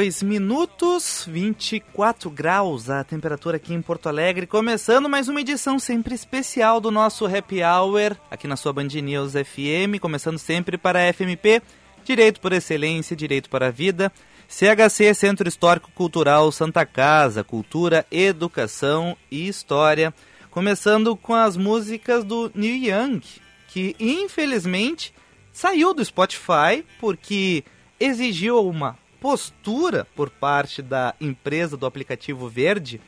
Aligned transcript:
Horas 0.00 0.20
e 0.20 0.20
2 0.20 0.22
minutos, 0.22 1.24
24 1.28 2.30
graus 2.30 2.88
a 2.88 3.04
temperatura 3.04 3.56
aqui 3.56 3.74
em 3.74 3.82
Porto 3.82 4.08
Alegre, 4.08 4.46
começando 4.46 5.08
mais 5.08 5.28
uma 5.28 5.40
edição 5.40 5.78
sempre 5.78 6.14
especial 6.14 6.80
do 6.80 6.90
nosso 6.90 7.26
Happy 7.26 7.62
Hour, 7.62 8.16
aqui 8.30 8.48
na 8.48 8.56
sua 8.56 8.72
Band 8.72 8.88
News 8.88 9.32
FM, 9.32 10.00
começando 10.00 10.38
sempre 10.38 10.78
para 10.78 11.00
a 11.00 11.12
FMP, 11.12 11.62
Direito 12.02 12.40
por 12.40 12.52
Excelência, 12.52 13.14
Direito 13.14 13.50
para 13.50 13.66
a 13.66 13.70
Vida, 13.70 14.10
CHC 14.48 15.12
Centro 15.14 15.46
Histórico 15.46 15.90
Cultural 15.92 16.50
Santa 16.50 16.86
Casa, 16.86 17.44
Cultura, 17.44 18.06
Educação 18.10 19.16
e 19.30 19.48
História, 19.48 20.14
começando 20.50 21.14
com 21.14 21.34
as 21.34 21.56
músicas 21.56 22.24
do 22.24 22.50
Neil 22.54 22.90
Young, 22.90 23.20
que 23.68 23.94
infelizmente 24.00 25.12
saiu 25.52 25.92
do 25.92 26.04
Spotify 26.04 26.84
porque 26.98 27.64
exigiu 27.98 28.66
uma 28.66 28.99
postura 29.20 30.06
por 30.16 30.30
parte 30.30 30.80
da 30.80 31.14
empresa 31.20 31.76
do 31.76 31.86
aplicativo 31.86 32.48
verde 32.48 33.00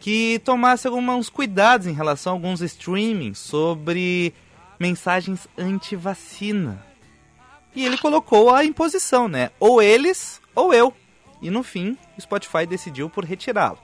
que 0.00 0.40
tomasse 0.44 0.88
alguns 0.88 1.28
cuidados 1.28 1.86
em 1.86 1.92
relação 1.92 2.32
a 2.32 2.36
alguns 2.36 2.60
streamings 2.60 3.38
sobre 3.38 4.34
mensagens 4.80 5.46
anti-vacina. 5.56 6.84
E 7.74 7.84
ele 7.84 7.96
colocou 7.96 8.52
a 8.52 8.64
imposição, 8.64 9.28
né? 9.28 9.50
Ou 9.60 9.80
eles 9.80 10.40
ou 10.54 10.74
eu. 10.74 10.92
E 11.40 11.50
no 11.50 11.62
fim, 11.62 11.96
o 12.18 12.20
Spotify 12.20 12.66
decidiu 12.66 13.08
por 13.08 13.24
retirá-lo. 13.24 13.78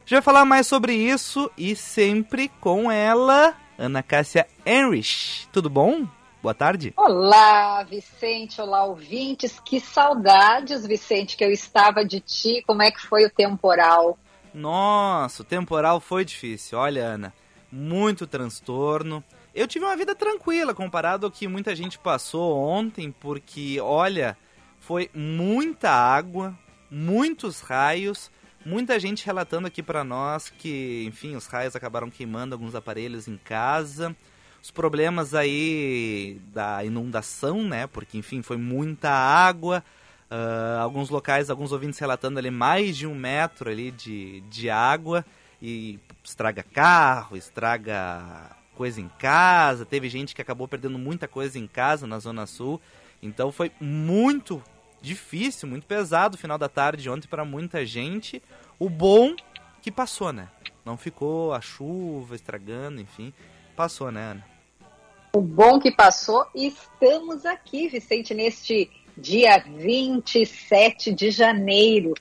Gente 0.00 0.12
vai 0.12 0.22
falar 0.22 0.44
mais 0.44 0.66
sobre 0.66 0.94
isso 0.94 1.50
e 1.56 1.76
sempre 1.76 2.48
com 2.60 2.90
ela, 2.90 3.54
Ana 3.78 4.02
Cássia 4.02 4.46
Enrich. 4.64 5.46
Tudo 5.52 5.68
bom? 5.68 6.06
Boa 6.42 6.54
tarde. 6.54 6.94
Olá, 6.96 7.82
Vicente. 7.82 8.62
Olá, 8.62 8.84
ouvintes. 8.84 9.60
Que 9.60 9.78
saudades, 9.78 10.86
Vicente, 10.86 11.36
que 11.36 11.44
eu 11.44 11.50
estava 11.50 12.02
de 12.02 12.18
ti. 12.18 12.62
Como 12.66 12.80
é 12.80 12.90
que 12.90 13.00
foi 13.00 13.26
o 13.26 13.30
temporal? 13.30 14.18
Nossa, 14.54 15.42
o 15.42 15.44
temporal 15.44 16.00
foi 16.00 16.24
difícil. 16.24 16.78
Olha, 16.78 17.04
Ana, 17.04 17.34
muito 17.70 18.26
transtorno. 18.26 19.22
Eu 19.54 19.68
tive 19.68 19.84
uma 19.84 19.96
vida 19.96 20.14
tranquila 20.14 20.72
comparado 20.72 21.26
ao 21.26 21.30
que 21.30 21.46
muita 21.46 21.76
gente 21.76 21.98
passou 21.98 22.56
ontem, 22.56 23.12
porque, 23.12 23.78
olha, 23.78 24.34
foi 24.78 25.10
muita 25.12 25.90
água, 25.90 26.58
muitos 26.90 27.60
raios, 27.60 28.30
muita 28.64 28.98
gente 28.98 29.26
relatando 29.26 29.66
aqui 29.66 29.82
para 29.82 30.02
nós 30.02 30.48
que, 30.48 31.04
enfim, 31.06 31.36
os 31.36 31.46
raios 31.46 31.76
acabaram 31.76 32.08
queimando 32.08 32.54
alguns 32.54 32.74
aparelhos 32.74 33.28
em 33.28 33.36
casa 33.36 34.16
os 34.62 34.70
problemas 34.70 35.34
aí 35.34 36.40
da 36.52 36.84
inundação, 36.84 37.62
né? 37.64 37.86
Porque, 37.86 38.18
enfim, 38.18 38.42
foi 38.42 38.56
muita 38.56 39.10
água. 39.10 39.82
Uh, 40.30 40.80
alguns 40.80 41.10
locais, 41.10 41.50
alguns 41.50 41.72
ouvintes 41.72 41.98
relatando 41.98 42.38
ali 42.38 42.50
mais 42.50 42.96
de 42.96 43.06
um 43.06 43.14
metro 43.14 43.68
ali 43.68 43.90
de, 43.90 44.42
de 44.42 44.70
água 44.70 45.24
e 45.60 45.98
estraga 46.22 46.62
carro, 46.62 47.36
estraga 47.36 48.50
coisa 48.76 49.00
em 49.00 49.08
casa. 49.18 49.84
Teve 49.84 50.08
gente 50.08 50.34
que 50.34 50.40
acabou 50.40 50.68
perdendo 50.68 50.98
muita 50.98 51.26
coisa 51.26 51.58
em 51.58 51.66
casa 51.66 52.06
na 52.06 52.18
Zona 52.18 52.46
Sul. 52.46 52.80
Então 53.22 53.50
foi 53.50 53.72
muito 53.80 54.62
difícil, 55.02 55.68
muito 55.68 55.86
pesado 55.86 56.36
o 56.36 56.38
final 56.38 56.56
da 56.56 56.68
tarde 56.68 57.10
ontem 57.10 57.28
para 57.28 57.44
muita 57.44 57.84
gente. 57.84 58.42
O 58.78 58.88
bom 58.88 59.34
que 59.82 59.90
passou, 59.90 60.32
né? 60.32 60.48
Não 60.84 60.96
ficou 60.96 61.52
a 61.52 61.60
chuva 61.60 62.34
estragando, 62.34 63.00
enfim. 63.00 63.32
Passou, 63.80 64.12
né, 64.12 64.32
Ana? 64.32 64.44
O 65.32 65.40
bom 65.40 65.80
que 65.80 65.90
passou 65.90 66.44
estamos 66.54 67.46
aqui, 67.46 67.88
Vicente, 67.88 68.34
neste 68.34 68.90
dia 69.16 69.56
27 69.56 71.14
de 71.14 71.30
janeiro. 71.30 72.12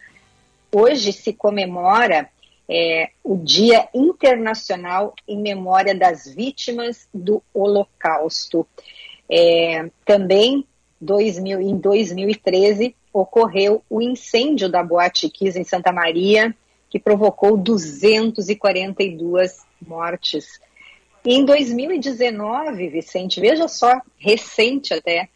Hoje 0.74 1.12
se 1.12 1.34
comemora 1.34 2.30
é, 2.69 3.09
o 3.22 3.36
Dia 3.36 3.90
Internacional 3.94 5.14
em 5.28 5.38
Memória 5.38 5.94
das 5.94 6.34
Vítimas 6.34 7.09
do 7.14 7.44
Holocausto. 7.53 8.66
É, 9.30 9.92
também 10.06 10.66
2000, 11.02 11.59
em 11.59 11.78
2013 11.78 12.96
ocorreu 13.12 13.84
o 13.90 14.02
incêndio 14.02 14.69
da 14.69 14.81
Boate 14.81 15.30
Kiss 15.30 15.59
em 15.59 15.66
Santa 15.66 15.92
Maria, 15.92 16.56
que 16.90 16.98
provocou 16.98 17.58
242 17.58 19.68
mortes. 19.86 20.58
E 21.30 21.36
em 21.36 21.46
2019, 21.46 22.90
Vicente, 22.90 23.40
veja 23.40 23.68
só, 23.68 24.02
recente 24.18 24.96
até, 24.96 25.30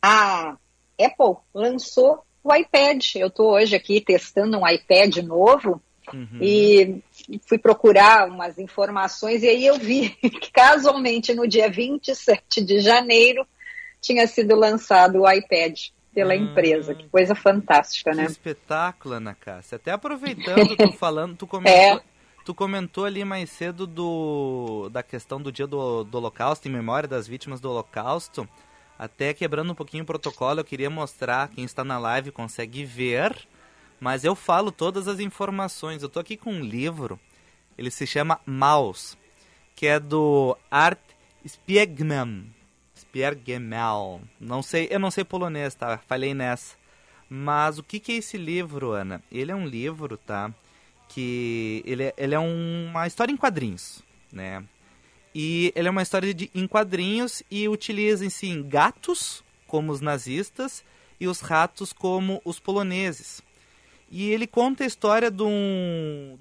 a 0.00 0.56
Apple 1.00 1.42
lançou 1.52 2.22
o 2.44 2.54
iPad. 2.54 3.04
Eu 3.16 3.26
estou 3.26 3.54
hoje 3.54 3.74
aqui 3.74 4.00
testando 4.00 4.56
um 4.56 4.68
iPad 4.68 5.16
novo 5.24 5.82
uhum. 6.14 6.38
e 6.40 7.02
fui 7.44 7.58
procurar 7.58 8.28
umas 8.28 8.56
informações 8.56 9.42
e 9.42 9.48
aí 9.48 9.66
eu 9.66 9.80
vi 9.80 10.10
que 10.40 10.52
casualmente 10.52 11.34
no 11.34 11.48
dia 11.48 11.68
27 11.68 12.64
de 12.64 12.78
janeiro 12.78 13.44
tinha 14.00 14.28
sido 14.28 14.54
lançado 14.54 15.22
o 15.22 15.28
iPad 15.28 15.76
pela 16.14 16.34
hum, 16.34 16.44
empresa. 16.44 16.94
Que 16.94 17.08
coisa 17.08 17.34
fantástica, 17.34 18.12
que 18.12 18.16
né? 18.16 18.26
espetáculo, 18.26 19.16
Ana 19.16 19.34
Cássia. 19.34 19.74
Até 19.74 19.90
aproveitando, 19.90 20.76
tu 20.76 20.92
falando, 20.96 21.34
tu 21.36 21.48
comentou, 21.48 21.74
é. 21.74 22.00
Tu 22.46 22.54
comentou 22.54 23.04
ali 23.04 23.24
mais 23.24 23.50
cedo 23.50 23.88
do 23.88 24.88
da 24.90 25.02
questão 25.02 25.42
do 25.42 25.50
dia 25.50 25.66
do, 25.66 26.04
do 26.04 26.16
Holocausto, 26.16 26.68
em 26.68 26.70
memória 26.70 27.08
das 27.08 27.26
vítimas 27.26 27.60
do 27.60 27.68
Holocausto. 27.68 28.48
Até 28.96 29.34
quebrando 29.34 29.72
um 29.72 29.74
pouquinho 29.74 30.04
o 30.04 30.06
protocolo, 30.06 30.60
eu 30.60 30.64
queria 30.64 30.88
mostrar, 30.88 31.48
quem 31.48 31.64
está 31.64 31.82
na 31.82 31.98
live 31.98 32.30
consegue 32.30 32.84
ver, 32.84 33.36
mas 33.98 34.24
eu 34.24 34.36
falo 34.36 34.70
todas 34.70 35.08
as 35.08 35.18
informações. 35.18 36.04
Eu 36.04 36.08
tô 36.08 36.20
aqui 36.20 36.36
com 36.36 36.52
um 36.52 36.60
livro, 36.60 37.18
ele 37.76 37.90
se 37.90 38.06
chama 38.06 38.40
Maus, 38.46 39.18
que 39.74 39.88
é 39.88 39.98
do 39.98 40.56
Art 40.70 41.00
Spiegman. 41.44 42.46
Spiegelman. 42.96 44.20
Não 44.38 44.62
sei, 44.62 44.86
eu 44.88 45.00
não 45.00 45.10
sei 45.10 45.24
polonês, 45.24 45.74
tá? 45.74 45.98
Falei 45.98 46.32
nessa. 46.32 46.76
Mas 47.28 47.76
o 47.76 47.82
que, 47.82 47.98
que 47.98 48.12
é 48.12 48.16
esse 48.18 48.38
livro, 48.38 48.92
Ana? 48.92 49.20
Ele 49.32 49.50
é 49.50 49.54
um 49.56 49.66
livro, 49.66 50.16
tá? 50.16 50.54
Que 51.08 51.82
ele 51.86 52.04
é, 52.04 52.14
ele 52.16 52.34
é 52.34 52.38
um, 52.38 52.86
uma 52.90 53.06
história 53.06 53.32
em 53.32 53.36
quadrinhos, 53.36 54.02
né? 54.32 54.64
E 55.34 55.72
ele 55.76 55.88
é 55.88 55.90
uma 55.90 56.02
história 56.02 56.32
de, 56.32 56.50
em 56.54 56.66
quadrinhos 56.66 57.42
e 57.50 57.68
utiliza 57.68 58.24
em 58.24 58.30
si 58.30 58.62
gatos 58.62 59.44
como 59.66 59.92
os 59.92 60.00
nazistas 60.00 60.82
e 61.20 61.28
os 61.28 61.40
ratos 61.40 61.92
como 61.92 62.40
os 62.44 62.58
poloneses. 62.58 63.42
E 64.10 64.30
ele 64.30 64.46
conta 64.46 64.84
a 64.84 64.86
história 64.86 65.30
do, 65.30 65.46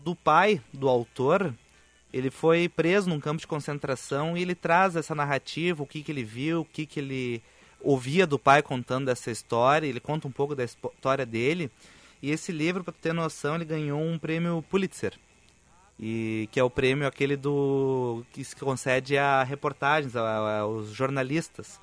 do 0.04 0.16
pai 0.16 0.62
do 0.72 0.88
autor. 0.88 1.54
Ele 2.14 2.30
foi 2.30 2.70
preso 2.70 3.10
num 3.10 3.20
campo 3.20 3.42
de 3.42 3.48
concentração 3.48 4.38
e 4.38 4.42
ele 4.42 4.56
traz 4.56 4.96
essa 4.96 5.16
narrativa, 5.16 5.84
o 5.84 5.88
que, 5.88 6.02
que 6.02 6.12
ele 6.12 6.24
viu, 6.24 6.62
o 6.62 6.66
que, 6.66 6.86
que 6.86 7.00
ele 7.00 7.44
ouvia 7.82 8.26
do 8.26 8.40
pai 8.40 8.62
contando 8.62 9.10
essa 9.10 9.32
história. 9.32 9.88
Ele 9.88 10.00
conta 10.00 10.28
um 10.28 10.32
pouco 10.32 10.56
da 10.56 10.64
história 10.64 11.26
dele. 11.26 11.72
E 12.22 12.32
esse 12.32 12.52
livro, 12.52 12.84
para 12.84 12.94
ter 12.94 13.14
noção, 13.14 13.56
ele 13.56 13.66
ganhou 13.66 14.02
um 14.02 14.18
prêmio 14.18 14.64
Pulitzer. 14.70 15.14
E 16.00 16.50
que 16.52 16.60
é 16.60 16.64
o 16.64 16.70
prêmio 16.70 17.08
aquele 17.08 17.38
do 17.38 18.26
que 18.32 18.44
se 18.44 18.56
concede 18.56 19.18
a 19.18 19.44
reportagens, 19.44 20.16
aos 20.16 20.90
jornalistas, 20.90 21.80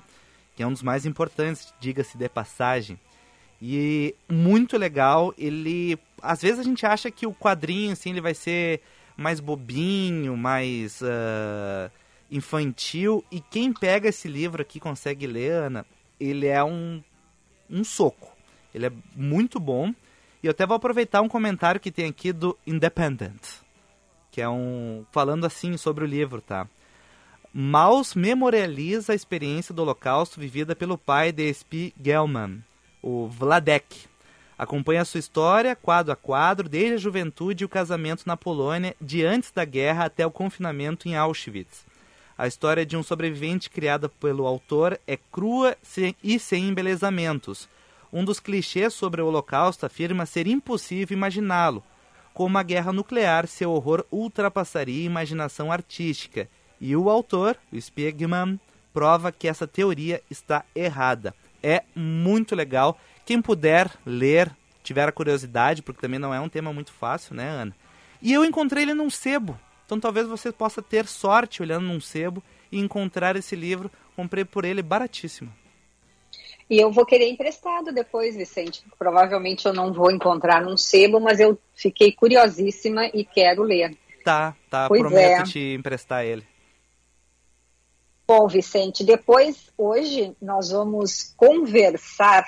que 0.55 0.61
é 0.61 0.67
um 0.67 0.71
dos 0.71 0.83
mais 0.83 1.05
importantes, 1.05 1.73
diga-se 1.79 2.17
de 2.17 2.29
passagem. 2.29 2.99
E 3.61 4.13
muito 4.29 4.77
legal, 4.77 5.33
ele 5.37 5.97
às 6.21 6.41
vezes 6.41 6.59
a 6.59 6.63
gente 6.63 6.85
acha 6.85 7.09
que 7.09 7.25
o 7.25 7.33
quadrinho 7.33 7.93
assim 7.93 8.11
ele 8.11 8.21
vai 8.21 8.33
ser 8.33 8.81
mais 9.15 9.39
bobinho, 9.39 10.35
mais 10.35 11.01
uh, 11.01 11.91
infantil 12.29 13.23
e 13.31 13.39
quem 13.39 13.71
pega 13.73 14.09
esse 14.09 14.27
livro 14.27 14.61
aqui 14.61 14.79
consegue 14.79 15.25
ler, 15.25 15.51
Ana, 15.51 15.85
ele 16.19 16.47
é 16.47 16.63
um 16.63 17.01
um 17.69 17.83
soco 17.83 18.35
Ele 18.73 18.85
é 18.87 18.91
muito 19.15 19.59
bom. 19.59 19.93
E 20.43 20.47
eu 20.47 20.51
até 20.51 20.65
vou 20.65 20.75
aproveitar 20.75 21.21
um 21.21 21.29
comentário 21.29 21.79
que 21.79 21.89
tem 21.89 22.09
aqui 22.09 22.33
do 22.33 22.57
Independent, 22.67 23.61
que 24.29 24.41
é 24.41 24.49
um 24.49 25.05
falando 25.09 25.45
assim 25.45 25.77
sobre 25.77 26.03
o 26.03 26.07
livro, 26.07 26.41
tá? 26.41 26.67
Maus 27.53 28.13
memorializa 28.13 29.13
a 29.13 29.15
experiência 29.15 29.73
do 29.73 29.83
Holocausto 29.83 30.41
vivida 30.41 30.75
pelo 30.75 30.97
pai 30.97 31.31
de 31.31 31.53
Spi 31.53 31.93
Gelman, 31.97 32.61
o 33.01 33.27
Vladek. 33.27 34.05
Acompanha 34.57 35.05
sua 35.05 35.19
história, 35.21 35.77
quadro 35.77 36.11
a 36.11 36.15
quadro, 36.15 36.67
desde 36.67 36.95
a 36.95 36.97
juventude 36.97 37.63
e 37.63 37.65
o 37.65 37.69
casamento 37.69 38.23
na 38.25 38.35
Polônia, 38.35 38.97
de 38.99 39.23
antes 39.23 39.49
da 39.49 39.63
guerra 39.63 40.05
até 40.05 40.25
o 40.27 40.31
confinamento 40.31 41.07
em 41.07 41.15
Auschwitz. 41.15 41.85
A 42.37 42.47
história 42.47 42.85
de 42.85 42.97
um 42.97 43.03
sobrevivente 43.03 43.69
criada 43.69 44.09
pelo 44.09 44.45
autor 44.45 44.99
é 45.07 45.15
crua 45.15 45.77
e 46.21 46.37
sem 46.37 46.67
embelezamentos. 46.67 47.69
Um 48.13 48.23
dos 48.23 48.39
clichês 48.39 48.93
sobre 48.93 49.23
o 49.23 49.25
Holocausto 49.25 49.87
afirma 49.87 50.27
ser 50.27 50.45
impossível 50.45 51.17
imaginá-lo. 51.17 51.83
Com 52.31 52.45
uma 52.45 52.61
guerra 52.61 52.93
nuclear, 52.93 53.47
seu 53.47 53.71
horror 53.71 54.05
ultrapassaria 54.11 55.01
a 55.01 55.05
imaginação 55.05 55.71
artística. 55.71 56.47
E 56.79 56.95
o 56.95 57.09
autor, 57.09 57.57
o 57.71 57.81
Spiegman, 57.81 58.59
prova 58.93 59.31
que 59.31 59.47
essa 59.47 59.65
teoria 59.65 60.21
está 60.29 60.63
errada. 60.75 61.33
É 61.63 61.81
muito 61.95 62.55
legal. 62.55 62.99
Quem 63.25 63.41
puder 63.41 63.89
ler, 64.05 64.55
tiver 64.83 65.09
a 65.09 65.11
curiosidade, 65.11 65.81
porque 65.81 66.01
também 66.01 66.19
não 66.19 66.31
é 66.31 66.39
um 66.39 66.49
tema 66.49 66.71
muito 66.71 66.91
fácil, 66.91 67.33
né, 67.35 67.49
Ana? 67.49 67.75
E 68.21 68.31
eu 68.31 68.45
encontrei 68.45 68.83
ele 68.83 68.93
num 68.93 69.09
sebo. 69.09 69.59
Então 69.87 69.99
talvez 69.99 70.27
você 70.27 70.51
possa 70.51 70.83
ter 70.83 71.07
sorte 71.07 71.63
olhando 71.63 71.87
num 71.87 71.99
sebo 71.99 72.43
e 72.71 72.79
encontrar 72.79 73.35
esse 73.35 73.55
livro. 73.55 73.89
Comprei 74.15 74.45
por 74.45 74.65
ele 74.65 74.83
baratíssimo. 74.83 75.51
E 76.69 76.79
eu 76.79 76.91
vou 76.91 77.05
querer 77.05 77.29
emprestado 77.29 77.91
depois, 77.91 78.35
Vicente. 78.35 78.83
Provavelmente 78.97 79.65
eu 79.65 79.73
não 79.73 79.93
vou 79.93 80.11
encontrar 80.11 80.61
num 80.61 80.77
sebo, 80.77 81.19
mas 81.19 81.39
eu 81.39 81.57
fiquei 81.75 82.11
curiosíssima 82.11 83.05
e 83.07 83.25
quero 83.25 83.63
ler. 83.63 83.97
Tá, 84.23 84.55
tá. 84.69 84.87
Pois 84.87 85.01
prometo 85.01 85.41
é. 85.41 85.43
te 85.43 85.73
emprestar 85.73 86.23
ele. 86.23 86.45
Bom, 88.25 88.47
Vicente, 88.47 89.03
depois, 89.03 89.69
hoje, 89.77 90.35
nós 90.41 90.71
vamos 90.71 91.33
conversar 91.35 92.45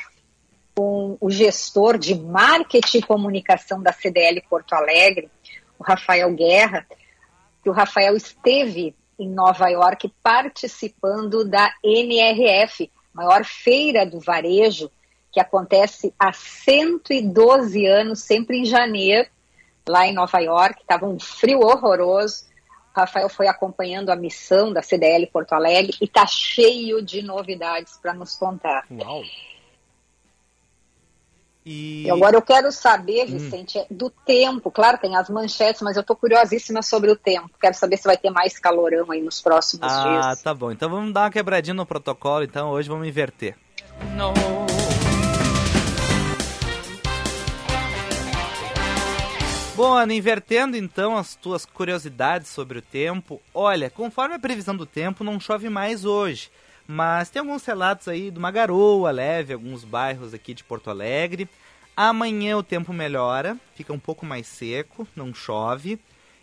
com 0.74 1.18
o 1.20 1.30
gestor 1.30 1.98
de 1.98 2.16
marketing 2.16 3.00
e 3.00 3.04
comunicação 3.04 3.82
da 3.82 3.92
CDL 3.92 4.42
Porto 4.50 4.74
Alegre, 4.74 5.30
o 5.78 5.84
Rafael 5.84 6.34
Guerra, 6.34 6.86
que 7.62 7.70
o 7.70 7.74
Rafael 7.74 8.16
esteve 8.16 8.96
em 9.20 9.30
Nova 9.30 9.70
York 9.70 10.12
participando 10.22 11.44
da 11.44 11.74
NRF, 11.84 12.92
maior 13.16 13.46
feira 13.46 14.06
do 14.06 14.20
varejo, 14.20 14.92
que 15.32 15.40
acontece 15.40 16.14
há 16.20 16.32
112 16.34 17.86
anos, 17.86 18.22
sempre 18.22 18.58
em 18.58 18.66
janeiro, 18.66 19.28
lá 19.88 20.06
em 20.06 20.14
Nova 20.14 20.40
York. 20.40 20.82
Estava 20.82 21.08
um 21.08 21.20
frio 21.20 21.62
horroroso. 21.62 22.46
O 22.94 23.00
Rafael 23.00 23.30
foi 23.30 23.48
acompanhando 23.48 24.10
a 24.10 24.16
missão 24.16 24.72
da 24.72 24.82
CDL 24.82 25.28
Porto 25.28 25.54
Alegre 25.54 25.98
e 26.02 26.06
está 26.06 26.26
cheio 26.26 27.02
de 27.02 27.22
novidades 27.22 27.98
para 27.98 28.14
nos 28.14 28.36
contar. 28.36 28.86
Uau. 28.92 29.24
E... 31.66 32.04
e 32.04 32.12
agora 32.12 32.38
eu 32.38 32.42
quero 32.42 32.72
saber, 32.72 33.24
hum. 33.24 33.38
Vicente, 33.38 33.80
hum. 33.80 33.86
do 33.90 34.10
tempo. 34.10 34.70
Claro, 34.70 35.00
tem 35.00 35.16
as 35.16 35.30
manchetes, 35.30 35.82
mas 35.82 35.96
eu 35.96 36.02
estou 36.02 36.16
curiosíssima 36.16 36.84
sobre 36.84 37.10
o 37.10 37.16
tempo. 37.16 37.50
Quero 37.60 37.76
saber 37.76 37.98
se 37.98 38.04
vai 38.04 38.18
ter 38.18 38.30
mais 38.30 38.60
calorão 38.60 39.12
aí 39.12 39.22
nos 39.22 39.42
próximos 39.42 39.92
ah, 39.92 40.04
dias. 40.04 40.26
Ah, 40.26 40.36
tá 40.36 40.54
bom. 40.54 40.72
Então 40.72 40.90
vamos 40.90 41.12
dar 41.12 41.24
uma 41.24 41.32
quebradinha 41.32 41.74
no 41.74 41.86
protocolo. 41.86 42.44
Então 42.44 42.70
hoje 42.70 42.88
vamos 42.88 43.08
inverter. 43.08 43.58
Não. 44.16 44.34
Bom, 49.76 49.94
Ana, 49.94 50.14
invertendo 50.14 50.78
então 50.78 51.18
as 51.18 51.36
tuas 51.36 51.66
curiosidades 51.66 52.48
sobre 52.48 52.80
o 52.80 52.82
tempo, 52.82 53.42
olha, 53.54 53.90
conforme 53.90 54.36
a 54.36 54.40
previsão 54.40 54.74
do 54.74 54.86
tempo, 54.86 55.22
não 55.22 55.38
chove 55.38 55.68
mais 55.68 56.06
hoje. 56.06 56.50
Mas 56.88 57.30
tem 57.30 57.40
alguns 57.40 57.66
relatos 57.66 58.08
aí 58.08 58.30
de 58.30 58.38
uma 58.38 58.52
garoa 58.52 59.10
leve, 59.12 59.54
alguns 59.54 59.84
bairros 59.84 60.34
aqui 60.34 60.54
de 60.54 60.64
Porto 60.64 60.90
Alegre. 60.90 61.50
Amanhã 61.98 62.58
o 62.58 62.64
tempo 62.64 62.94
melhora, 62.94 63.58
fica 63.74 63.94
um 63.94 64.00
pouco 64.00 64.26
mais 64.26 64.48
seco, 64.48 65.08
não 65.16 65.34
chove. 65.34 66.00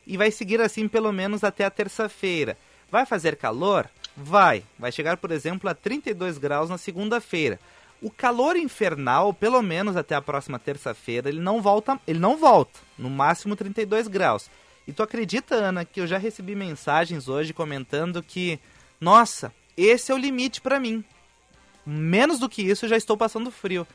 E 0.06 0.17
vai 0.17 0.31
seguir 0.31 0.61
assim 0.61 0.89
pelo 0.89 1.12
menos 1.12 1.44
até 1.44 1.65
a 1.65 1.71
terça-feira. 1.71 2.56
Vai 2.91 3.06
fazer 3.06 3.37
calor? 3.37 3.89
Vai. 4.17 4.65
Vai 4.79 4.91
chegar, 4.91 5.17
por 5.17 5.31
exemplo, 5.31 5.71
a 5.71 5.75
32 5.75 6.39
graus 6.39 6.69
na 6.69 6.79
segunda-feira. 6.79 7.59
O 8.00 8.11
calor 8.11 8.56
infernal, 8.56 9.33
pelo 9.33 9.62
menos 9.62 9.97
até 9.97 10.17
a 10.17 10.21
próxima 10.21 10.59
terça-feira, 10.59 11.29
ele 11.29 11.41
não 11.41 11.62
volta, 11.62 12.00
ele 12.06 12.19
não 12.19 12.37
volta, 12.37 12.81
no 12.99 13.09
máximo 13.09 13.55
32 13.55 14.09
graus. 14.09 14.50
E 14.89 14.93
tu 14.93 15.05
acredita, 15.05 15.55
Ana, 15.55 15.85
que 15.85 16.00
eu 16.00 16.06
já 16.06 16.19
recebi 16.19 16.56
mensagens 16.56 17.29
hoje 17.29 17.53
comentando 17.53 18.21
que, 18.21 18.59
nossa, 19.00 19.53
esse 19.76 20.10
é 20.12 20.14
o 20.14 20.19
limite 20.19 20.60
para 20.60 20.80
mim. 20.80 21.04
Menos 21.84 22.38
do 22.38 22.48
que 22.48 22.62
isso, 22.62 22.84
eu 22.84 22.88
já 22.88 22.96
estou 22.96 23.16
passando 23.16 23.50
frio. 23.50 23.86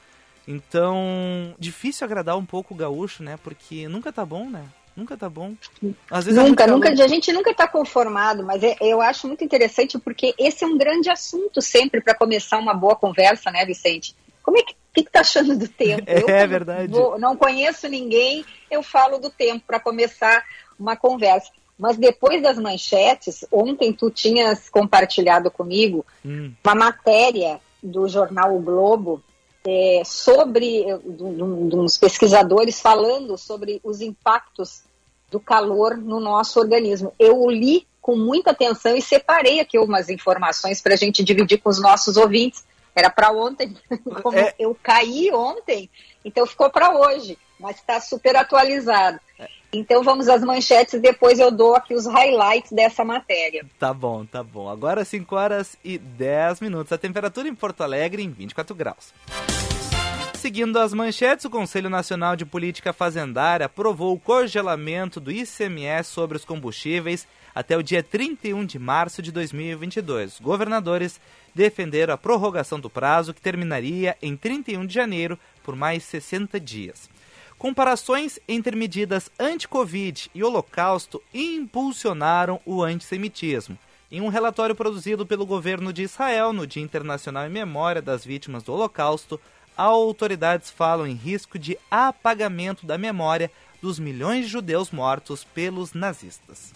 Então, 0.48 1.56
difícil 1.60 2.06
agradar 2.06 2.38
um 2.38 2.46
pouco 2.46 2.74
o 2.74 2.78
gaúcho, 2.78 3.24
né? 3.24 3.38
Porque 3.44 3.88
nunca 3.88 4.12
tá 4.12 4.26
bom, 4.26 4.50
né? 4.50 4.66
Nunca 4.96 5.16
tá 5.16 5.30
bom. 5.30 5.54
Às 6.10 6.26
vezes 6.26 6.42
nunca, 6.42 6.64
é 6.64 6.68
nunca. 6.68 6.90
A 6.90 7.08
gente 7.08 7.32
nunca 7.32 7.54
tá 7.54 7.68
conformado, 7.68 8.44
mas 8.44 8.64
é, 8.64 8.76
eu 8.82 9.02
acho 9.02 9.28
muito 9.28 9.44
interessante 9.44 10.00
porque 10.00 10.34
esse 10.40 10.64
é 10.64 10.68
um 10.68 10.78
grande 10.78 11.10
assunto 11.10 11.62
sempre 11.62 12.02
para 12.02 12.16
começar 12.16 12.58
uma 12.58 12.74
boa 12.74 12.96
conversa, 12.96 13.52
né, 13.52 13.66
Vicente? 13.66 14.16
Como 14.42 14.58
é 14.58 14.64
que 14.64 14.74
que, 14.98 15.04
que 15.04 15.12
tá 15.12 15.22
achando 15.22 15.56
do 15.58 15.68
tempo? 15.68 16.04
É, 16.08 16.22
eu, 16.22 16.30
é 16.30 16.48
verdade. 16.48 16.92
Vou, 16.92 17.20
não 17.20 17.36
conheço 17.36 17.88
ninguém, 17.88 18.46
eu 18.72 18.82
falo 18.82 19.18
do 19.18 19.30
tempo 19.30 19.64
para 19.66 19.80
começar 19.80 20.44
uma 20.80 20.96
conversa. 20.96 21.52
Mas 21.78 21.98
depois 21.98 22.42
das 22.42 22.58
manchetes, 22.58 23.46
ontem 23.52 23.94
tu 23.94 24.10
tinhas 24.10 24.70
compartilhado 24.70 25.52
comigo 25.52 26.06
hum. 26.26 26.52
uma 26.64 26.76
matéria 26.76 27.60
do 27.84 28.08
jornal 28.08 28.56
O 28.56 28.62
Globo 28.62 29.22
é, 29.66 30.02
sobre 30.06 30.86
de 31.06 31.76
uns 31.76 31.98
pesquisadores 31.98 32.82
falando 32.82 33.38
sobre 33.38 33.80
os 33.84 34.02
impactos 34.02 34.84
do 35.30 35.40
calor 35.40 35.98
no 35.98 36.20
nosso 36.20 36.60
organismo. 36.60 37.14
Eu 37.20 37.50
li 37.50 37.86
com 38.02 38.16
muita 38.16 38.52
atenção 38.52 38.96
e 38.96 39.02
separei 39.02 39.60
aqui 39.60 39.78
umas 39.78 40.10
informações 40.10 40.82
para 40.82 40.94
a 40.94 40.98
gente 40.98 41.24
dividir 41.24 41.60
com 41.60 41.70
os 41.70 41.82
nossos 41.82 42.16
ouvintes. 42.16 42.66
Era 42.96 43.10
para 43.10 43.32
ontem, 43.32 43.76
como 44.24 44.40
é... 44.40 44.56
eu 44.58 44.76
caí 44.82 45.32
ontem, 45.32 45.90
então 46.24 46.48
ficou 46.48 46.70
para 46.70 46.98
hoje, 46.98 47.38
mas 47.60 47.76
está 47.76 48.00
super 48.00 48.36
atualizado. 48.36 49.20
É. 49.38 49.48
Então 49.78 50.04
vamos 50.04 50.28
às 50.28 50.42
manchetes 50.42 51.00
depois 51.00 51.38
eu 51.38 51.52
dou 51.52 51.76
aqui 51.76 51.94
os 51.94 52.08
highlights 52.08 52.72
dessa 52.72 53.06
matéria. 53.06 53.64
Tá 53.78 53.94
bom, 53.94 54.26
tá 54.26 54.42
bom. 54.42 54.68
Agora 54.68 55.06
5 55.06 55.36
horas 55.36 55.78
e 55.86 56.00
10 56.00 56.62
minutos. 56.62 56.92
A 56.92 56.98
temperatura 56.98 57.48
em 57.48 57.54
Porto 57.54 57.82
Alegre 57.82 58.24
em 58.24 58.32
24 58.32 58.74
graus. 58.74 59.14
Seguindo 60.34 60.80
as 60.80 60.94
manchetes, 60.94 61.46
o 61.46 61.50
Conselho 61.50 61.90
Nacional 61.92 62.36
de 62.36 62.46
Política 62.46 62.92
Fazendária 62.92 63.68
aprovou 63.68 64.16
o 64.16 64.20
congelamento 64.20 65.20
do 65.20 65.32
ICMS 65.32 66.10
sobre 66.10 66.38
os 66.38 66.46
combustíveis 66.46 67.28
até 67.54 67.78
o 67.78 67.84
dia 67.84 68.02
31 68.02 68.66
de 68.66 68.80
março 68.80 69.22
de 69.22 69.32
2022. 69.32 70.34
Os 70.34 70.40
governadores 70.40 71.20
defenderam 71.54 72.16
a 72.16 72.18
prorrogação 72.18 72.80
do 72.80 72.90
prazo, 72.90 73.34
que 73.34 73.42
terminaria 73.42 74.16
em 74.22 74.36
31 74.36 74.86
de 74.86 74.94
janeiro, 74.94 75.38
por 75.64 75.76
mais 75.76 76.04
60 76.04 76.60
dias. 76.60 77.10
Comparações 77.58 78.40
entre 78.48 78.76
medidas 78.76 79.32
anti-Covid 79.40 80.30
e 80.34 80.44
Holocausto 80.44 81.22
impulsionaram 81.34 82.62
o 82.64 82.84
antissemitismo. 82.84 83.78
Em 84.12 84.22
um 84.22 84.28
relatório 84.28 84.76
produzido 84.76 85.26
pelo 85.26 85.44
governo 85.44 85.92
de 85.92 86.04
Israel 86.04 86.54
no 86.54 86.68
Dia 86.68 86.84
Internacional 86.84 87.48
em 87.48 87.50
Memória 87.50 88.02
das 88.02 88.24
Vítimas 88.24 88.62
do 88.62 88.74
Holocausto, 88.74 89.42
autoridades 89.76 90.70
falam 90.70 91.08
em 91.08 91.16
risco 91.16 91.58
de 91.58 91.78
apagamento 91.90 92.86
da 92.86 92.98
memória 92.98 93.52
dos 93.82 93.98
milhões 93.98 94.46
de 94.46 94.52
judeus 94.52 94.92
mortos 94.92 95.44
pelos 95.44 95.94
nazistas. 95.94 96.72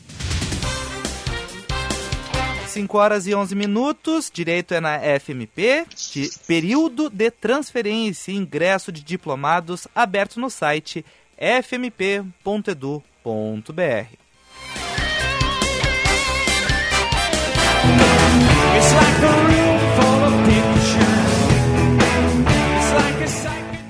5 2.71 2.97
horas 2.97 3.27
e 3.27 3.35
11 3.35 3.53
minutos, 3.53 4.31
direito 4.33 4.73
é 4.73 4.79
na 4.79 4.97
FMP, 4.97 5.85
de 6.13 6.31
período 6.47 7.09
de 7.09 7.29
transferência 7.29 8.31
e 8.31 8.37
ingresso 8.37 8.93
de 8.93 9.03
diplomados 9.03 9.89
aberto 9.93 10.39
no 10.39 10.49
site 10.49 11.05
fmp.edu.br. 11.37 12.31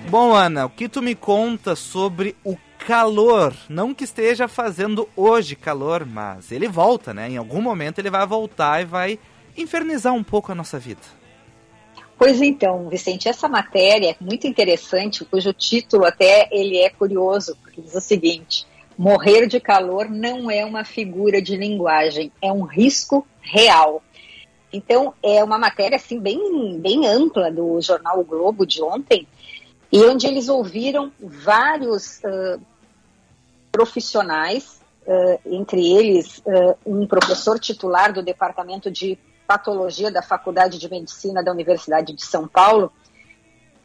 Bom, 0.09 0.33
Ana, 0.33 0.65
o 0.65 0.69
que 0.71 0.89
tu 0.89 1.03
me 1.03 1.13
conta 1.13 1.75
sobre 1.75 2.35
o 2.43 2.57
calor. 2.85 3.53
Não 3.69 3.93
que 3.93 4.03
esteja 4.03 4.47
fazendo 4.47 5.07
hoje 5.15 5.55
calor, 5.55 6.05
mas 6.05 6.51
ele 6.51 6.67
volta, 6.67 7.13
né? 7.13 7.29
Em 7.29 7.37
algum 7.37 7.61
momento 7.61 7.99
ele 7.99 8.09
vai 8.09 8.25
voltar 8.25 8.81
e 8.81 8.85
vai 8.85 9.19
infernizar 9.57 10.13
um 10.13 10.23
pouco 10.23 10.51
a 10.51 10.55
nossa 10.55 10.79
vida. 10.79 11.01
Pois 12.17 12.41
então, 12.41 12.87
Vicente, 12.87 13.27
essa 13.27 13.47
matéria 13.47 14.11
é 14.11 14.15
muito 14.23 14.45
interessante, 14.45 15.25
cujo 15.25 15.51
título 15.53 16.05
até 16.05 16.47
ele 16.51 16.77
é 16.77 16.89
curioso, 16.89 17.57
porque 17.61 17.81
diz 17.81 17.95
o 17.95 18.01
seguinte: 18.01 18.65
morrer 18.97 19.47
de 19.47 19.59
calor 19.59 20.09
não 20.09 20.49
é 20.49 20.63
uma 20.63 20.83
figura 20.83 21.41
de 21.41 21.55
linguagem, 21.55 22.31
é 22.41 22.51
um 22.51 22.63
risco 22.63 23.25
real. 23.41 24.03
Então, 24.73 25.13
é 25.21 25.43
uma 25.43 25.57
matéria 25.57 25.97
assim 25.97 26.19
bem, 26.19 26.79
bem 26.79 27.05
ampla 27.07 27.51
do 27.51 27.81
jornal 27.81 28.19
o 28.19 28.23
Globo 28.23 28.65
de 28.65 28.81
ontem, 28.81 29.27
e 29.91 29.99
onde 30.05 30.25
eles 30.27 30.47
ouviram 30.47 31.11
vários 31.19 32.19
uh, 32.19 32.61
profissionais, 33.71 34.81
uh, 35.07 35.39
entre 35.45 35.91
eles 35.93 36.39
uh, 36.39 36.77
um 36.85 37.07
professor 37.07 37.59
titular 37.59 38.13
do 38.13 38.21
Departamento 38.21 38.91
de 38.91 39.17
Patologia 39.47 40.11
da 40.11 40.21
Faculdade 40.21 40.77
de 40.77 40.89
Medicina 40.89 41.43
da 41.43 41.51
Universidade 41.51 42.13
de 42.13 42.25
São 42.25 42.47
Paulo, 42.47 42.91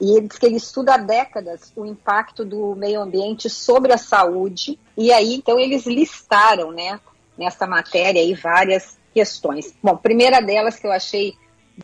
e 0.01 0.17
ele 0.17 0.29
diz 0.29 0.39
que 0.39 0.47
ele 0.47 0.57
estuda 0.57 0.95
há 0.95 0.99
décadas 0.99 1.73
o 1.75 1.87
impacto 1.87 2.45
do 2.45 2.75
meio 2.77 3.01
ambiente 3.01 3.49
sobre 3.49 3.93
a 3.93 3.99
saúde, 3.99 4.79
e 4.97 5.11
aí 5.11 5.35
então 5.35 5.59
eles 5.59 5.87
listaram, 5.87 6.71
né, 6.71 7.01
nessa 7.37 7.67
matéria 7.67 8.21
aí 8.21 8.35
várias 8.35 8.99
questões. 9.15 9.75
Bom, 9.83 9.97
primeira 9.97 10.41
delas 10.41 10.79
que 10.79 10.87
eu 10.87 10.93
achei 10.93 11.35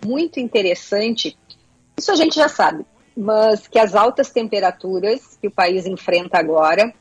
muito 0.04 0.38
interessante, 0.38 1.36
isso 1.96 2.12
a 2.12 2.14
gente 2.14 2.36
já 2.36 2.48
sabe, 2.48 2.84
mas 3.16 3.66
que 3.66 3.78
as 3.78 3.94
altas 3.94 4.30
temperaturas 4.30 5.38
que 5.40 5.48
o 5.48 5.50
país 5.50 5.86
enfrenta 5.86 6.38
agora 6.38 6.94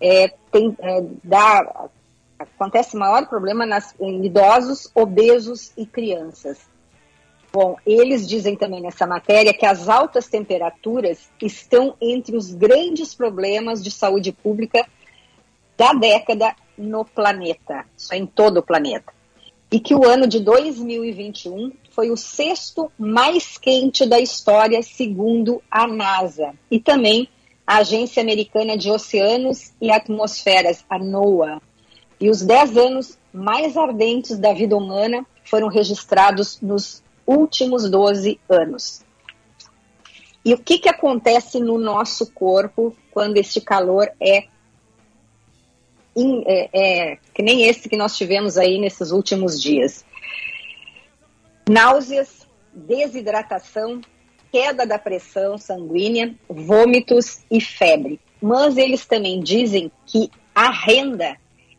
é, 0.00 0.28
tem, 0.50 0.76
é, 0.80 1.04
dá, 1.22 1.88
acontece 2.38 2.96
maior 2.96 3.26
problema 3.26 3.64
nas, 3.64 3.94
em 4.00 4.24
idosos, 4.24 4.90
obesos 4.94 5.72
e 5.76 5.86
crianças. 5.86 6.58
Bom, 7.52 7.76
eles 7.86 8.28
dizem 8.28 8.54
também 8.54 8.82
nessa 8.82 9.06
matéria 9.06 9.54
que 9.54 9.64
as 9.64 9.88
altas 9.88 10.28
temperaturas 10.28 11.30
estão 11.40 11.94
entre 12.00 12.36
os 12.36 12.52
grandes 12.52 13.14
problemas 13.14 13.82
de 13.82 13.90
saúde 13.90 14.32
pública 14.32 14.86
da 15.76 15.92
década 15.92 16.54
no 16.76 17.04
planeta, 17.04 17.86
só 17.96 18.14
em 18.14 18.26
todo 18.26 18.58
o 18.58 18.62
planeta. 18.62 19.12
E 19.70 19.80
que 19.80 19.94
o 19.94 20.06
ano 20.06 20.26
de 20.26 20.38
2021 20.40 21.72
foi 21.90 22.10
o 22.10 22.16
sexto 22.16 22.92
mais 22.98 23.58
quente 23.58 24.06
da 24.06 24.20
história, 24.20 24.82
segundo 24.82 25.62
a 25.70 25.86
NASA. 25.86 26.52
E 26.70 26.78
também 26.78 27.28
a 27.66 27.78
Agência 27.78 28.22
Americana 28.22 28.76
de 28.76 28.90
Oceanos 28.90 29.72
e 29.80 29.90
Atmosferas, 29.90 30.84
a 30.88 30.98
NOAA. 30.98 31.60
E 32.20 32.30
os 32.30 32.42
10 32.42 32.76
anos 32.76 33.18
mais 33.32 33.76
ardentes 33.76 34.38
da 34.38 34.52
vida 34.52 34.76
humana 34.76 35.26
foram 35.44 35.68
registrados 35.68 36.60
nos 36.60 37.02
últimos 37.26 37.90
12 37.90 38.38
anos. 38.48 39.04
E 40.44 40.54
o 40.54 40.58
que, 40.58 40.78
que 40.78 40.88
acontece 40.88 41.58
no 41.58 41.76
nosso 41.76 42.32
corpo 42.32 42.96
quando 43.10 43.36
este 43.36 43.60
calor 43.60 44.08
é, 44.20 44.44
é, 46.16 46.70
é 46.72 47.18
que 47.34 47.42
nem 47.42 47.66
esse 47.66 47.88
que 47.88 47.96
nós 47.96 48.16
tivemos 48.16 48.56
aí 48.56 48.78
nesses 48.78 49.10
últimos 49.10 49.60
dias? 49.60 50.04
Náuseas, 51.68 52.46
desidratação, 52.72 54.00
queda 54.56 54.86
da 54.86 54.98
pressão 54.98 55.58
sanguínea, 55.58 56.34
vômitos 56.48 57.40
e 57.50 57.60
febre. 57.60 58.18
Mas 58.40 58.78
eles 58.78 59.04
também 59.04 59.38
dizem 59.38 59.92
que 60.06 60.30
a 60.54 60.70
renda 60.70 61.36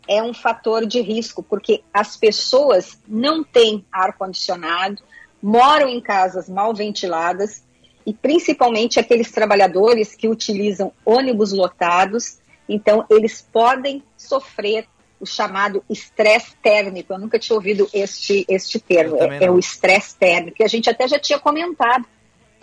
é 0.07 0.21
um 0.21 0.31
fator 0.31 0.85
de 0.85 1.01
risco, 1.01 1.41
porque 1.41 1.81
as 1.91 2.15
pessoas 2.15 2.99
não 3.07 3.43
têm 3.43 3.83
ar-condicionado, 3.91 5.01
moram 5.41 5.89
em 5.89 5.99
casas 5.99 6.47
mal 6.47 6.71
ventiladas 6.71 7.63
e 8.05 8.13
principalmente 8.13 8.99
aqueles 8.99 9.31
trabalhadores 9.31 10.13
que 10.13 10.27
utilizam 10.27 10.93
ônibus 11.03 11.51
lotados, 11.51 12.37
então 12.69 13.03
eles 13.09 13.41
podem 13.51 14.03
sofrer 14.15 14.85
o 15.19 15.25
chamado 15.25 15.83
estresse 15.89 16.55
térmico. 16.61 17.11
Eu 17.11 17.17
nunca 17.17 17.39
tinha 17.39 17.55
ouvido 17.55 17.89
este, 17.91 18.45
este 18.47 18.79
termo, 18.79 19.17
é, 19.17 19.45
é, 19.45 19.49
o 19.49 19.57
estresse 19.57 20.15
térmico, 20.15 20.57
que 20.57 20.63
a 20.63 20.67
gente 20.67 20.87
até 20.87 21.07
já 21.07 21.17
tinha 21.17 21.39
comentado 21.39 22.05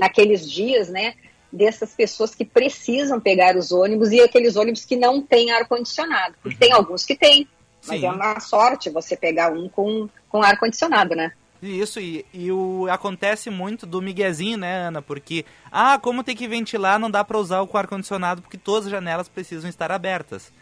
naqueles 0.05 0.49
dias, 0.49 0.89
né? 0.89 1.15
dessas 1.51 1.95
pessoas 1.95 2.35
que 2.35 2.45
precisam 2.45 3.21
pegar 3.21 3.57
os 3.57 3.71
ônibus 3.71 4.11
e 4.11 4.21
aqueles 4.21 4.57
ônibus 4.57 4.85
que 4.85 4.97
não 4.97 5.23
têm 5.23 5.53
ar-condicionado. 5.53 6.35
Porque 6.43 6.57
uhum. 6.57 6.61
tem 6.61 6.73
alguns 6.73 7.05
que 7.05 7.15
têm, 7.15 7.47
mas 7.87 8.01
Sim. 8.01 8.07
é 8.07 8.11
uma 8.11 8.41
sorte 8.41 8.91
você 8.91 9.17
pegar 9.17 9.53
um 9.53 9.69
com, 9.69 10.09
com 10.29 10.43
ar-condicionado, 10.43 11.15
né? 11.15 11.33
Isso, 11.63 11.99
e, 12.01 12.27
e 12.35 12.51
o, 12.51 12.87
acontece 12.91 13.49
muito 13.49 13.87
do 13.87 14.03
miguezinho, 14.03 14.59
né, 14.59 14.89
Ana? 14.89 15.01
Porque, 15.01 15.47
ah, 15.71 15.99
como 15.99 16.25
tem 16.25 16.37
que 16.37 16.49
ventilar, 16.49 16.99
não 16.99 17.11
dá 17.11 17.25
para 17.25 17.39
usar 17.39 17.63
o 17.63 17.77
ar-condicionado 17.77 18.43
porque 18.43 18.59
todas 18.59 18.87
as 18.87 18.91
janelas 18.91 19.29
precisam 19.29 19.71
estar 19.71 19.91
abertas. 19.91 20.53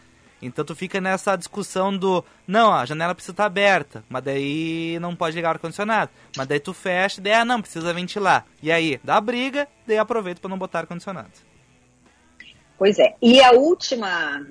Então 0.45 0.65
tu 0.65 0.75
fica 0.75 0.99
nessa 0.99 1.35
discussão 1.35 1.95
do, 1.95 2.23
não, 2.47 2.73
a 2.73 2.85
janela 2.85 3.15
precisa 3.15 3.31
estar 3.31 3.45
aberta, 3.45 4.03
mas 4.09 4.23
daí 4.23 4.97
não 4.99 5.15
pode 5.15 5.35
ligar 5.35 5.49
o 5.49 5.51
ar-condicionado. 5.53 6.11
Mas 6.35 6.47
daí 6.47 6.59
tu 6.59 6.73
fecha 6.73 7.21
daí, 7.21 7.33
ah, 7.33 7.45
não, 7.45 7.61
precisa 7.61 7.93
ventilar. 7.93 8.45
E 8.61 8.71
aí, 8.71 8.99
dá 9.03 9.19
briga, 9.21 9.67
daí 9.87 9.97
aproveita 9.97 10.41
para 10.41 10.49
não 10.49 10.57
botar 10.57 10.79
ar-condicionado. 10.79 11.31
Pois 12.77 12.99
é. 12.99 13.15
E 13.21 13.41
a 13.41 13.51
última, 13.51 14.45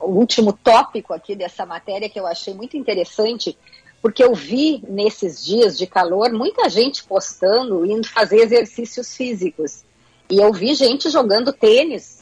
o 0.00 0.10
último 0.10 0.52
tópico 0.52 1.14
aqui 1.14 1.36
dessa 1.36 1.64
matéria 1.64 2.08
que 2.08 2.18
eu 2.18 2.26
achei 2.26 2.52
muito 2.52 2.76
interessante, 2.76 3.56
porque 4.02 4.24
eu 4.24 4.34
vi 4.34 4.82
nesses 4.88 5.44
dias 5.44 5.78
de 5.78 5.86
calor 5.86 6.32
muita 6.32 6.68
gente 6.68 7.04
postando, 7.04 7.86
indo 7.86 8.08
fazer 8.08 8.38
exercícios 8.38 9.14
físicos. 9.16 9.84
E 10.28 10.38
eu 10.38 10.52
vi 10.52 10.74
gente 10.74 11.10
jogando 11.10 11.52
tênis 11.52 12.19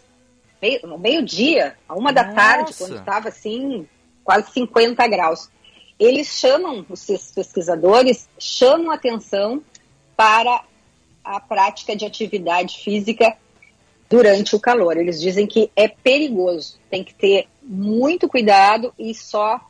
meio, 0.60 0.80
no 0.86 0.98
meio-dia, 0.98 1.76
a 1.88 1.94
uma 1.94 2.12
Nossa. 2.12 2.26
da 2.26 2.34
tarde, 2.34 2.74
quando 2.74 2.96
estava 2.96 3.28
assim, 3.28 3.86
quase 4.24 4.52
50 4.52 5.06
graus. 5.08 5.50
Eles 5.98 6.28
chamam, 6.28 6.86
os 6.88 7.04
pesquisadores 7.34 8.28
chamam 8.38 8.90
atenção 8.90 9.62
para 10.16 10.64
a 11.24 11.40
prática 11.40 11.94
de 11.96 12.04
atividade 12.04 12.78
física 12.78 13.36
durante 14.08 14.54
o 14.54 14.60
calor. 14.60 14.96
Eles 14.96 15.20
dizem 15.20 15.46
que 15.46 15.70
é 15.76 15.88
perigoso, 15.88 16.78
tem 16.90 17.04
que 17.04 17.14
ter 17.14 17.48
muito 17.62 18.28
cuidado 18.28 18.92
e 18.98 19.14
só 19.14 19.60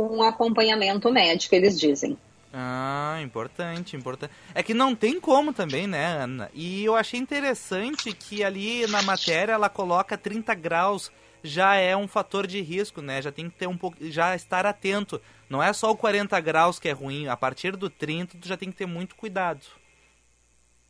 um 0.00 0.22
acompanhamento 0.22 1.10
médico, 1.10 1.54
eles 1.54 1.78
dizem. 1.78 2.18
Ah, 2.58 3.18
importante, 3.22 3.96
importante. 3.96 4.32
É 4.54 4.62
que 4.62 4.72
não 4.72 4.94
tem 4.94 5.20
como 5.20 5.52
também, 5.52 5.86
né, 5.86 6.06
Ana? 6.06 6.50
E 6.54 6.82
eu 6.86 6.96
achei 6.96 7.20
interessante 7.20 8.14
que 8.14 8.42
ali 8.42 8.86
na 8.86 9.02
matéria 9.02 9.52
ela 9.52 9.68
coloca 9.68 10.16
30 10.16 10.54
graus 10.54 11.12
já 11.42 11.74
é 11.74 11.94
um 11.94 12.08
fator 12.08 12.46
de 12.46 12.62
risco, 12.62 13.02
né? 13.02 13.20
Já 13.20 13.30
tem 13.30 13.50
que 13.50 13.58
ter 13.58 13.66
um 13.66 13.76
pouco, 13.76 13.98
já 14.00 14.34
estar 14.34 14.64
atento. 14.64 15.20
Não 15.50 15.62
é 15.62 15.70
só 15.74 15.90
o 15.90 15.96
40 15.96 16.40
graus 16.40 16.78
que 16.78 16.88
é 16.88 16.92
ruim, 16.92 17.28
a 17.28 17.36
partir 17.36 17.76
do 17.76 17.90
30 17.90 18.38
tu 18.38 18.48
já 18.48 18.56
tem 18.56 18.70
que 18.70 18.76
ter 18.78 18.86
muito 18.86 19.16
cuidado. 19.16 19.60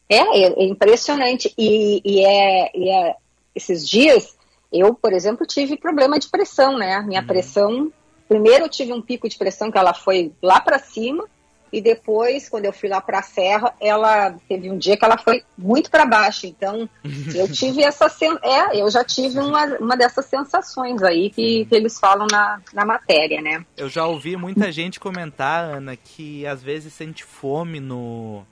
É, 0.09 0.19
é 0.19 0.65
impressionante. 0.65 1.53
E, 1.59 2.01
e, 2.05 2.25
é, 2.25 2.71
e 2.77 2.91
é, 2.91 3.17
esses 3.57 3.89
dias 3.89 4.39
eu, 4.73 4.95
por 4.95 5.13
exemplo, 5.13 5.45
tive 5.45 5.77
problema 5.77 6.17
de 6.17 6.29
pressão, 6.29 6.79
né? 6.79 7.01
Minha 7.01 7.23
uhum. 7.23 7.27
pressão, 7.27 7.93
primeiro 8.29 8.67
eu 8.67 8.69
tive 8.69 8.93
um 8.93 9.03
pico 9.03 9.29
de 9.29 9.37
pressão 9.37 9.69
que 9.69 9.79
ela 9.79 9.93
foi 9.93 10.33
lá 10.41 10.61
para 10.61 10.79
cima 10.79 11.29
e 11.73 11.81
depois, 11.81 12.49
quando 12.49 12.65
eu 12.65 12.73
fui 12.73 12.89
lá 12.89 13.01
para 13.01 13.19
a 13.19 13.23
Serra, 13.23 13.75
ela 13.81 14.35
teve 14.49 14.71
um 14.71 14.79
dia 14.79 14.97
que 14.97 15.05
ela 15.05 15.19
foi 15.19 15.43
muito 15.57 15.91
para 15.91 16.07
baixo. 16.07 16.47
Então, 16.47 16.89
eu 17.35 17.51
tive 17.51 17.83
essa. 17.83 18.07
É, 18.43 18.81
eu 18.81 18.91
já 18.91 19.05
tive 19.05 19.39
uma, 19.39 19.65
uma 19.79 19.97
dessas 19.97 20.27
sensações 20.27 21.03
aí 21.03 21.31
que, 21.31 21.65
que 21.67 21.75
eles 21.75 21.99
falam 21.99 22.27
na, 22.31 22.61
na 22.73 22.85
matéria, 22.85 23.41
né? 23.43 23.65
Eu 23.77 23.89
já 23.89 24.07
ouvi 24.07 24.37
muita 24.37 24.71
gente 24.71 25.01
comentar, 25.01 25.65
Ana, 25.65 25.97
que 25.97 26.47
às 26.47 26.63
vezes 26.63 26.93
sente 26.93 27.25
fome 27.25 27.81
no, 27.81 28.45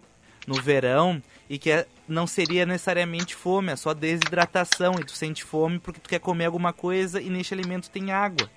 no 0.46 0.54
verão 0.60 1.22
e 1.48 1.58
que 1.58 1.70
é, 1.70 1.86
não 2.08 2.26
seria 2.26 2.66
necessariamente 2.66 3.34
fome, 3.34 3.72
é 3.72 3.76
só 3.76 3.94
desidratação. 3.94 4.94
E 5.00 5.04
tu 5.04 5.12
sente 5.12 5.44
fome 5.44 5.78
porque 5.78 6.00
tu 6.00 6.08
quer 6.08 6.18
comer 6.18 6.46
alguma 6.46 6.72
coisa 6.72 7.20
e 7.20 7.30
neste 7.30 7.54
alimento 7.54 7.90
tem 7.90 8.12
água. 8.12 8.50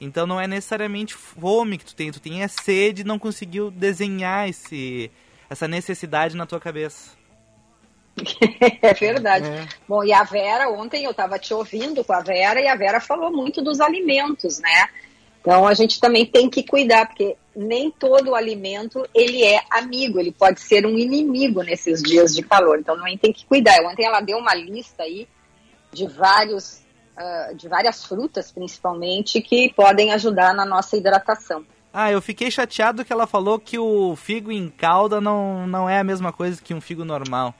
Então 0.00 0.26
não 0.26 0.40
é 0.40 0.46
necessariamente 0.46 1.14
fome 1.14 1.78
que 1.78 1.84
tu 1.84 1.94
tem, 1.94 2.12
tu 2.12 2.20
tem 2.20 2.42
é 2.42 2.48
sede 2.48 3.02
e 3.02 3.04
não 3.04 3.18
conseguiu 3.18 3.70
desenhar 3.70 4.48
esse, 4.48 5.10
essa 5.50 5.66
necessidade 5.66 6.36
na 6.36 6.46
tua 6.46 6.60
cabeça. 6.60 7.16
é 8.82 8.94
verdade. 8.94 9.48
É. 9.48 9.66
Bom, 9.88 10.04
e 10.04 10.12
a 10.12 10.22
Vera, 10.22 10.70
ontem 10.70 11.04
eu 11.04 11.10
estava 11.10 11.38
te 11.38 11.52
ouvindo 11.52 12.04
com 12.04 12.12
a 12.12 12.20
Vera 12.20 12.60
e 12.60 12.68
a 12.68 12.76
Vera 12.76 13.00
falou 13.00 13.30
muito 13.30 13.62
dos 13.62 13.80
alimentos, 13.80 14.58
né? 14.60 14.88
Então 15.40 15.66
a 15.66 15.74
gente 15.74 16.00
também 16.00 16.26
tem 16.26 16.50
que 16.50 16.62
cuidar, 16.62 17.06
porque 17.06 17.36
nem 17.54 17.90
todo 17.90 18.34
alimento 18.34 19.04
ele 19.14 19.42
é 19.44 19.60
amigo, 19.70 20.18
ele 20.18 20.32
pode 20.32 20.60
ser 20.60 20.84
um 20.84 20.98
inimigo 20.98 21.62
nesses 21.62 22.02
dias 22.02 22.34
de 22.34 22.42
calor. 22.42 22.78
Então 22.78 22.96
também 22.96 23.16
tem 23.16 23.32
que 23.32 23.46
cuidar. 23.46 23.80
Ontem 23.84 24.04
ela 24.04 24.20
deu 24.20 24.38
uma 24.38 24.54
lista 24.54 25.04
aí 25.04 25.28
de 25.92 26.06
vários 26.06 26.82
uh, 27.18 27.54
de 27.54 27.68
várias 27.68 28.04
frutas, 28.04 28.50
principalmente, 28.50 29.40
que 29.40 29.72
podem 29.74 30.12
ajudar 30.12 30.54
na 30.54 30.64
nossa 30.64 30.96
hidratação. 30.96 31.64
Ah, 31.92 32.12
eu 32.12 32.22
fiquei 32.22 32.50
chateado 32.50 33.04
que 33.04 33.12
ela 33.12 33.26
falou 33.26 33.58
que 33.58 33.78
o 33.78 34.14
figo 34.14 34.52
em 34.52 34.68
calda 34.68 35.20
não, 35.20 35.66
não 35.66 35.88
é 35.88 35.98
a 35.98 36.04
mesma 36.04 36.32
coisa 36.32 36.60
que 36.62 36.74
um 36.74 36.80
figo 36.80 37.04
normal. 37.04 37.54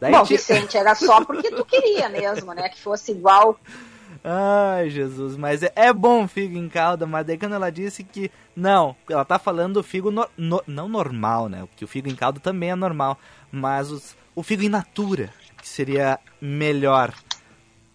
Daí 0.00 0.12
Bom, 0.12 0.22
te... 0.22 0.36
Vicente, 0.36 0.76
era 0.76 0.94
só 0.94 1.24
porque 1.24 1.50
tu 1.50 1.64
queria 1.64 2.08
mesmo, 2.08 2.52
né? 2.52 2.68
Que 2.68 2.80
fosse 2.80 3.12
igual. 3.12 3.58
Ai, 4.22 4.90
Jesus, 4.90 5.36
mas 5.36 5.62
é, 5.62 5.72
é 5.74 5.92
bom 5.92 6.26
figo 6.26 6.58
em 6.58 6.68
calda, 6.68 7.06
mas 7.06 7.24
daí 7.24 7.38
quando 7.38 7.54
ela 7.54 7.70
disse 7.70 8.02
que 8.02 8.30
não, 8.54 8.96
ela 9.08 9.24
tá 9.24 9.38
falando 9.38 9.74
do 9.74 9.82
figo 9.82 10.10
no, 10.10 10.28
no, 10.36 10.62
não 10.66 10.88
normal, 10.88 11.48
né? 11.48 11.60
Porque 11.60 11.84
o 11.84 11.88
figo 11.88 12.08
em 12.08 12.16
calda 12.16 12.40
também 12.40 12.70
é 12.70 12.74
normal, 12.74 13.18
mas 13.50 13.90
os, 13.90 14.16
o 14.34 14.42
figo 14.42 14.62
in 14.62 14.68
natura, 14.68 15.30
que 15.60 15.68
seria 15.68 16.18
melhor. 16.40 17.14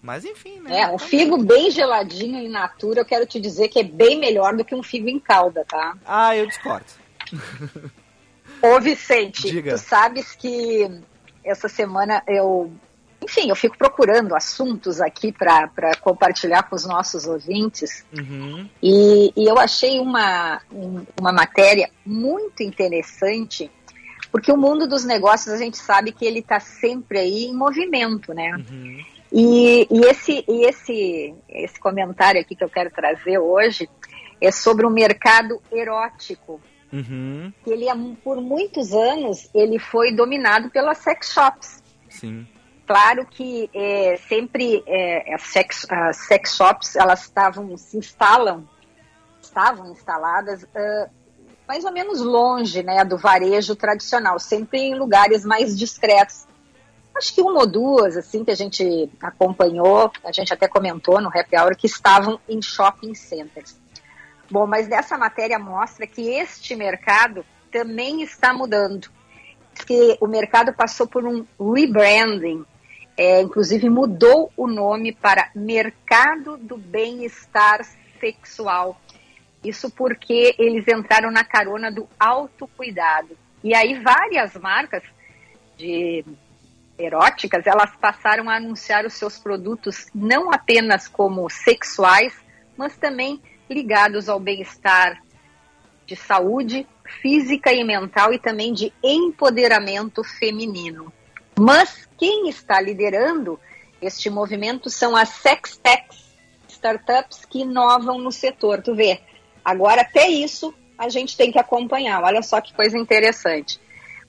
Mas 0.04 0.26
enfim, 0.26 0.60
né? 0.60 0.82
É, 0.82 0.88
um 0.90 1.00
figo 1.00 1.38
bem 1.38 1.72
geladinho 1.72 2.38
in 2.38 2.50
natura, 2.50 3.00
eu 3.00 3.06
quero 3.06 3.26
te 3.26 3.40
dizer 3.40 3.70
que 3.70 3.80
é 3.80 3.84
bem 3.84 4.20
melhor 4.20 4.54
do 4.54 4.66
que 4.66 4.76
um 4.76 4.84
figo 4.84 5.08
em 5.08 5.18
calda, 5.18 5.66
tá? 5.66 5.96
Ah, 6.06 6.36
eu 6.36 6.46
discordo. 6.46 6.86
Ô, 8.62 8.82
Vicente, 8.82 9.50
Diga. 9.50 9.72
tu 9.72 9.78
sabes 9.78 10.36
que 10.36 10.90
essa 11.42 11.70
semana 11.70 12.22
eu. 12.28 12.70
Enfim, 13.22 13.48
eu 13.48 13.56
fico 13.56 13.78
procurando 13.78 14.36
assuntos 14.36 15.00
aqui 15.00 15.32
para 15.32 15.96
compartilhar 16.02 16.64
com 16.64 16.76
os 16.76 16.86
nossos 16.86 17.26
ouvintes. 17.26 18.06
Uhum. 18.12 18.70
E, 18.82 19.32
e, 19.38 19.46
eu 19.50 19.58
achei 19.58 20.02
uma, 20.02 20.62
uma 21.18 21.32
matéria 21.32 21.90
muito 22.06 22.62
interessante, 22.62 23.72
porque 24.30 24.52
o 24.52 24.58
mundo 24.58 24.86
dos 24.86 25.06
negócios 25.06 25.56
a 25.56 25.58
gente 25.58 25.78
sabe 25.78 26.12
que 26.12 26.26
ele 26.26 26.40
está 26.40 26.60
sempre 26.60 27.20
aí 27.20 27.46
em 27.46 27.56
movimento, 27.56 28.34
né? 28.34 28.54
Uhum. 28.70 29.13
E, 29.36 29.88
e, 29.90 30.00
esse, 30.06 30.46
e 30.48 30.66
esse, 30.66 31.36
esse 31.50 31.80
comentário 31.80 32.40
aqui 32.40 32.56
que 32.56 32.64
eu 32.64 32.70
quero 32.70 32.92
trazer 32.92 33.40
hoje 33.40 33.90
é 34.40 34.52
sobre 34.52 34.86
o 34.86 34.92
mercado 34.92 35.60
erótico. 35.72 36.62
Uhum. 36.92 37.52
Ele, 37.66 37.88
por 38.24 38.40
muitos 38.40 38.94
anos, 38.94 39.50
ele 39.52 39.80
foi 39.80 40.14
dominado 40.14 40.70
pelas 40.70 41.00
sex 41.00 41.34
shops. 41.34 41.82
Sim. 42.08 42.46
Claro 42.86 43.26
que 43.26 43.72
é, 43.74 44.18
sempre 44.28 44.84
é, 44.86 45.34
as, 45.34 45.42
sex, 45.42 45.88
as 45.90 46.18
sex 46.18 46.56
shops, 46.56 46.96
elas 46.96 47.24
estavam, 47.24 47.76
se 47.76 47.98
instalam, 47.98 48.68
estavam 49.42 49.92
instaladas 49.92 50.62
uh, 50.62 51.10
mais 51.68 51.84
ou 51.86 51.92
menos 51.92 52.22
longe 52.22 52.84
né, 52.84 53.04
do 53.04 53.18
varejo 53.18 53.76
tradicional, 53.76 54.38
sempre 54.38 54.80
em 54.80 54.96
lugares 54.96 55.44
mais 55.44 55.76
discretos 55.76 56.46
acho 57.16 57.34
que 57.34 57.42
uma 57.42 57.62
ou 57.62 57.68
duas, 57.68 58.18
assim, 58.18 58.44
que 58.44 58.52
a 58.52 58.56
gente 58.56 59.10
acompanhou, 59.22 60.12
a 60.24 60.32
gente 60.32 60.54
até 60.54 60.68
comentou 60.68 61.22
no 61.22 61.30
Happy 61.30 61.58
Hour, 61.58 61.76
que 61.76 61.88
estavam 61.88 62.40
em 62.48 62.62
shopping 62.62 63.14
centers. 63.14 63.80
Bom, 64.50 64.68
mas 64.68 64.88
dessa 64.88 65.18
matéria 65.18 65.58
mostra 65.58 66.06
que 66.06 66.22
este 66.30 66.76
mercado 66.76 67.46
também 67.72 68.22
está 68.22 68.54
mudando. 68.54 69.10
Que 69.88 70.18
o 70.22 70.28
mercado 70.28 70.74
passou 70.74 71.08
por 71.08 71.26
um 71.26 71.46
rebranding, 71.60 72.64
é, 73.18 73.42
inclusive 73.42 73.90
mudou 73.90 74.52
o 74.56 74.68
nome 74.68 75.12
para 75.12 75.50
Mercado 75.56 76.58
do 76.58 76.78
Bem-Estar 76.78 77.82
Sexual. 78.20 79.00
Isso 79.64 79.90
porque 79.90 80.56
eles 80.60 80.88
entraram 80.88 81.32
na 81.32 81.44
carona 81.44 81.92
do 81.92 82.08
autocuidado. 82.20 83.38
E 83.64 83.74
aí 83.74 84.00
várias 84.00 84.56
marcas 84.56 85.04
de 85.78 86.24
eróticas, 86.98 87.66
elas 87.66 87.96
passaram 87.98 88.50
a 88.50 88.56
anunciar 88.56 89.06
os 89.06 89.14
seus 89.14 89.38
produtos 89.38 90.08
não 90.14 90.52
apenas 90.52 91.08
como 91.08 91.50
sexuais, 91.50 92.34
mas 92.78 92.98
também 92.98 93.42
ligados 93.70 94.30
ao 94.30 94.40
bem-estar 94.40 95.22
de 96.06 96.16
saúde 96.16 96.88
física 97.22 97.72
e 97.74 97.84
mental 97.84 98.34
e 98.34 98.40
também 98.40 98.74
de 98.74 98.94
empoderamento 99.02 100.24
feminino. 100.24 101.12
Mas 101.60 102.08
quem 102.18 102.50
está 102.50 102.80
liderando 102.82 103.60
este 104.02 104.30
movimento 104.30 104.90
são 104.90 105.16
as 105.16 105.30
sex 105.30 105.78
techs, 105.78 106.34
startups 106.68 107.46
que 107.46 107.60
inovam 107.60 108.18
no 108.18 108.32
setor. 108.32 108.82
Tu 108.82 108.94
vê, 108.94 109.22
agora 109.64 110.02
até 110.02 110.28
isso 110.28 110.74
a 110.98 111.10
gente 111.10 111.38
tem 111.38 111.52
que 111.52 111.60
acompanhar. 111.60 112.22
Olha 112.24 112.42
só 112.42 112.60
que 112.60 112.74
coisa 112.74 112.98
interessante. 112.98 113.80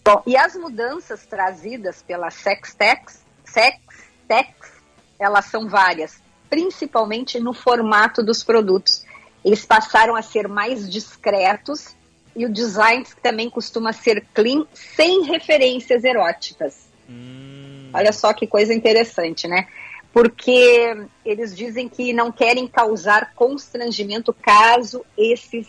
Bom, 0.05 0.23
e 0.27 0.37
as 0.37 0.55
mudanças 0.55 1.25
trazidas 1.25 2.03
pela 2.03 2.31
Sextex, 2.31 3.25
Sextex, 3.43 4.71
elas 5.19 5.47
são 5.47 5.67
várias, 5.67 6.23
principalmente 6.51 7.41
no 7.41 7.55
formato 7.55 8.23
dos 8.23 8.45
produtos. 8.45 9.03
Eles 9.43 9.65
passaram 9.65 10.15
a 10.15 10.21
ser 10.21 10.47
mais 10.47 10.91
discretos 10.91 11.97
e 12.37 12.45
o 12.45 12.53
design 12.53 13.07
também 13.23 13.49
costuma 13.49 13.95
ser 13.95 14.27
clean, 14.35 14.67
sem 14.75 15.23
referências 15.23 16.05
eróticas. 16.05 16.87
Hum. 17.09 17.89
Olha 17.95 18.13
só 18.13 18.35
que 18.35 18.47
coisa 18.47 18.75
interessante, 18.75 19.49
né? 19.49 19.69
Porque 20.13 21.07
eles 21.25 21.57
dizem 21.57 21.89
que 21.89 22.13
não 22.13 22.31
querem 22.31 22.67
causar 22.67 23.33
constrangimento 23.35 24.35
caso 24.35 25.03
esses 25.17 25.67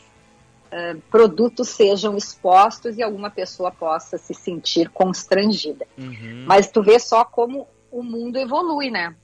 uh, 0.71 1.01
produtos 1.09 1.69
sejam 1.69 2.17
expostos 2.17 2.97
e 2.97 3.03
alguma 3.03 3.29
pessoa 3.29 3.71
possa 3.71 4.17
se 4.17 4.33
sentir 4.33 4.89
constrangida. 4.89 5.87
Uhum. 5.97 6.45
Mas 6.47 6.69
tu 6.69 6.81
vê 6.81 6.99
só 6.99 7.23
como 7.23 7.67
o 7.91 8.03
mundo 8.03 8.37
evolui, 8.37 8.89
né? 8.89 9.15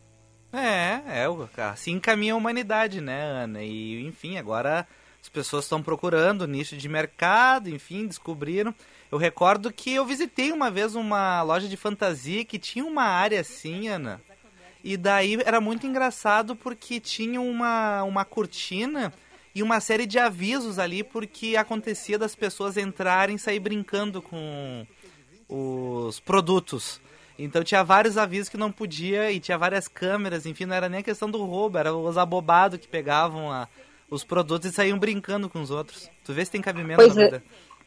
É, 0.53 1.23
é, 1.23 1.61
assim 1.63 1.99
caminha 1.99 2.33
a 2.33 2.37
humanidade, 2.37 2.99
né, 2.99 3.23
Ana? 3.23 3.63
E, 3.63 4.05
enfim, 4.05 4.37
agora 4.37 4.85
as 5.21 5.29
pessoas 5.29 5.65
estão 5.65 5.81
procurando 5.81 6.47
nicho 6.47 6.75
de 6.75 6.89
mercado, 6.89 7.69
enfim, 7.69 8.07
descobriram. 8.07 8.73
Eu 9.11 9.17
recordo 9.17 9.71
que 9.71 9.93
eu 9.93 10.05
visitei 10.05 10.51
uma 10.51 10.71
vez 10.71 10.95
uma 10.95 11.41
loja 11.41 11.67
de 11.67 11.77
fantasia 11.77 12.43
que 12.43 12.57
tinha 12.57 12.83
uma 12.83 13.03
área 13.03 13.39
assim, 13.39 13.87
Ana. 13.87 14.21
E 14.83 14.97
daí 14.97 15.37
era 15.45 15.61
muito 15.61 15.85
engraçado 15.85 16.55
porque 16.55 16.99
tinha 16.99 17.39
uma, 17.39 18.03
uma 18.03 18.25
cortina 18.25 19.13
e 19.53 19.61
uma 19.61 19.79
série 19.79 20.05
de 20.05 20.17
avisos 20.17 20.79
ali 20.79 21.03
porque 21.03 21.55
acontecia 21.55 22.17
das 22.17 22.35
pessoas 22.35 22.77
entrarem 22.77 23.35
e 23.35 23.39
sair 23.39 23.59
brincando 23.59 24.21
com 24.21 24.85
os 25.49 26.19
produtos. 26.19 27.01
Então 27.37 27.63
tinha 27.63 27.83
vários 27.83 28.17
avisos 28.17 28.49
que 28.49 28.57
não 28.57 28.71
podia 28.71 29.31
e 29.31 29.39
tinha 29.39 29.57
várias 29.57 29.87
câmeras, 29.87 30.45
enfim, 30.45 30.65
não 30.65 30.75
era 30.75 30.87
nem 30.87 30.99
a 30.99 31.03
questão 31.03 31.29
do 31.29 31.43
roubo, 31.43 31.77
era 31.77 31.93
os 31.93 32.17
abobados 32.17 32.79
que 32.79 32.87
pegavam 32.87 33.51
a, 33.51 33.67
os 34.09 34.23
produtos 34.23 34.69
e 34.69 34.73
saíam 34.73 34.99
brincando 34.99 35.49
com 35.49 35.61
os 35.61 35.71
outros. 35.71 36.09
Tu 36.23 36.33
vê 36.33 36.45
se 36.45 36.51
tem 36.51 36.61
cabimento 36.61 37.01
pois 37.01 37.15
na 37.15 37.21
é. 37.21 37.25
vida. 37.25 37.43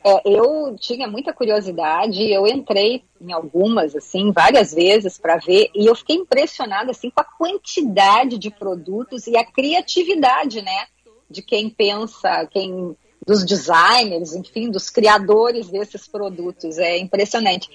É, 0.07 0.21
eu 0.27 0.77
tinha 0.79 1.09
muita 1.09 1.33
curiosidade, 1.33 2.31
eu 2.31 2.47
entrei 2.47 3.03
em 3.19 3.33
algumas, 3.33 3.97
assim, 3.97 4.33
várias 4.33 4.75
vezes 4.75 5.17
para 5.17 5.39
ver, 5.39 5.71
e 5.75 5.87
eu 5.87 5.95
fiquei 5.95 6.17
impressionada, 6.17 6.91
assim, 6.91 7.09
com 7.09 7.23
a 7.23 7.25
quantidade 7.25 8.37
de 8.37 8.51
produtos 8.51 9.27
e 9.27 9.35
a 9.35 9.43
criatividade, 9.43 10.61
né? 10.61 10.87
De 11.31 11.43
quem 11.43 11.71
pensa, 11.71 12.47
quem 12.51 12.97
dos 13.27 13.45
designers, 13.45 14.35
enfim, 14.35 14.71
dos 14.71 14.91
criadores 14.91 15.69
desses 15.69 16.07
produtos. 16.07 16.79
É 16.79 16.99
impressionante. 16.99 17.69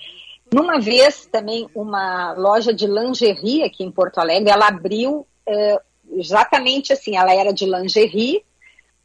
Numa 0.52 0.80
vez 0.80 1.26
também 1.26 1.68
uma 1.76 2.34
loja 2.34 2.74
de 2.74 2.88
lingerie 2.88 3.64
aqui 3.64 3.84
em 3.84 3.92
Porto 3.92 4.20
Alegre, 4.20 4.50
ela 4.50 4.68
abriu 4.68 5.28
é, 5.48 5.80
exatamente 6.12 6.94
assim, 6.94 7.16
ela 7.16 7.34
era 7.34 7.52
de 7.52 7.66
lingerie, 7.66 8.44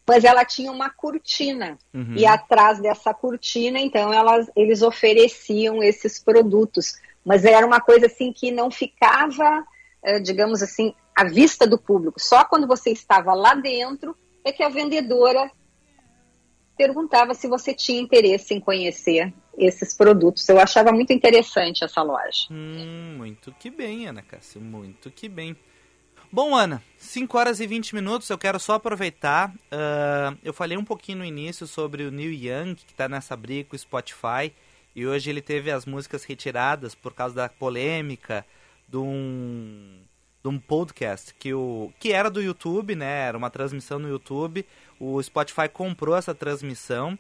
mas 0.06 0.24
ela 0.24 0.44
tinha 0.44 0.70
uma 0.70 0.90
cortina. 0.90 1.78
Uhum. 1.92 2.14
E 2.16 2.26
atrás 2.26 2.80
dessa 2.80 3.12
cortina, 3.14 3.78
então, 3.80 4.12
elas, 4.12 4.50
eles 4.54 4.82
ofereciam 4.82 5.82
esses 5.82 6.18
produtos. 6.18 6.94
Mas 7.24 7.44
era 7.44 7.66
uma 7.66 7.80
coisa 7.80 8.06
assim 8.06 8.32
que 8.32 8.50
não 8.50 8.70
ficava, 8.70 9.64
é, 10.02 10.20
digamos 10.20 10.62
assim, 10.62 10.94
à 11.16 11.24
vista 11.24 11.66
do 11.66 11.78
público. 11.78 12.20
Só 12.20 12.44
quando 12.44 12.66
você 12.66 12.90
estava 12.90 13.32
lá 13.32 13.54
dentro 13.54 14.14
é 14.44 14.52
que 14.52 14.62
a 14.62 14.68
vendedora 14.68 15.50
perguntava 16.76 17.34
se 17.34 17.48
você 17.48 17.72
tinha 17.72 18.00
interesse 18.00 18.52
em 18.52 18.60
conhecer 18.60 19.32
esses 19.56 19.94
produtos. 19.94 20.48
Eu 20.48 20.60
achava 20.60 20.92
muito 20.92 21.12
interessante 21.12 21.84
essa 21.84 22.02
loja. 22.02 22.48
Hum, 22.50 23.14
muito 23.16 23.52
que 23.58 23.70
bem, 23.70 24.06
Ana 24.06 24.22
Cássia, 24.22 24.60
muito 24.60 25.10
que 25.10 25.28
bem. 25.28 25.56
Bom, 26.30 26.54
Ana, 26.54 26.82
5 26.98 27.38
horas 27.38 27.60
e 27.60 27.66
20 27.66 27.94
minutos, 27.94 28.28
eu 28.28 28.36
quero 28.36 28.58
só 28.58 28.74
aproveitar. 28.74 29.50
Uh, 29.50 30.36
eu 30.42 30.52
falei 30.52 30.76
um 30.76 30.84
pouquinho 30.84 31.18
no 31.18 31.24
início 31.24 31.64
sobre 31.64 32.02
o 32.02 32.10
Neil 32.10 32.32
Young, 32.32 32.74
que 32.74 32.90
está 32.90 33.08
nessa 33.08 33.36
briga 33.36 33.68
com 33.68 33.76
o 33.76 33.78
Spotify, 33.78 34.52
e 34.96 35.06
hoje 35.06 35.30
ele 35.30 35.40
teve 35.40 35.70
as 35.70 35.86
músicas 35.86 36.24
retiradas 36.24 36.92
por 36.92 37.14
causa 37.14 37.36
da 37.36 37.48
polêmica 37.48 38.44
de 38.88 38.96
um 38.96 40.00
de 40.44 40.48
um 40.50 40.58
podcast 40.58 41.34
que, 41.38 41.54
o, 41.54 41.90
que 41.98 42.12
era 42.12 42.30
do 42.30 42.42
YouTube, 42.42 42.94
né? 42.94 43.28
Era 43.28 43.38
uma 43.38 43.48
transmissão 43.48 43.98
no 43.98 44.10
YouTube. 44.10 44.66
O 45.00 45.20
Spotify 45.22 45.70
comprou 45.72 46.14
essa 46.14 46.34
transmissão 46.34 47.18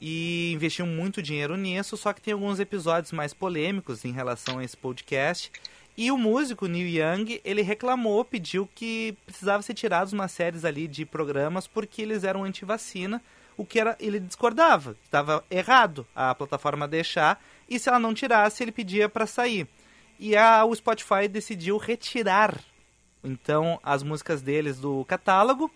e 0.00 0.52
investiu 0.52 0.86
muito 0.86 1.20
dinheiro 1.20 1.56
nisso, 1.56 1.96
só 1.96 2.12
que 2.12 2.20
tem 2.22 2.32
alguns 2.32 2.60
episódios 2.60 3.10
mais 3.10 3.34
polêmicos 3.34 4.04
em 4.04 4.12
relação 4.12 4.60
a 4.60 4.64
esse 4.64 4.76
podcast. 4.76 5.50
E 5.96 6.12
o 6.12 6.16
músico 6.16 6.68
Neil 6.68 6.86
Young, 6.86 7.40
ele 7.44 7.62
reclamou, 7.62 8.24
pediu 8.24 8.68
que 8.76 9.16
precisava 9.26 9.60
ser 9.60 9.74
tirados 9.74 10.12
umas 10.12 10.30
séries 10.30 10.64
ali 10.64 10.86
de 10.86 11.04
programas 11.04 11.66
porque 11.66 12.00
eles 12.00 12.22
eram 12.22 12.44
anti-vacina, 12.44 13.20
o 13.56 13.66
que 13.66 13.80
era 13.80 13.96
ele 13.98 14.20
discordava, 14.20 14.96
estava 15.02 15.44
errado 15.50 16.06
a 16.14 16.32
plataforma 16.32 16.86
deixar 16.86 17.42
e 17.68 17.76
se 17.78 17.88
ela 17.88 17.98
não 17.98 18.14
tirasse 18.14 18.62
ele 18.62 18.72
pedia 18.72 19.08
para 19.08 19.26
sair. 19.26 19.66
E 20.24 20.36
a, 20.36 20.64
o 20.64 20.72
Spotify 20.72 21.26
decidiu 21.28 21.76
retirar 21.78 22.56
então 23.24 23.80
as 23.82 24.04
músicas 24.04 24.40
deles 24.40 24.78
do 24.78 25.04
catálogo. 25.04 25.68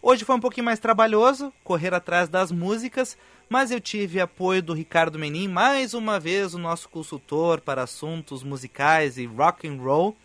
Hoje 0.00 0.24
foi 0.24 0.36
um 0.36 0.40
pouquinho 0.40 0.66
mais 0.66 0.78
trabalhoso 0.78 1.52
correr 1.64 1.92
atrás 1.92 2.28
das 2.28 2.52
músicas, 2.52 3.18
mas 3.48 3.72
eu 3.72 3.80
tive 3.80 4.20
apoio 4.20 4.62
do 4.62 4.72
Ricardo 4.72 5.18
Menin, 5.18 5.48
mais 5.48 5.94
uma 5.94 6.20
vez 6.20 6.54
o 6.54 6.60
nosso 6.60 6.88
consultor 6.88 7.60
para 7.60 7.82
assuntos 7.82 8.44
musicais 8.44 9.18
e 9.18 9.26
rock 9.26 9.66
and 9.66 9.82
roll. 9.82 10.16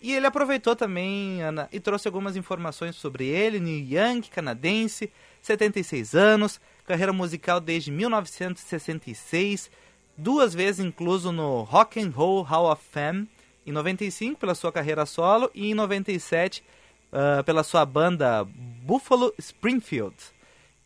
E 0.00 0.14
ele 0.14 0.28
aproveitou 0.28 0.76
também, 0.76 1.42
Ana, 1.42 1.68
e 1.72 1.80
trouxe 1.80 2.06
algumas 2.06 2.36
informações 2.36 2.94
sobre 2.94 3.26
ele, 3.26 3.58
New 3.58 3.76
Young, 3.76 4.20
canadense, 4.30 5.10
76 5.42 6.14
anos, 6.14 6.60
carreira 6.84 7.12
musical 7.12 7.58
desde 7.58 7.90
1966, 7.90 9.68
duas 10.16 10.54
vezes 10.54 10.84
incluso 10.84 11.32
no 11.32 11.62
Rock 11.62 12.00
and 12.00 12.10
Roll 12.10 12.42
Hall 12.42 12.70
of 12.70 12.82
Fame, 12.90 13.28
em 13.66 13.72
95 13.72 14.38
pela 14.38 14.54
sua 14.54 14.72
carreira 14.72 15.04
solo 15.04 15.50
e 15.54 15.70
em 15.70 15.74
97 15.74 16.60
uh, 16.60 17.40
ah, 17.40 17.42
pela 17.44 17.62
sua 17.62 17.84
banda 17.84 18.44
Buffalo 18.44 19.34
Springfield 19.38 20.14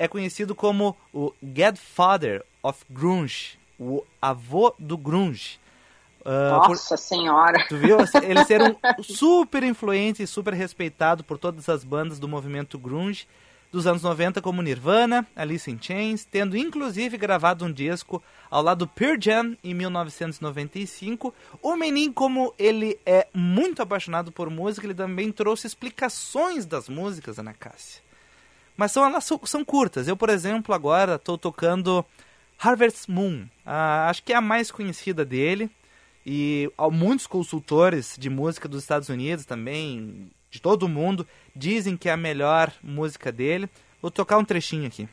é 0.01 0.09
conhecido 0.09 0.55
como 0.55 0.97
o 1.13 1.31
Godfather 1.43 2.43
of 2.63 2.83
Grunge, 2.89 3.59
o 3.79 4.03
avô 4.21 4.75
do 4.79 4.97
grunge. 4.97 5.61
Uh, 6.23 6.51
Nossa 6.53 6.97
por... 6.97 6.99
Senhora! 6.99 7.67
Tu 7.69 7.77
viu? 7.77 7.99
Ele 8.23 8.43
ser 8.47 8.63
um 8.63 9.03
super 9.03 9.63
influente 9.63 10.23
e 10.23 10.27
super 10.27 10.55
respeitado 10.55 11.23
por 11.23 11.37
todas 11.37 11.69
as 11.69 11.85
bandas 11.85 12.19
do 12.19 12.27
movimento 12.27 12.79
grunge 12.79 13.29
dos 13.71 13.87
anos 13.87 14.03
90 14.03 14.43
como 14.43 14.63
Nirvana, 14.63 15.27
Alice 15.35 15.71
in 15.71 15.79
Chains, 15.81 16.25
tendo 16.25 16.57
inclusive 16.57 17.17
gravado 17.17 17.65
um 17.65 17.73
disco 17.73 18.23
ao 18.51 18.63
lado 18.63 18.81
do 18.81 18.89
Pearl 18.89 19.17
Jam 19.21 19.57
em 19.63 19.73
1995. 19.75 21.33
O 21.63 21.77
Menin, 21.77 22.13
como 22.13 22.53
ele 22.59 22.99
é 23.07 23.29
muito 23.33 23.81
apaixonado 23.81 24.33
por 24.33 24.51
música, 24.51 24.87
ele 24.87 24.95
também 24.95 25.31
trouxe 25.31 25.67
explicações 25.67 26.67
das 26.67 26.89
músicas, 26.89 27.39
Ana 27.39 27.55
Cássia. 27.55 28.03
Mas 28.77 28.93
são, 28.93 29.05
elas 29.05 29.29
são 29.45 29.65
curtas. 29.65 30.09
Eu, 30.09 30.17
por 30.17 30.31
exemplo, 30.31 30.75
agora 30.75 31.17
estou 31.17 31.37
tocando 31.37 32.05
Harvest 32.59 33.11
Moon. 33.11 33.47
Ah, 33.65 34.09
acho 34.09 34.23
que 34.23 34.33
é 34.33 34.37
a 34.37 34.41
mais 34.41 34.71
conhecida 34.71 35.25
dele. 35.25 35.71
E 36.25 36.71
muitos 36.93 37.27
consultores 37.27 38.17
de 38.19 38.29
música 38.29 38.69
dos 38.69 38.83
Estados 38.83 39.09
Unidos 39.09 39.45
também, 39.45 40.31
de 40.51 40.61
todo 40.61 40.89
mundo, 40.89 41.27
dizem 41.55 41.97
que 41.97 42.09
é 42.09 42.13
a 42.13 42.17
melhor 42.17 42.73
música 42.83 43.31
dele. 43.31 43.69
Vou 44.03 44.11
tocar 44.11 44.39
um 44.39 44.45
trechinho 44.45 44.87
aqui. 44.87 45.09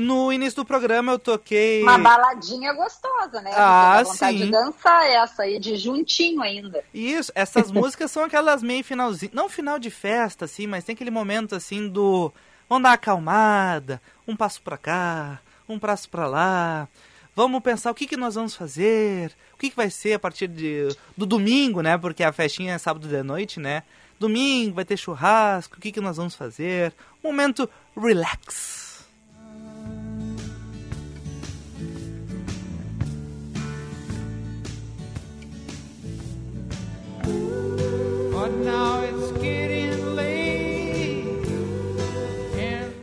No 0.00 0.32
início 0.32 0.56
do 0.56 0.64
programa 0.64 1.12
eu 1.12 1.18
toquei. 1.18 1.82
Uma 1.82 1.98
baladinha 1.98 2.72
gostosa, 2.72 3.40
né? 3.40 3.52
Ah, 3.54 4.02
vontade 4.02 4.38
sim. 4.38 4.44
de 4.44 4.50
dançar 4.50 5.06
essa 5.06 5.42
aí, 5.42 5.58
de 5.58 5.76
juntinho 5.76 6.42
ainda. 6.42 6.82
Isso, 6.92 7.30
essas 7.34 7.70
músicas 7.72 8.10
são 8.10 8.24
aquelas 8.24 8.62
meio 8.62 8.82
finalzinho. 8.82 9.32
Não 9.34 9.48
final 9.48 9.78
de 9.78 9.90
festa, 9.90 10.46
assim, 10.46 10.66
mas 10.66 10.84
tem 10.84 10.94
aquele 10.94 11.10
momento 11.10 11.54
assim 11.54 11.88
do. 11.88 12.32
Vamos 12.68 12.84
dar 12.84 12.90
uma 12.90 12.94
acalmada, 12.94 14.00
um 14.26 14.36
passo 14.36 14.62
para 14.62 14.78
cá, 14.78 15.40
um 15.68 15.78
passo 15.78 16.08
para 16.08 16.26
lá. 16.26 16.88
Vamos 17.34 17.62
pensar 17.62 17.90
o 17.90 17.94
que, 17.94 18.06
que 18.06 18.16
nós 18.16 18.34
vamos 18.34 18.54
fazer, 18.54 19.32
o 19.54 19.56
que, 19.56 19.70
que 19.70 19.76
vai 19.76 19.88
ser 19.88 20.14
a 20.14 20.18
partir 20.18 20.48
de, 20.48 20.88
do 21.16 21.24
domingo, 21.24 21.80
né? 21.80 21.96
Porque 21.96 22.22
a 22.22 22.32
festinha 22.32 22.74
é 22.74 22.78
sábado 22.78 23.08
de 23.08 23.22
noite, 23.22 23.60
né? 23.60 23.82
Domingo 24.18 24.74
vai 24.74 24.84
ter 24.84 24.98
churrasco, 24.98 25.78
o 25.78 25.80
que, 25.80 25.90
que 25.90 26.00
nós 26.00 26.18
vamos 26.18 26.34
fazer? 26.34 26.92
Um 27.24 27.28
momento 27.28 27.68
relax. 27.96 28.79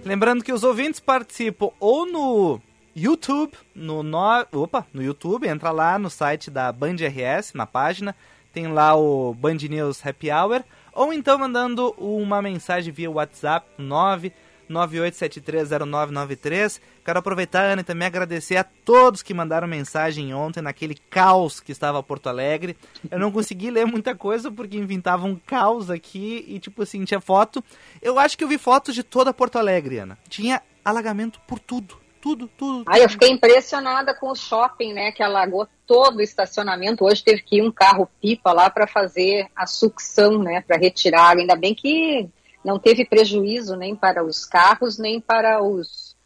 Lembrando 0.08 0.42
que 0.42 0.54
os 0.54 0.64
ouvintes 0.64 1.02
participam 1.02 1.70
ou 1.82 2.06
no 2.06 2.62
YouTube, 2.96 3.52
no, 3.76 4.02
no, 4.02 4.18
opa, 4.54 4.88
no 4.94 5.04
YouTube, 5.04 5.48
entra 5.48 5.70
lá 5.70 6.00
no 6.00 6.10
site 6.10 6.50
da 6.50 6.72
Band 6.72 6.96
RS, 6.96 7.54
na 7.54 7.68
página, 7.68 8.16
tem 8.54 8.68
lá 8.68 8.96
o 8.96 9.34
Band 9.34 9.58
News 9.70 10.04
Happy 10.04 10.32
Hour, 10.32 10.64
ou 10.94 11.12
então 11.12 11.38
mandando 11.38 11.94
uma 11.98 12.42
mensagem 12.42 12.92
via 12.94 13.12
WhatsApp 13.12 13.68
9 13.78 14.32
98730993. 14.70 16.80
Quero 17.04 17.20
aproveitar, 17.20 17.66
Ana, 17.66 17.82
e 17.82 17.86
também 17.86 18.08
agradecer 18.08 18.56
a 18.58 18.64
todos 18.64 19.24
que 19.24 19.34
mandaram 19.34 19.68
mensagem 19.68 20.34
ontem 20.34 20.62
naquele 20.62 20.96
caos 21.10 21.60
que 21.60 21.72
estava 21.72 22.04
Porto 22.04 22.28
Alegre. 22.28 22.78
Eu 23.10 23.20
não 23.20 23.32
consegui 23.32 23.72
ler 23.72 23.86
muita 23.86 24.16
coisa 24.16 24.52
porque 24.52 24.78
inventava 24.78 25.26
um 25.26 25.36
caos 25.36 25.90
aqui 25.90 26.46
e, 26.48 26.60
tipo 26.60 26.84
assim, 26.84 27.06
tinha 27.06 27.22
foto. 27.22 27.64
Eu 28.02 28.20
acho 28.20 28.38
que 28.38 28.44
eu 28.44 28.48
vi 28.48 28.58
fotos 28.58 28.94
de 28.94 29.04
toda 29.04 29.34
Porto 29.34 29.58
Alegre, 29.58 30.00
Ana. 30.00 30.18
Tinha 30.30 30.62
alagamento 30.84 31.40
por 31.48 31.60
tudo. 31.60 31.98
Tudo, 32.20 32.50
tudo. 32.58 32.84
Ai, 32.88 33.04
eu 33.04 33.10
fiquei 33.10 33.30
impressionada 33.30 34.14
com 34.14 34.32
o 34.32 34.36
shopping, 34.36 34.92
né? 34.92 35.12
Que 35.12 35.24
alagou 35.24 35.68
todo 35.86 36.18
o 36.18 36.22
estacionamento. 36.22 37.06
Hoje 37.06 37.24
teve 37.24 37.42
que 37.42 37.58
ir 37.58 37.62
um 37.62 37.72
carro 37.72 38.10
pipa 38.20 38.52
lá 38.52 38.70
para 38.70 38.88
fazer 38.88 39.48
a 39.56 39.66
sucção, 39.66 40.40
né? 40.40 40.62
Para 40.62 40.78
retirar. 40.78 41.38
Ainda 41.38 41.56
bem 41.56 41.74
que 41.74 42.28
não 42.68 42.78
teve 42.78 43.06
prejuízo 43.06 43.78
nem 43.78 43.96
para 43.96 44.22
os 44.22 44.44
carros, 44.44 44.98
nem 44.98 45.22
para 45.22 45.64
os, 45.64 46.18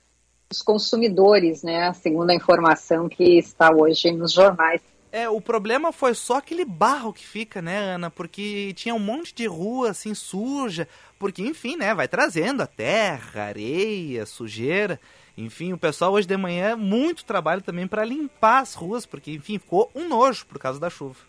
os 0.51 0.63
consumidores, 0.63 1.61
né? 1.61 1.93
Segundo 1.93 2.31
a 2.31 2.33
informação 2.33 3.07
que 3.07 3.37
está 3.37 3.71
hoje 3.71 4.11
nos 4.11 4.33
jornais. 4.33 4.81
É, 5.11 5.29
o 5.29 5.39
problema 5.39 5.91
foi 5.91 6.15
só 6.15 6.37
aquele 6.37 6.65
barro 6.65 7.13
que 7.13 7.23
fica, 7.23 7.61
né, 7.61 7.77
Ana? 7.77 8.09
Porque 8.09 8.73
tinha 8.73 8.95
um 8.95 8.99
monte 8.99 9.35
de 9.35 9.45
rua 9.45 9.91
assim 9.91 10.15
suja, 10.15 10.87
porque 11.19 11.43
enfim, 11.43 11.75
né, 11.75 11.93
vai 11.93 12.07
trazendo 12.07 12.63
a 12.63 12.67
terra, 12.67 13.43
areia, 13.43 14.25
sujeira. 14.25 14.99
Enfim, 15.37 15.73
o 15.73 15.77
pessoal 15.77 16.13
hoje 16.13 16.27
de 16.27 16.37
manhã 16.37 16.75
muito 16.75 17.23
trabalho 17.23 17.61
também 17.61 17.87
para 17.87 18.03
limpar 18.03 18.61
as 18.61 18.73
ruas, 18.73 19.05
porque 19.05 19.31
enfim, 19.31 19.59
ficou 19.59 19.91
um 19.93 20.07
nojo 20.07 20.47
por 20.47 20.57
causa 20.57 20.79
da 20.79 20.89
chuva. 20.89 21.19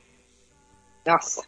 Nossa. 1.04 1.42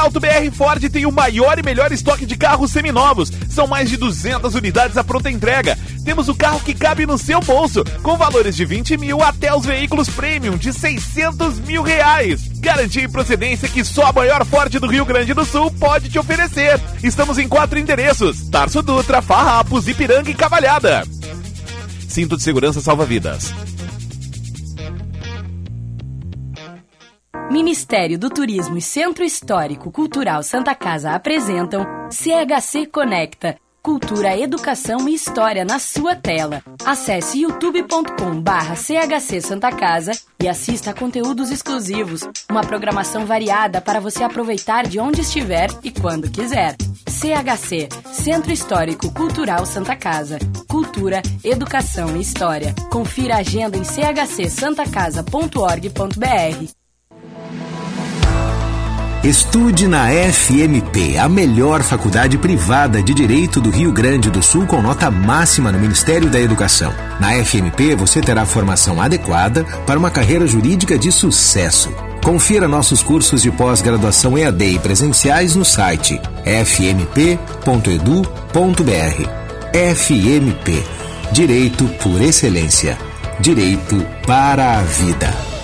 Auto 0.00 0.18
BR 0.18 0.50
Ford 0.50 0.82
tem 0.88 1.04
o 1.04 1.12
maior 1.12 1.58
e 1.58 1.62
melhor 1.62 1.92
estoque 1.92 2.24
de 2.24 2.34
carros 2.34 2.70
seminovos. 2.70 3.30
São 3.50 3.66
mais 3.66 3.90
de 3.90 3.98
200 3.98 4.54
unidades 4.54 4.96
à 4.96 5.04
pronta 5.04 5.30
entrega. 5.30 5.78
Temos 6.06 6.26
o 6.26 6.34
carro 6.34 6.58
que 6.60 6.72
cabe 6.72 7.04
no 7.04 7.18
seu 7.18 7.38
bolso, 7.42 7.84
com 8.02 8.16
valores 8.16 8.56
de 8.56 8.64
20 8.64 8.96
mil 8.96 9.22
até 9.22 9.54
os 9.54 9.66
veículos 9.66 10.08
premium 10.08 10.56
de 10.56 10.72
600 10.72 11.58
mil 11.60 11.82
reais. 11.82 12.48
Garantia 12.60 13.02
e 13.02 13.08
procedência 13.08 13.68
que 13.68 13.84
só 13.84 14.06
a 14.06 14.12
maior 14.12 14.42
Ford 14.46 14.72
do 14.72 14.86
Rio 14.86 15.04
Grande 15.04 15.34
do 15.34 15.44
Sul 15.44 15.70
pode 15.72 16.08
te 16.08 16.18
oferecer. 16.18 16.80
Estamos 17.02 17.36
em 17.36 17.46
quatro 17.46 17.78
endereços: 17.78 18.48
Tarso 18.48 18.80
Dutra, 18.80 19.20
Farrapos, 19.20 19.86
Ipiranga 19.86 20.30
e 20.30 20.34
Cavalhada. 20.34 21.04
Cinto 22.08 22.38
de 22.38 22.42
segurança 22.42 22.80
salva 22.80 23.04
vidas. 23.04 23.52
Ministério 27.50 28.16
do 28.16 28.30
Turismo 28.30 28.78
e 28.78 28.80
Centro 28.80 29.24
Histórico 29.24 29.90
Cultural 29.90 30.40
Santa 30.40 30.72
Casa 30.72 31.10
apresentam 31.10 31.84
CHC 32.08 32.86
Conecta. 32.86 33.56
Cultura, 33.82 34.38
Educação 34.38 35.08
e 35.08 35.14
História 35.14 35.64
na 35.64 35.80
sua 35.80 36.14
tela. 36.14 36.62
Acesse 36.84 37.40
youtube.com 37.40 38.40
barra 38.40 38.76
CHC 38.76 39.40
Santa 39.40 39.72
Casa 39.72 40.12
e 40.40 40.46
assista 40.46 40.90
a 40.90 40.94
conteúdos 40.94 41.50
exclusivos. 41.50 42.20
Uma 42.48 42.60
programação 42.60 43.26
variada 43.26 43.80
para 43.80 43.98
você 43.98 44.22
aproveitar 44.22 44.86
de 44.86 45.00
onde 45.00 45.22
estiver 45.22 45.70
e 45.82 45.90
quando 45.90 46.30
quiser. 46.30 46.76
CHC, 47.08 47.88
Centro 48.12 48.52
Histórico 48.52 49.12
Cultural 49.12 49.66
Santa 49.66 49.96
Casa. 49.96 50.38
Cultura, 50.68 51.20
Educação 51.42 52.16
e 52.16 52.20
História. 52.20 52.76
Confira 52.92 53.34
a 53.34 53.38
agenda 53.38 53.76
em 53.76 53.82
chcsantacasa.org.br. 53.82 56.79
Estude 59.22 59.86
na 59.86 60.06
FMP, 60.08 61.18
a 61.18 61.28
melhor 61.28 61.82
faculdade 61.82 62.38
privada 62.38 63.02
de 63.02 63.12
Direito 63.12 63.60
do 63.60 63.68
Rio 63.68 63.92
Grande 63.92 64.30
do 64.30 64.42
Sul 64.42 64.66
com 64.66 64.80
nota 64.80 65.10
máxima 65.10 65.70
no 65.70 65.78
Ministério 65.78 66.30
da 66.30 66.40
Educação. 66.40 66.90
Na 67.20 67.34
FMP 67.44 67.94
você 67.94 68.22
terá 68.22 68.46
formação 68.46 68.98
adequada 68.98 69.62
para 69.86 69.98
uma 69.98 70.10
carreira 70.10 70.46
jurídica 70.46 70.98
de 70.98 71.12
sucesso. 71.12 71.92
Confira 72.24 72.66
nossos 72.66 73.02
cursos 73.02 73.42
de 73.42 73.50
pós-graduação 73.50 74.38
EAD 74.38 74.76
e 74.76 74.78
presenciais 74.78 75.54
no 75.54 75.66
site 75.66 76.18
fmp.edu.br. 76.46 77.36
FMP 79.94 80.82
Direito 81.30 81.84
por 82.02 82.22
Excelência. 82.22 82.96
Direito 83.38 84.02
para 84.26 84.78
a 84.78 84.82
Vida. 84.82 85.59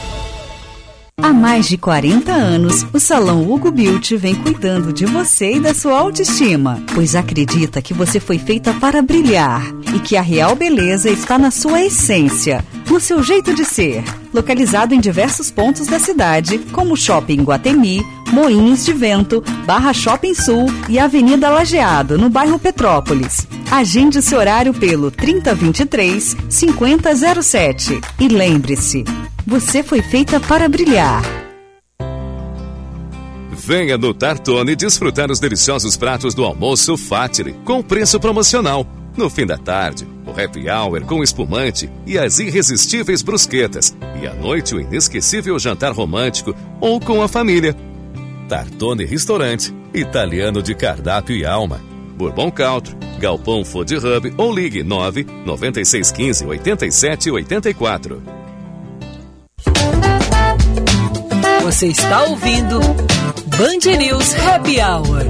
Há 1.22 1.32
mais 1.32 1.66
de 1.66 1.78
40 1.78 2.30
anos, 2.30 2.86
o 2.92 3.00
Salão 3.00 3.50
Hugo 3.50 3.70
Beauty 3.70 4.18
vem 4.18 4.34
cuidando 4.34 4.92
de 4.92 5.06
você 5.06 5.54
e 5.54 5.60
da 5.60 5.72
sua 5.72 5.98
autoestima, 5.98 6.82
pois 6.94 7.14
acredita 7.14 7.80
que 7.80 7.94
você 7.94 8.20
foi 8.20 8.38
feita 8.38 8.74
para 8.74 9.00
brilhar 9.00 9.62
e 9.94 9.98
que 9.98 10.14
a 10.14 10.20
real 10.20 10.54
beleza 10.54 11.08
está 11.08 11.38
na 11.38 11.50
sua 11.50 11.82
essência, 11.82 12.62
no 12.90 13.00
seu 13.00 13.22
jeito 13.22 13.54
de 13.54 13.64
ser. 13.64 14.04
Localizado 14.36 14.94
em 14.94 15.00
diversos 15.00 15.50
pontos 15.50 15.86
da 15.86 15.98
cidade, 15.98 16.58
como 16.70 16.94
Shopping 16.94 17.42
Guatemi, 17.42 18.04
Moinhos 18.30 18.84
de 18.84 18.92
Vento, 18.92 19.42
Barra 19.64 19.94
Shopping 19.94 20.34
Sul 20.34 20.66
e 20.90 20.98
Avenida 20.98 21.48
Lajeado, 21.48 22.18
no 22.18 22.28
bairro 22.28 22.58
Petrópolis. 22.58 23.48
Agende 23.70 24.20
seu 24.20 24.38
horário 24.38 24.74
pelo 24.74 25.10
3023 25.10 26.36
5007. 26.50 27.98
E 28.20 28.28
lembre-se, 28.28 29.04
você 29.46 29.82
foi 29.82 30.02
feita 30.02 30.38
para 30.38 30.68
brilhar. 30.68 31.22
Venha 33.52 33.96
no 33.96 34.12
Tartone 34.12 34.76
desfrutar 34.76 35.30
os 35.30 35.40
deliciosos 35.40 35.96
pratos 35.96 36.34
do 36.34 36.44
almoço 36.44 36.94
Fatile, 36.98 37.54
com 37.64 37.82
preço 37.82 38.20
promocional. 38.20 38.86
No 39.16 39.30
fim 39.30 39.46
da 39.46 39.56
tarde, 39.56 40.06
o 40.26 40.30
happy 40.30 40.68
hour 40.68 41.02
com 41.04 41.22
espumante 41.22 41.90
e 42.06 42.18
as 42.18 42.38
irresistíveis 42.38 43.22
brusquetas. 43.22 43.96
E 44.20 44.26
à 44.26 44.34
noite, 44.34 44.74
o 44.74 44.80
inesquecível 44.80 45.58
jantar 45.58 45.92
romântico 45.92 46.54
ou 46.80 47.00
com 47.00 47.22
a 47.22 47.28
família. 47.28 47.74
Tartone 48.46 49.04
Restaurante, 49.06 49.74
italiano 49.94 50.62
de 50.62 50.74
cardápio 50.74 51.34
e 51.34 51.46
alma. 51.46 51.80
Bourbon 52.16 52.50
Country, 52.50 52.96
Galpão 53.18 53.64
Food 53.64 53.96
Hub 53.96 54.34
ou 54.36 54.54
ligue 54.54 54.82
9 54.82 55.26
9615 55.44 56.44
8784. 56.44 58.22
Você 61.62 61.88
está 61.88 62.22
ouvindo 62.24 62.78
Band 62.78 63.96
News 63.98 64.34
Happy 64.34 64.78
Hour. 64.80 65.26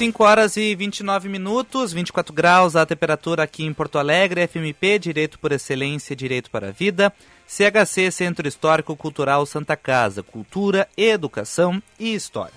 5 0.00 0.24
horas 0.24 0.56
e 0.56 0.74
29 0.74 1.28
minutos, 1.28 1.92
24 1.92 2.32
graus 2.32 2.74
a 2.74 2.86
temperatura 2.86 3.42
aqui 3.42 3.66
em 3.66 3.74
Porto 3.74 3.98
Alegre, 3.98 4.48
FMP, 4.48 4.98
Direito 4.98 5.38
por 5.38 5.52
Excelência, 5.52 6.16
Direito 6.16 6.50
para 6.50 6.68
a 6.68 6.70
Vida, 6.70 7.12
CHC, 7.46 8.10
Centro 8.10 8.48
Histórico 8.48 8.96
Cultural 8.96 9.44
Santa 9.44 9.76
Casa, 9.76 10.22
Cultura, 10.22 10.88
Educação 10.96 11.82
e 11.98 12.14
História. 12.14 12.54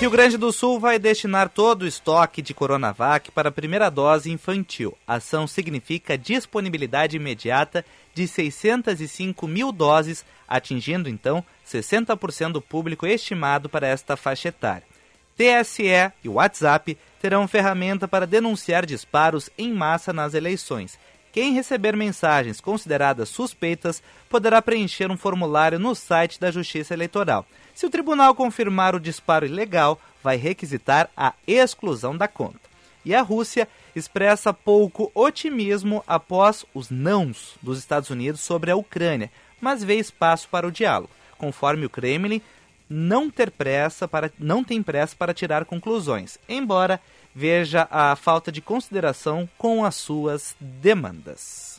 Rio 0.00 0.10
Grande 0.10 0.38
do 0.38 0.50
Sul 0.50 0.80
vai 0.80 0.98
destinar 0.98 1.50
todo 1.50 1.82
o 1.82 1.86
estoque 1.86 2.40
de 2.40 2.54
Coronavac 2.54 3.30
para 3.30 3.50
a 3.50 3.52
primeira 3.52 3.90
dose 3.90 4.32
infantil. 4.32 4.96
A 5.06 5.16
ação 5.16 5.46
significa 5.46 6.16
disponibilidade 6.16 7.18
imediata 7.18 7.84
de 8.14 8.26
605 8.26 9.46
mil 9.46 9.70
doses, 9.70 10.24
atingindo 10.48 11.06
então 11.06 11.44
60% 11.70 12.52
do 12.52 12.62
público 12.62 13.06
estimado 13.06 13.68
para 13.68 13.86
esta 13.86 14.16
faixa 14.16 14.48
etária. 14.48 14.93
TSE 15.36 16.12
e 16.22 16.28
WhatsApp 16.28 16.96
terão 17.20 17.48
ferramenta 17.48 18.06
para 18.06 18.26
denunciar 18.26 18.86
disparos 18.86 19.50
em 19.56 19.72
massa 19.72 20.12
nas 20.12 20.34
eleições. 20.34 20.98
Quem 21.32 21.52
receber 21.52 21.96
mensagens 21.96 22.60
consideradas 22.60 23.28
suspeitas 23.28 24.00
poderá 24.28 24.62
preencher 24.62 25.10
um 25.10 25.16
formulário 25.16 25.80
no 25.80 25.94
site 25.94 26.38
da 26.38 26.50
Justiça 26.50 26.94
Eleitoral. 26.94 27.44
Se 27.74 27.84
o 27.84 27.90
tribunal 27.90 28.36
confirmar 28.36 28.94
o 28.94 29.00
disparo 29.00 29.44
ilegal, 29.44 30.00
vai 30.22 30.36
requisitar 30.36 31.10
a 31.16 31.34
exclusão 31.44 32.16
da 32.16 32.28
conta. 32.28 32.60
E 33.04 33.12
a 33.14 33.20
Rússia 33.20 33.68
expressa 33.96 34.52
pouco 34.52 35.10
otimismo 35.12 36.04
após 36.06 36.64
os 36.72 36.88
nãos 36.88 37.56
dos 37.60 37.78
Estados 37.78 38.10
Unidos 38.10 38.40
sobre 38.40 38.70
a 38.70 38.76
Ucrânia, 38.76 39.30
mas 39.60 39.82
vê 39.82 39.96
espaço 39.96 40.48
para 40.48 40.66
o 40.66 40.72
diálogo. 40.72 41.10
Conforme 41.36 41.84
o 41.84 41.90
Kremlin, 41.90 42.40
não 42.88 43.30
ter 43.30 43.50
pressa 43.50 44.06
para 44.06 44.30
não 44.38 44.62
tem 44.62 44.82
pressa 44.82 45.14
para 45.16 45.34
tirar 45.34 45.64
conclusões, 45.64 46.38
embora 46.48 47.00
veja 47.34 47.88
a 47.90 48.14
falta 48.14 48.52
de 48.52 48.60
consideração 48.60 49.48
com 49.58 49.84
as 49.84 49.94
suas 49.96 50.54
demandas. 50.60 51.73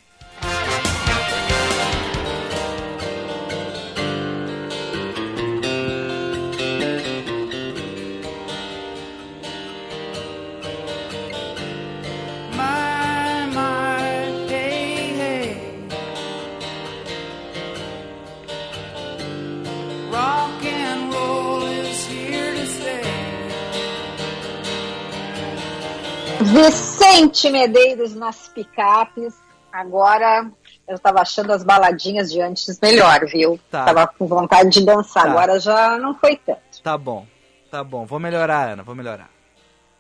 Vicente 26.56 27.50
Medeiros 27.50 28.15
nas 28.15 28.48
picapes. 28.48 29.36
Agora 29.74 30.50
eu 30.88 30.98
tava 30.98 31.20
achando 31.20 31.52
as 31.52 31.65
baladinhas 31.65 32.32
de 32.32 32.39
antes 32.39 32.80
melhor, 32.80 33.26
viu? 33.26 33.60
Tá. 33.70 33.84
Tava 33.84 34.08
com 34.08 34.26
vontade 34.26 34.70
de 34.70 34.86
dançar, 34.86 35.24
tá. 35.24 35.32
agora 35.32 35.60
já 35.60 35.98
não 35.98 36.15
foi 36.15 36.38
tanto. 36.38 36.82
Tá 36.82 36.98
bom, 36.98 37.28
tá 37.70 37.84
bom. 37.84 38.06
Vou 38.06 38.20
melhorar, 38.20 38.70
Ana, 38.70 38.84
vou 38.84 38.96
melhorar. 38.96 39.30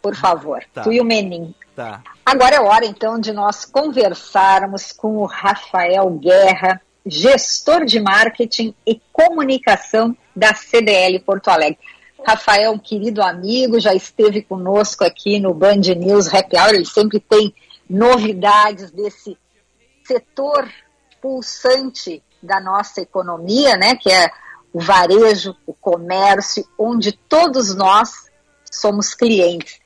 Por 0.01 0.15
favor, 0.15 0.63
tá. 0.73 0.83
tu 0.83 0.93
e 0.93 1.01
o 1.01 1.03
Menin. 1.03 1.53
Tá. 1.75 2.01
Agora 2.25 2.55
é 2.55 2.61
hora 2.61 2.85
então 2.85 3.19
de 3.19 3.33
nós 3.33 3.65
conversarmos 3.65 4.93
com 4.93 5.17
o 5.17 5.25
Rafael 5.25 6.09
Guerra, 6.11 6.81
gestor 7.05 7.83
de 7.83 7.99
marketing 7.99 8.73
e 8.87 9.01
comunicação 9.11 10.15
da 10.33 10.53
CDL 10.53 11.19
Porto 11.19 11.49
Alegre. 11.49 11.79
Rafael, 12.25 12.71
um 12.71 12.79
querido 12.79 13.21
amigo, 13.21 13.79
já 13.79 13.93
esteve 13.93 14.41
conosco 14.41 15.03
aqui 15.03 15.39
no 15.39 15.53
Band 15.53 15.81
News 15.95 16.33
Happy 16.33 16.57
Hour. 16.57 16.73
Ele 16.73 16.85
sempre 16.85 17.19
tem 17.19 17.53
novidades 17.87 18.89
desse 18.89 19.37
setor 20.03 20.67
pulsante 21.21 22.23
da 22.41 22.59
nossa 22.59 23.01
economia, 23.01 23.77
né? 23.77 23.95
Que 23.95 24.11
é 24.11 24.31
o 24.73 24.79
varejo, 24.79 25.55
o 25.67 25.73
comércio, 25.73 26.67
onde 26.79 27.11
todos 27.11 27.75
nós 27.75 28.25
somos 28.71 29.13
clientes. 29.13 29.79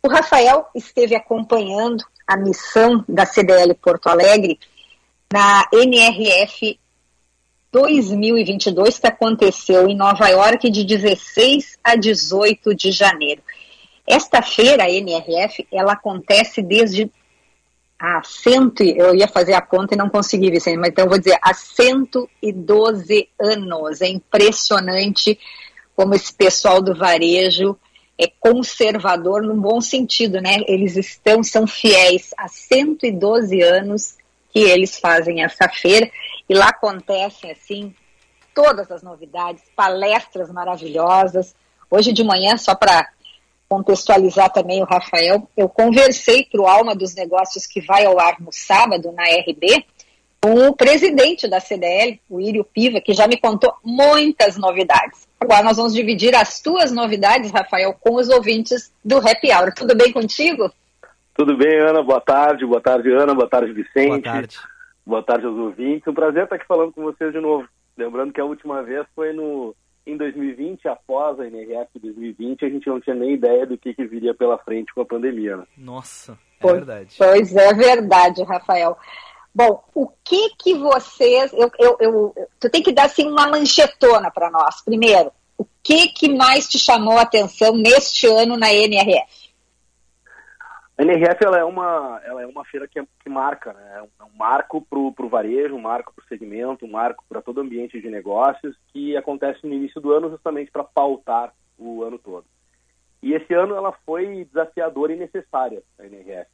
O 0.00 0.08
Rafael 0.08 0.68
esteve 0.76 1.16
acompanhando 1.16 2.04
a 2.24 2.36
missão 2.36 3.04
da 3.08 3.26
CDL 3.26 3.74
Porto 3.74 4.06
Alegre 4.06 4.60
na 5.32 5.66
NRF 5.72 6.78
2022 7.74 9.00
que 9.00 9.06
aconteceu 9.08 9.88
em 9.88 9.96
Nova 9.96 10.28
York 10.28 10.70
de 10.70 10.84
16 10.84 11.76
a 11.82 11.96
18 11.96 12.72
de 12.72 12.92
janeiro. 12.92 13.42
Esta 14.06 14.40
feira, 14.40 14.84
a 14.84 14.90
NRF, 14.90 15.66
ela 15.72 15.94
acontece 15.94 16.62
desde 16.62 17.10
há 17.98 18.22
cento, 18.22 18.84
eu 18.84 19.12
ia 19.12 19.26
fazer 19.26 19.54
a 19.54 19.60
conta 19.60 19.94
e 19.94 19.98
não 19.98 20.08
consegui, 20.08 20.52
Vicente, 20.52 20.76
mas 20.76 20.90
então 20.90 21.08
vou 21.08 21.18
dizer, 21.18 21.36
há 21.42 21.52
112 21.52 23.28
anos. 23.40 24.00
É 24.00 24.08
impressionante 24.08 25.36
como 25.96 26.14
esse 26.14 26.32
pessoal 26.32 26.80
do 26.80 26.94
varejo 26.94 27.76
é 28.16 28.28
conservador 28.38 29.42
no 29.42 29.56
bom 29.56 29.80
sentido, 29.80 30.40
né? 30.40 30.58
Eles 30.68 30.96
estão, 30.96 31.42
são 31.42 31.66
fiéis 31.66 32.30
há 32.38 32.46
112 32.46 33.60
anos 33.62 34.14
que 34.52 34.60
eles 34.60 34.96
fazem 35.00 35.42
essa 35.42 35.68
feira 35.68 36.08
e 36.48 36.54
lá 36.54 36.68
acontecem, 36.68 37.50
assim, 37.50 37.94
todas 38.54 38.90
as 38.90 39.02
novidades, 39.02 39.62
palestras 39.74 40.50
maravilhosas. 40.50 41.54
Hoje 41.90 42.12
de 42.12 42.22
manhã, 42.22 42.56
só 42.56 42.74
para 42.74 43.08
contextualizar 43.68 44.52
também 44.52 44.82
o 44.82 44.86
Rafael, 44.86 45.48
eu 45.56 45.68
conversei 45.68 46.44
para 46.44 46.60
o 46.60 46.66
Alma 46.66 46.94
dos 46.94 47.14
Negócios 47.14 47.66
que 47.66 47.80
vai 47.80 48.04
ao 48.04 48.20
ar 48.20 48.40
no 48.40 48.52
sábado 48.52 49.10
na 49.12 49.24
RB 49.24 49.84
com 50.40 50.68
o 50.68 50.76
presidente 50.76 51.48
da 51.48 51.58
CDL, 51.58 52.20
o 52.28 52.38
Írio 52.38 52.64
Piva, 52.64 53.00
que 53.00 53.14
já 53.14 53.26
me 53.26 53.38
contou 53.38 53.74
muitas 53.82 54.58
novidades. 54.58 55.26
Agora 55.40 55.62
nós 55.62 55.78
vamos 55.78 55.94
dividir 55.94 56.34
as 56.34 56.60
tuas 56.60 56.92
novidades, 56.92 57.50
Rafael, 57.50 57.94
com 57.98 58.16
os 58.16 58.28
ouvintes 58.28 58.92
do 59.02 59.16
Happy 59.16 59.50
Hour. 59.50 59.72
Tudo 59.74 59.96
bem 59.96 60.12
contigo? 60.12 60.70
Tudo 61.34 61.56
bem, 61.56 61.80
Ana. 61.80 62.02
Boa 62.02 62.20
tarde. 62.20 62.66
Boa 62.66 62.80
tarde, 62.80 63.10
Ana. 63.10 63.34
Boa 63.34 63.48
tarde, 63.48 63.72
Vicente. 63.72 64.08
Boa 64.08 64.22
tarde. 64.22 64.58
Boa 65.06 65.22
tarde 65.22 65.46
aos 65.46 65.56
ouvintes. 65.56 66.06
Um 66.08 66.14
prazer 66.14 66.44
estar 66.44 66.56
aqui 66.56 66.66
falando 66.66 66.92
com 66.92 67.02
vocês 67.02 67.32
de 67.32 67.40
novo. 67.40 67.68
Lembrando 67.96 68.32
que 68.32 68.40
a 68.40 68.44
última 68.44 68.82
vez 68.82 69.06
foi 69.14 69.32
no 69.32 69.74
em 70.06 70.16
2020, 70.18 70.86
após 70.86 71.40
a 71.40 71.46
NRF 71.46 71.98
2020, 71.98 72.64
a 72.64 72.68
gente 72.68 72.86
não 72.86 73.00
tinha 73.00 73.16
nem 73.16 73.32
ideia 73.32 73.66
do 73.66 73.78
que, 73.78 73.94
que 73.94 74.04
viria 74.04 74.34
pela 74.34 74.58
frente 74.58 74.92
com 74.92 75.00
a 75.00 75.06
pandemia. 75.06 75.56
Né? 75.56 75.64
Nossa, 75.78 76.32
é 76.32 76.36
pois, 76.60 76.74
verdade. 76.74 77.14
Pois 77.16 77.56
é 77.56 77.72
verdade, 77.72 78.42
Rafael. 78.42 78.98
Bom, 79.54 79.82
o 79.94 80.08
que 80.22 80.50
que 80.58 80.74
vocês, 80.74 81.52
eu, 81.54 81.70
eu, 81.78 81.96
eu 82.00 82.34
tu 82.60 82.68
tem 82.68 82.82
que 82.82 82.92
dar 82.92 83.04
assim 83.04 83.26
uma 83.26 83.46
manchetona 83.46 84.30
para 84.30 84.50
nós. 84.50 84.82
Primeiro, 84.82 85.30
o 85.56 85.64
que 85.82 86.08
que 86.08 86.28
mais 86.28 86.68
te 86.68 86.78
chamou 86.78 87.16
a 87.16 87.22
atenção 87.22 87.74
neste 87.74 88.26
ano 88.26 88.56
na 88.56 88.72
NRF? 88.72 89.53
A 90.96 91.02
NRF 91.02 91.44
ela 91.44 91.58
é 91.58 91.64
uma, 91.64 92.20
ela 92.24 92.42
é 92.42 92.46
uma 92.46 92.64
feira 92.64 92.86
que, 92.86 93.00
é, 93.00 93.06
que 93.20 93.28
marca, 93.28 93.72
né? 93.72 94.06
é 94.20 94.24
um 94.24 94.36
marco 94.36 94.80
para 94.80 94.98
o 94.98 95.28
varejo, 95.28 95.74
um 95.74 95.80
marco 95.80 96.14
para 96.14 96.22
o 96.22 96.28
segmento, 96.28 96.86
um 96.86 96.90
marco 96.90 97.24
para 97.28 97.42
todo 97.42 97.58
o 97.58 97.60
ambiente 97.62 98.00
de 98.00 98.08
negócios 98.08 98.76
que 98.92 99.16
acontece 99.16 99.66
no 99.66 99.74
início 99.74 100.00
do 100.00 100.12
ano 100.12 100.30
justamente 100.30 100.70
para 100.70 100.84
pautar 100.84 101.52
o 101.76 102.04
ano 102.04 102.16
todo. 102.16 102.46
E 103.20 103.32
esse 103.32 103.52
ano 103.54 103.74
ela 103.74 103.90
foi 104.06 104.44
desafiadora 104.44 105.12
e 105.12 105.16
necessária, 105.16 105.82
a 105.98 106.06
NRF. 106.06 106.48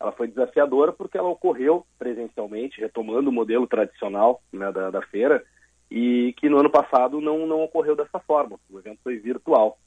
Ela 0.00 0.12
foi 0.12 0.28
desafiadora 0.28 0.92
porque 0.92 1.18
ela 1.18 1.28
ocorreu 1.28 1.84
presencialmente, 1.98 2.80
retomando 2.80 3.28
o 3.28 3.32
modelo 3.32 3.66
tradicional 3.66 4.40
né, 4.52 4.72
da, 4.72 4.90
da 4.90 5.02
feira, 5.02 5.44
e 5.90 6.32
que 6.38 6.48
no 6.48 6.58
ano 6.58 6.70
passado 6.70 7.20
não, 7.20 7.46
não 7.46 7.62
ocorreu 7.62 7.94
dessa 7.94 8.18
forma. 8.20 8.58
O 8.70 8.78
evento 8.78 9.00
foi 9.02 9.18
virtual. 9.18 9.78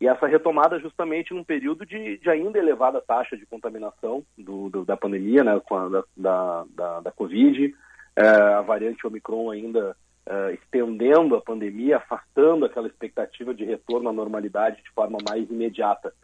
E 0.00 0.08
essa 0.08 0.26
retomada 0.26 0.80
justamente 0.80 1.34
num 1.34 1.44
período 1.44 1.84
de, 1.84 2.16
de 2.16 2.30
ainda 2.30 2.58
elevada 2.58 3.02
taxa 3.02 3.36
de 3.36 3.44
contaminação 3.44 4.24
do, 4.36 4.70
do 4.70 4.84
da 4.84 4.96
pandemia, 4.96 5.44
né, 5.44 5.60
com 5.60 5.76
a, 5.76 6.02
da, 6.16 6.64
da, 6.74 7.00
da 7.00 7.12
Covid, 7.12 7.74
é, 8.16 8.26
a 8.26 8.62
variante 8.62 9.06
Omicron 9.06 9.50
ainda 9.50 9.94
é, 10.26 10.54
estendendo 10.54 11.36
a 11.36 11.40
pandemia, 11.42 11.98
afastando 11.98 12.64
aquela 12.64 12.86
expectativa 12.86 13.52
de 13.52 13.64
retorno 13.64 14.08
à 14.08 14.12
normalidade 14.12 14.82
de 14.82 14.90
forma 14.90 15.18
mais 15.28 15.50
imediata. 15.50 16.14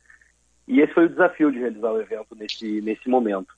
E 0.67 0.81
esse 0.81 0.95
foi 0.95 1.05
o 1.05 1.11
desafio 1.11 1.53
de 1.53 1.59
realizar 1.59 1.93
o 1.93 2.01
evento 2.01 2.35
nesse, 2.35 2.81
nesse 2.81 3.09
momento. 3.09 3.55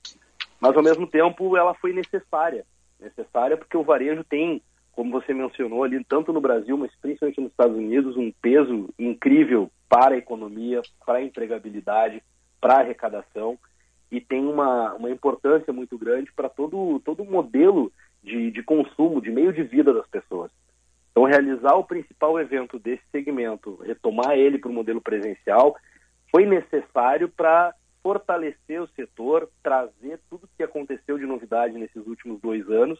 Mas, 0.59 0.75
ao 0.75 0.83
mesmo 0.83 1.07
tempo, 1.07 1.55
ela 1.55 1.73
foi 1.73 1.93
necessária. 1.93 2.65
Necessária 2.99 3.55
porque 3.55 3.77
o 3.77 3.83
varejo 3.83 4.23
tem 4.25 4.61
como 4.99 5.11
você 5.11 5.33
mencionou 5.33 5.85
ali, 5.85 6.03
tanto 6.03 6.33
no 6.33 6.41
Brasil, 6.41 6.77
mas 6.77 6.93
principalmente 7.01 7.39
nos 7.39 7.51
Estados 7.51 7.77
Unidos, 7.77 8.17
um 8.17 8.33
peso 8.33 8.89
incrível 8.99 9.71
para 9.87 10.15
a 10.15 10.17
economia, 10.17 10.81
para 11.05 11.19
a 11.19 11.23
empregabilidade, 11.23 12.21
para 12.59 12.73
a 12.73 12.79
arrecadação 12.81 13.57
e 14.11 14.19
tem 14.19 14.45
uma, 14.45 14.93
uma 14.95 15.09
importância 15.09 15.71
muito 15.71 15.97
grande 15.97 16.29
para 16.33 16.49
todo, 16.49 16.99
todo 17.05 17.23
modelo 17.23 17.89
de, 18.21 18.51
de 18.51 18.61
consumo, 18.61 19.21
de 19.21 19.31
meio 19.31 19.53
de 19.53 19.63
vida 19.63 19.93
das 19.93 20.05
pessoas. 20.07 20.51
Então, 21.11 21.23
realizar 21.23 21.75
o 21.75 21.85
principal 21.85 22.37
evento 22.37 22.77
desse 22.77 23.03
segmento, 23.09 23.79
retomar 23.81 24.37
ele 24.37 24.57
para 24.57 24.69
o 24.69 24.73
modelo 24.73 24.99
presencial, 24.99 25.77
foi 26.29 26.45
necessário 26.45 27.29
para 27.29 27.73
fortalecer 28.03 28.81
o 28.81 28.89
setor, 28.97 29.49
trazer 29.63 30.19
tudo 30.29 30.49
que 30.57 30.63
aconteceu 30.63 31.17
de 31.17 31.25
novidade 31.25 31.79
nesses 31.79 32.05
últimos 32.05 32.41
dois 32.41 32.69
anos 32.69 32.99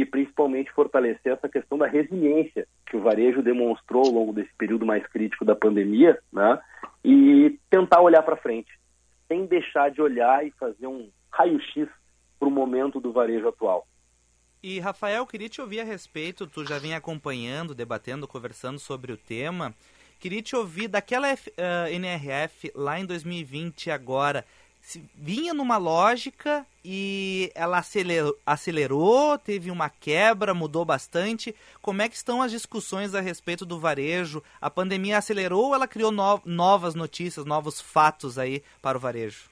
e 0.00 0.06
principalmente 0.06 0.72
fortalecer 0.72 1.32
essa 1.32 1.48
questão 1.48 1.76
da 1.76 1.86
resiliência 1.86 2.66
que 2.86 2.96
o 2.96 3.02
varejo 3.02 3.42
demonstrou 3.42 4.06
ao 4.06 4.12
longo 4.12 4.32
desse 4.32 4.50
período 4.56 4.86
mais 4.86 5.06
crítico 5.06 5.44
da 5.44 5.54
pandemia, 5.54 6.18
né? 6.32 6.58
E 7.04 7.58
tentar 7.68 8.00
olhar 8.00 8.22
para 8.22 8.36
frente, 8.36 8.70
sem 9.28 9.44
deixar 9.46 9.90
de 9.90 10.00
olhar 10.00 10.46
e 10.46 10.50
fazer 10.52 10.86
um 10.86 11.10
raio-x 11.30 11.88
para 12.38 12.48
o 12.48 12.50
momento 12.50 12.98
do 12.98 13.12
varejo 13.12 13.48
atual. 13.48 13.86
E 14.62 14.78
Rafael, 14.80 15.26
queria 15.26 15.48
te 15.48 15.60
ouvir 15.60 15.80
a 15.80 15.84
respeito, 15.84 16.46
tu 16.46 16.64
já 16.66 16.78
vem 16.78 16.94
acompanhando, 16.94 17.74
debatendo, 17.74 18.26
conversando 18.26 18.78
sobre 18.78 19.12
o 19.12 19.16
tema. 19.16 19.74
Queria 20.18 20.42
te 20.42 20.54
ouvir 20.54 20.88
daquela 20.88 21.32
uh, 21.32 21.88
NRF 21.90 22.70
lá 22.74 22.98
em 22.98 23.06
2020 23.06 23.90
agora 23.90 24.44
vinha 25.14 25.52
numa 25.52 25.76
lógica 25.76 26.64
e 26.84 27.50
ela 27.54 27.78
acelerou, 27.78 28.36
acelerou, 28.44 29.38
teve 29.38 29.70
uma 29.70 29.90
quebra, 29.90 30.54
mudou 30.54 30.84
bastante. 30.84 31.54
Como 31.82 32.02
é 32.02 32.08
que 32.08 32.16
estão 32.16 32.40
as 32.40 32.50
discussões 32.50 33.14
a 33.14 33.20
respeito 33.20 33.66
do 33.66 33.78
varejo? 33.78 34.42
A 34.60 34.70
pandemia 34.70 35.18
acelerou 35.18 35.68
ou 35.68 35.74
ela 35.74 35.86
criou 35.86 36.10
no, 36.10 36.40
novas 36.44 36.94
notícias, 36.94 37.44
novos 37.44 37.80
fatos 37.80 38.38
aí 38.38 38.62
para 38.80 38.96
o 38.96 39.00
varejo? 39.00 39.50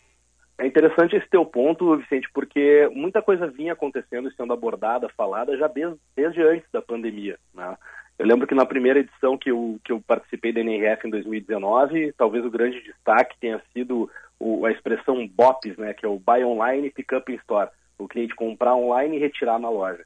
É 0.59 0.67
interessante 0.67 1.15
esse 1.15 1.29
teu 1.29 1.45
ponto, 1.45 1.97
Vicente, 1.97 2.29
porque 2.35 2.91
muita 2.93 3.23
coisa 3.23 3.47
vinha 3.47 3.75
acontecendo 3.75 4.31
sendo 4.33 4.53
abordada, 4.53 5.09
falada 5.11 5.57
já 5.57 5.69
desde, 5.69 5.97
desde 6.17 6.43
antes 6.43 6.69
da 6.73 6.83
pandemia. 6.83 7.39
Né? 7.55 7.77
Eu 8.19 8.27
lembro 8.27 8.49
que 8.49 8.55
na 8.55 8.67
primeira 8.67 8.99
edição 8.99 9.39
que 9.39 9.53
eu, 9.53 9.79
que 9.85 9.93
eu 9.93 10.03
participei 10.05 10.53
da 10.53 10.61
NRF 10.61 11.07
em 11.07 11.11
2019, 11.11 12.13
talvez 12.19 12.45
o 12.45 12.51
grande 12.51 12.83
destaque 12.83 13.37
tenha 13.39 13.63
sido 13.73 14.11
o, 14.39 14.65
a 14.67 14.71
expressão 14.71 15.27
BOPs, 15.27 15.77
né, 15.77 15.95
que 15.95 16.07
é 16.07 16.09
o 16.09 16.19
Buy 16.19 16.45
Online, 16.45 16.91
Pick 16.91 17.13
Up 17.13 17.33
in 17.33 17.37
Store. 17.37 17.71
O 17.99 18.07
cliente 18.07 18.35
comprar 18.35 18.77
online 18.77 19.17
e 19.17 19.21
retirar 19.21 19.59
na 19.59 19.69
loja. 19.69 20.05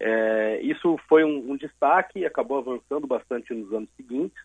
É, 0.00 0.60
isso 0.62 0.98
foi 1.08 1.24
um, 1.24 1.52
um 1.52 1.56
destaque 1.56 2.24
acabou 2.24 2.58
avançando 2.58 3.06
bastante 3.06 3.52
nos 3.54 3.72
anos 3.72 3.88
seguintes. 3.96 4.40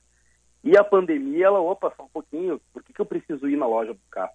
E 0.64 0.78
a 0.78 0.84
pandemia, 0.84 1.48
ela, 1.48 1.60
opa, 1.60 1.94
só 1.96 2.04
um 2.04 2.10
pouquinho, 2.10 2.62
por 2.72 2.84
que, 2.84 2.94
que 2.94 3.02
eu 3.02 3.06
preciso 3.06 3.50
ir 3.50 3.58
na 3.58 3.68
loja 3.68 3.94
buscar? 3.94 4.30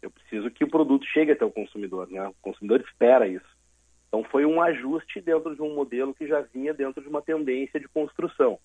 Eu 0.00 0.10
preciso 0.10 0.50
que 0.50 0.62
o 0.62 0.70
produto 0.70 1.04
chegue 1.06 1.32
até 1.32 1.44
o 1.44 1.50
consumidor, 1.50 2.08
né? 2.08 2.28
O 2.28 2.34
consumidor 2.40 2.80
espera 2.80 3.26
isso. 3.26 3.56
Então 4.08 4.22
foi 4.24 4.46
um 4.46 4.62
ajuste 4.62 5.20
dentro 5.20 5.54
de 5.54 5.62
um 5.62 5.74
modelo 5.74 6.14
que 6.14 6.26
já 6.26 6.40
vinha 6.40 6.72
dentro 6.72 7.02
de 7.02 7.08
uma 7.08 7.20
tendência 7.20 7.80
de 7.80 7.88
construção. 7.88 8.58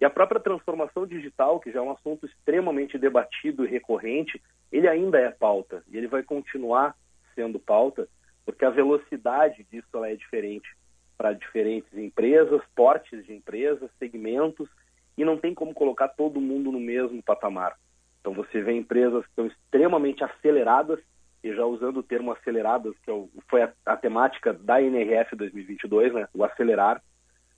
E 0.00 0.04
a 0.04 0.10
própria 0.10 0.40
transformação 0.40 1.06
digital, 1.06 1.58
que 1.58 1.72
já 1.72 1.78
é 1.78 1.82
um 1.82 1.92
assunto 1.92 2.26
extremamente 2.26 2.98
debatido 2.98 3.64
e 3.64 3.68
recorrente, 3.68 4.40
ele 4.70 4.88
ainda 4.88 5.18
é 5.18 5.30
pauta 5.30 5.82
e 5.88 5.96
ele 5.96 6.06
vai 6.06 6.22
continuar 6.22 6.94
sendo 7.34 7.58
pauta, 7.58 8.08
porque 8.44 8.64
a 8.64 8.70
velocidade 8.70 9.66
disso 9.70 10.04
é 10.04 10.14
diferente 10.14 10.68
para 11.16 11.32
diferentes 11.32 11.92
empresas, 11.96 12.60
portes 12.74 13.24
de 13.24 13.32
empresas, 13.32 13.90
segmentos, 13.98 14.68
e 15.16 15.24
não 15.24 15.38
tem 15.38 15.54
como 15.54 15.72
colocar 15.72 16.08
todo 16.08 16.40
mundo 16.40 16.70
no 16.70 16.80
mesmo 16.80 17.22
patamar. 17.22 17.74
Então 18.20 18.34
você 18.34 18.60
vê 18.60 18.72
empresas 18.72 19.24
que 19.24 19.30
estão 19.30 19.46
extremamente 19.46 20.22
aceleradas 20.22 21.00
e 21.42 21.54
já 21.54 21.64
usando 21.64 21.98
o 21.98 22.02
termo 22.02 22.32
aceleradas, 22.32 22.94
que 23.02 23.10
é 23.10 23.24
foi 23.48 23.62
a, 23.62 23.72
a, 23.84 23.96
temática 23.96 24.52
da 24.52 24.82
NRF 24.82 25.36
2022, 25.36 26.12
né, 26.12 26.28
o 26.34 26.44
acelerar. 26.44 27.00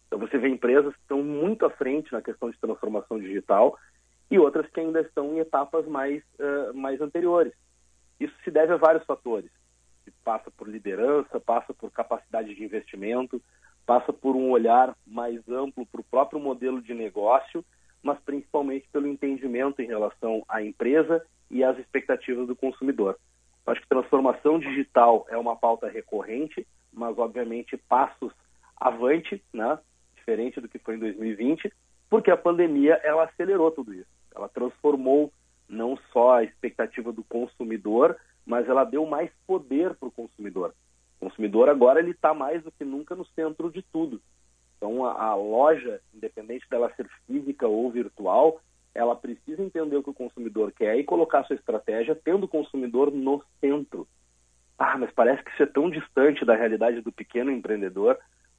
Então 0.08 0.18
você 0.18 0.38
vê 0.38 0.48
empresas 0.48 0.92
que 0.94 1.00
estão 1.02 1.22
muito 1.22 1.64
à 1.64 1.70
frente 1.70 2.12
na 2.12 2.22
questão 2.22 2.50
de 2.50 2.58
transformação 2.58 3.20
digital 3.20 3.78
e 4.30 4.38
outras 4.38 4.66
que 4.70 4.80
ainda 4.80 5.00
estão 5.02 5.34
em 5.34 5.38
etapas 5.38 5.86
mais, 5.86 6.22
uh, 6.40 6.74
mais 6.74 7.00
anteriores. 7.00 7.52
Isso 8.18 8.34
se 8.42 8.50
deve 8.50 8.72
a 8.72 8.76
vários 8.76 9.04
fatores. 9.04 9.50
Passa 10.24 10.50
por 10.50 10.68
liderança, 10.68 11.38
passa 11.38 11.72
por 11.72 11.90
capacidade 11.90 12.54
de 12.54 12.64
investimento, 12.64 13.40
passa 13.86 14.12
por 14.12 14.34
um 14.34 14.50
olhar 14.50 14.96
mais 15.06 15.46
amplo 15.48 15.86
para 15.86 16.00
o 16.00 16.04
próprio 16.04 16.40
modelo 16.40 16.82
de 16.82 16.94
negócio, 16.94 17.64
mas 18.02 18.18
principalmente 18.20 18.88
pelo 18.90 19.06
entendimento 19.06 19.80
em 19.80 19.86
relação 19.86 20.42
à 20.48 20.62
empresa 20.62 21.24
e 21.50 21.62
às 21.62 21.78
expectativas 21.78 22.46
do 22.46 22.56
consumidor. 22.56 23.18
Acho 23.66 23.82
que 23.82 23.88
transformação 23.88 24.58
digital 24.58 25.26
é 25.28 25.36
uma 25.36 25.54
pauta 25.54 25.88
recorrente, 25.88 26.66
mas 26.92 27.18
obviamente 27.18 27.76
passos 27.76 28.32
avante, 28.80 29.42
né? 29.52 29.78
Diferente 30.28 30.60
do 30.60 30.68
que 30.68 30.78
foi 30.78 30.96
em 30.96 30.98
2020, 30.98 31.72
porque 32.10 32.30
a 32.30 32.36
pandemia 32.36 33.00
ela 33.02 33.24
acelerou 33.24 33.70
tudo 33.70 33.94
isso. 33.94 34.10
Ela 34.34 34.48
transformou 34.48 35.32
não 35.66 35.98
só 36.12 36.36
a 36.36 36.44
expectativa 36.44 37.10
do 37.12 37.24
consumidor, 37.24 38.16
mas 38.44 38.68
ela 38.68 38.84
deu 38.84 39.06
mais 39.06 39.30
poder 39.46 39.94
para 39.94 40.08
o 40.08 40.12
consumidor. 40.12 40.74
O 41.18 41.26
consumidor 41.26 41.68
agora 41.68 41.98
ele 41.98 42.10
está 42.10 42.34
mais 42.34 42.62
do 42.62 42.70
que 42.70 42.84
nunca 42.84 43.14
no 43.14 43.24
centro 43.28 43.70
de 43.70 43.82
tudo. 43.82 44.20
Então 44.76 45.04
a, 45.04 45.12
a, 45.12 45.34
loja, 45.34 46.00
independente 46.14 46.68
dela 46.70 46.92
ser 46.94 47.08
física 47.26 47.66
ou 47.66 47.90
virtual, 47.90 48.60
ela 48.94 49.16
precisa 49.16 49.62
entender 49.62 49.96
o 49.96 50.02
que 50.02 50.10
o 50.10 50.14
consumidor 50.14 50.72
quer 50.72 50.96
e 50.98 51.04
colocar 51.04 51.44
sua 51.44 51.56
estratégia 51.56 52.14
tendo 52.14 52.44
o 52.44 52.48
consumidor 52.48 53.10
no 53.10 53.42
centro. 53.60 54.06
Ah, 54.78 54.96
mas 54.96 55.10
parece 55.10 55.42
que 55.42 55.50
isso 55.50 55.62
é 55.62 55.66
tão 55.66 55.90
distante 55.90 56.44
da 56.44 56.54
realidade 56.54 57.00
do 57.00 57.10
pequeno 57.10 57.50
empreendedor. 57.50 58.16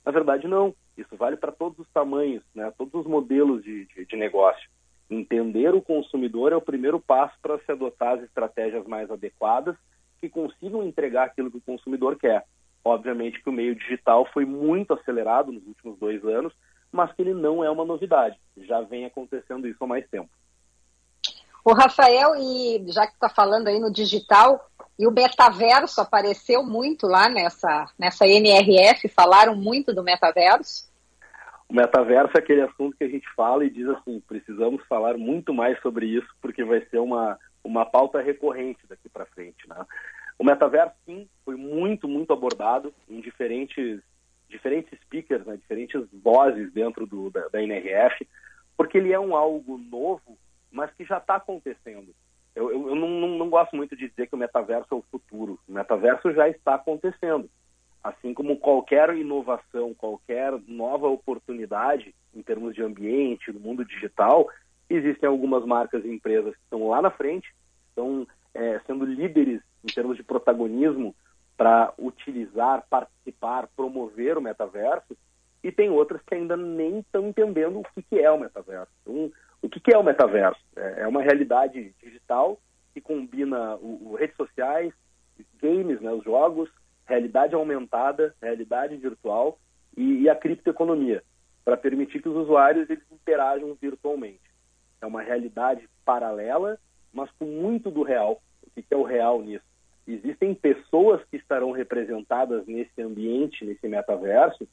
Na 0.10 0.14
verdade, 0.14 0.47
não. 0.47 0.74
Isso 0.97 1.16
vale 1.16 1.38
para 1.38 1.51
todos 1.51 1.78
os 1.78 1.88
tamanhos, 1.91 2.41
né? 2.55 2.74
todos 2.76 2.91
os 2.95 3.05
modelos 3.05 3.64
de, 3.64 3.86
de, 3.86 4.07
de 4.07 4.16
negócio. 4.16 4.68
Entender 5.07 5.76
o 5.76 5.84
consumidor 5.84 6.51
é 6.51 6.55
o 6.55 6.62
primeiro 6.62 6.99
passo 6.99 7.36
para 7.43 7.60
se 7.60 7.72
adotar 7.72 8.16
as 8.16 8.24
estratégias 8.24 8.88
mais 8.88 9.12
adequadas 9.12 9.76
que 10.20 10.28
consigam 10.28 10.84
entregar 10.84 11.26
aquilo 11.26 11.51
que 11.51 11.57
o 11.57 11.62
consumidor 11.62 12.18
quer. 12.18 12.43
Obviamente 12.84 13.39
que 13.39 13.49
o 13.49 13.53
meio 13.53 13.76
digital 13.76 14.28
foi 14.34 14.45
muito 14.45 14.95
acelerado 14.95 15.51
nos 15.51 15.68
últimos 15.68 15.99
dois 15.99 16.26
anos, 16.26 16.55
mas 16.91 17.14
que 17.14 17.22
ele 17.22 17.36
não 17.36 17.64
é 17.64 17.70
uma 17.70 17.86
novidade. 17.86 18.36
Já 18.57 18.82
vem 18.82 19.05
acontecendo 19.05 19.68
isso 19.68 19.84
há 19.84 19.86
mais 19.86 20.10
tempo. 20.10 20.32
O 21.70 21.74
Rafael, 21.74 22.36
e 22.36 22.84
já 22.91 23.05
que 23.05 23.13
está 23.13 23.30
falando 23.30 23.67
aí 23.67 23.80
no 23.80 23.91
digital, 23.91 24.72
e 24.97 25.05
o 25.05 25.11
metaverso 25.11 26.01
apareceu 26.01 26.63
muito 26.63 27.05
lá 27.05 27.30
nessa, 27.30 27.86
nessa 27.95 28.26
NRF, 28.26 29.07
falaram 29.09 29.55
muito 29.55 29.93
do 29.93 30.01
metaverso. 30.01 30.89
O 31.70 31.76
metaverso 31.76 32.32
é 32.36 32.39
aquele 32.39 32.61
assunto 32.63 32.97
que 32.97 33.03
a 33.03 33.07
gente 33.07 33.30
fala 33.36 33.63
e 33.63 33.70
diz 33.70 33.88
assim, 33.88 34.20
precisamos 34.22 34.84
falar 34.88 35.15
muito 35.15 35.53
mais 35.53 35.80
sobre 35.82 36.07
isso, 36.07 36.28
porque 36.41 36.63
vai 36.63 36.84
ser 36.88 36.97
uma, 36.97 37.38
uma 37.63 37.86
pauta 37.86 38.20
recorrente 38.20 38.80
daqui 38.89 39.07
para 39.07 39.28
frente. 39.28 39.70
Né? 39.70 39.76
O 40.39 40.43
metaverso, 40.43 40.95
sim, 41.05 41.30
foi 41.45 41.55
muito, 41.55 42.07
muito 42.07 42.34
abordado 42.34 42.91
em 43.07 43.22
diferentes, 43.22 44.01
diferentes 44.49 44.99
speakers, 45.01 45.45
né, 45.45 45.55
diferentes 45.55 46.03
vozes 46.11 46.74
dentro 46.74 47.05
do, 47.05 47.30
da, 47.30 47.47
da 47.49 47.61
NRF, 47.61 48.28
porque 48.76 48.97
ele 48.97 49.13
é 49.13 49.20
um 49.20 49.36
algo 49.36 49.78
novo, 49.78 50.36
mas 50.72 50.91
que 50.93 51.03
já 51.05 51.17
está 51.17 51.36
acontecendo. 51.36 52.13
Eu, 52.55 52.72
eu, 52.72 52.89
eu 52.89 52.95
não, 52.95 53.07
não, 53.07 53.28
não, 53.38 53.49
gosto 53.49 53.76
muito 53.76 53.95
de 53.95 54.09
dizer 54.09 54.28
que 54.28 54.36
o 54.36 54.38
metaverso 54.38 54.88
é 54.91 54.95
o 54.95 55.05
futuro. 55.11 55.59
O 55.67 55.72
metaverso 55.72 56.34
já 56.34 56.49
está 56.49 56.76
acontecendo. 56.76 57.49
Assim 58.03 58.34
como 58.34 58.57
qualquer 58.57 59.15
inovação, 59.15 59.93
qualquer 59.93 60.53
nova 60.67 61.07
oportunidade 61.07 62.13
em 62.34 62.41
termos 62.41 62.74
de 62.74 62.82
ambiente, 62.82 63.51
no 63.51 63.59
mundo 63.59 63.86
digital, 63.86 64.49
existem 64.89 65.28
algumas 65.28 65.65
marcas 65.65 66.03
e 66.03 66.09
empresas 66.09 66.55
que 66.55 66.63
estão 66.63 66.88
lá 66.88 67.01
na 67.01 67.11
frente, 67.11 67.53
estão 67.89 68.26
é, 68.53 68.80
sendo 68.88 69.05
líderes 69.05 69.61
em 69.84 69.88
termos 69.88 70.17
de 70.17 70.24
protagonismo 70.24 71.15
para 71.55 71.93
utilizar, 71.97 72.86
participar, 72.89 73.67
promover 73.76 74.38
o 74.38 74.41
metaverso, 74.41 75.15
e 75.61 75.72
tem 75.72 75.89
outras 75.89 76.22
que 76.22 76.36
ainda 76.36 76.55
nem 76.55 76.99
estão 76.99 77.28
entendendo 77.28 77.80
o 77.80 77.84
que, 77.93 78.01
que 78.01 78.20
é 78.20 78.32
o 78.32 78.39
metaverso. 78.39 78.91
Então, 79.01 79.32
o 79.62 79.70
que, 79.70 79.80
que 79.80 79.93
é 79.93 79.97
o 79.97 80.03
metaverso? 80.03 80.60
É, 80.76 81.01
é 81.01 81.07
uma 81.07 81.22
realidade 81.22 81.93
digital 82.01 82.60
que 82.93 83.01
combina 83.01 83.76
o, 83.76 84.12
o 84.12 84.16
redes 84.16 84.36
sociais, 84.36 84.93
games, 85.62 86.01
né, 86.01 86.12
os 86.12 86.24
jogos, 86.24 86.70
realidade 87.05 87.55
aumentada, 87.55 88.34
realidade 88.41 88.95
virtual 88.97 89.60
e, 89.95 90.22
e 90.22 90.30
a 90.30 90.36
criptoeconomia, 90.36 91.24
para 91.66 91.78
permitir 91.78 92.22
que 92.22 92.30
os 92.30 92.36
usuários 92.36 92.89
eles 92.89 93.03
interajam 93.12 93.76
virtualmente. 93.82 94.49
É 95.01 95.05
uma 95.05 95.22
realidade 95.22 95.88
paralela, 96.05 96.78
mas 97.14 97.30
com 97.32 97.45
muito 97.45 97.89
do 97.89 98.03
real. 98.03 98.41
O 98.62 98.70
que, 98.72 98.82
que 98.82 98.93
é 98.93 98.97
o 98.97 99.03
real 99.03 99.41
nisso? 99.41 99.66
Existem 100.07 100.53
pessoas 100.53 101.24
que 101.26 101.38
estarão 101.38 101.72
representadas 101.72 102.66
nesse 102.66 103.01
ambiente, 103.01 103.64
nesse 103.66 103.88
metaverso, 103.88 104.68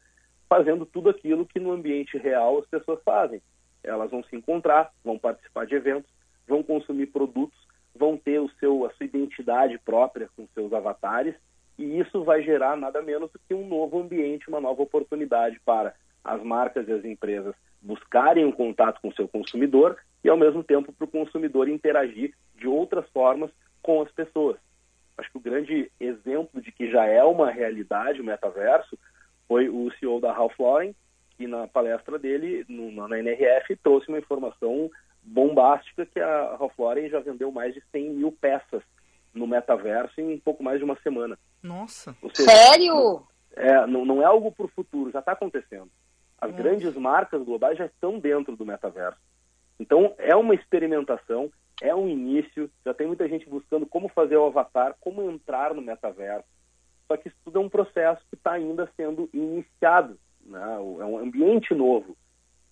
fazendo 0.49 0.87
tudo 0.87 1.11
aquilo 1.11 1.47
que 1.47 1.61
no 1.61 1.73
ambiente 1.73 2.17
real 2.17 2.59
as 2.59 2.67
pessoas 2.67 3.03
fazem 3.05 3.43
elas 3.87 4.11
vão 4.11 4.23
se 4.25 4.37
encontrar, 4.37 4.93
vão 5.03 5.19
participar 5.19 5.67
de 5.67 5.75
eventos, 5.75 6.11
vão 6.47 6.63
consumir 6.63 7.07
produtos, 7.07 7.59
vão 7.95 8.17
ter 8.17 8.39
o 8.41 8.51
seu, 8.61 8.85
a 8.85 8.91
sua 8.91 9.07
identidade 9.07 9.79
própria 9.79 10.29
com 10.37 10.47
seus 10.55 10.73
avatares, 10.73 11.35
e 11.79 11.99
isso 11.99 12.25
vai 12.25 12.43
gerar 12.43 12.77
nada 12.77 13.01
menos 13.01 13.31
do 13.31 13.39
que 13.39 13.55
um 13.55 13.67
novo 13.67 14.01
ambiente, 14.01 14.49
uma 14.49 14.61
nova 14.61 14.83
oportunidade 14.83 15.61
para 15.65 15.95
as 16.25 16.43
marcas 16.43 16.89
e 16.89 16.93
as 16.93 17.05
empresas 17.05 17.55
buscarem 17.81 18.45
um 18.45 18.53
contato 18.53 19.01
com 19.01 19.09
o 19.09 19.15
seu 19.15 19.29
consumidor 19.29 19.97
e, 20.25 20.29
ao 20.29 20.37
mesmo 20.37 20.65
tempo, 20.65 20.93
para 20.93 21.05
o 21.05 21.11
consumidor 21.11 21.69
interagir 21.69 22.35
de 22.57 22.67
outras 22.67 23.09
formas 23.11 23.51
com 23.83 24.03
as 24.03 24.11
pessoas. 24.11 24.57
Acho 25.17 25.31
que 25.31 25.39
o 25.39 25.41
grande 25.41 25.91
exemplo 26.01 26.61
de 26.61 26.73
que 26.73 26.91
já 26.91 27.07
é 27.07 27.23
uma 27.23 27.51
realidade 27.51 28.21
o 28.21 28.25
metaverso 28.25 28.99
foi 29.47 29.69
o 29.69 29.91
CEO 29.99 30.21
da 30.21 30.33
Ralph 30.33 30.59
Lauren, 30.59 30.95
que 31.37 31.47
na 31.47 31.67
palestra 31.67 32.19
dele, 32.19 32.65
no, 32.69 33.09
na 33.09 33.19
NRF, 33.19 33.77
trouxe 33.77 34.09
uma 34.09 34.19
informação 34.19 34.91
bombástica 35.23 36.07
que 36.07 36.21
a 36.21 36.57
Ralph 36.57 36.79
Lauren 36.79 37.09
já 37.09 37.21
vendeu 37.21 37.51
mais 37.51 37.75
de 37.75 37.83
100 37.93 38.11
mil 38.11 38.33
peças 38.33 38.83
no 39.35 39.47
metaverso 39.47 40.21
em 40.21 40.39
pouco 40.39 40.63
mais 40.63 40.79
de 40.79 40.85
uma 40.85 40.97
semana. 41.01 41.39
Nossa! 41.63 42.17
Seja, 42.35 42.51
Sério? 42.51 43.27
É, 43.55 43.87
não, 43.87 44.05
não 44.05 44.23
é 44.23 44.25
algo 44.25 44.53
para 44.53 44.67
o 44.67 44.71
futuro, 44.71 45.11
já 45.11 45.19
está 45.19 45.33
acontecendo. 45.33 45.91
As 46.41 46.51
Nossa. 46.51 46.63
grandes 46.63 46.95
marcas 46.95 47.43
globais 47.43 47.79
já 47.79 47.87
estão 47.87 48.19
dentro 48.19 48.57
do 48.57 48.65
metaverso. 48.65 49.19
Então, 49.79 50.15
é 50.19 50.35
uma 50.35 50.55
experimentação, 50.55 51.51
é 51.83 51.95
um 51.95 52.09
início, 52.09 52.71
já 52.85 52.95
tem 52.95 53.07
muita 53.07 53.29
gente 53.29 53.49
buscando 53.49 53.87
como 53.87 54.09
fazer 54.09 54.37
o 54.37 54.47
avatar, 54.47 54.95
como 55.01 55.31
entrar 55.31 55.75
no 55.75 55.83
metaverso. 55.83 56.49
Só 57.07 57.17
que 57.17 57.29
isso 57.29 57.37
tudo 57.45 57.59
é 57.59 57.63
um 57.63 57.69
processo 57.69 58.23
que 58.29 58.37
está 58.37 58.53
ainda 58.53 58.91
sendo 58.97 59.29
iniciado 59.33 60.19
né? 60.49 60.77
É 61.01 61.05
um 61.05 61.19
ambiente 61.19 61.75
novo. 61.75 62.17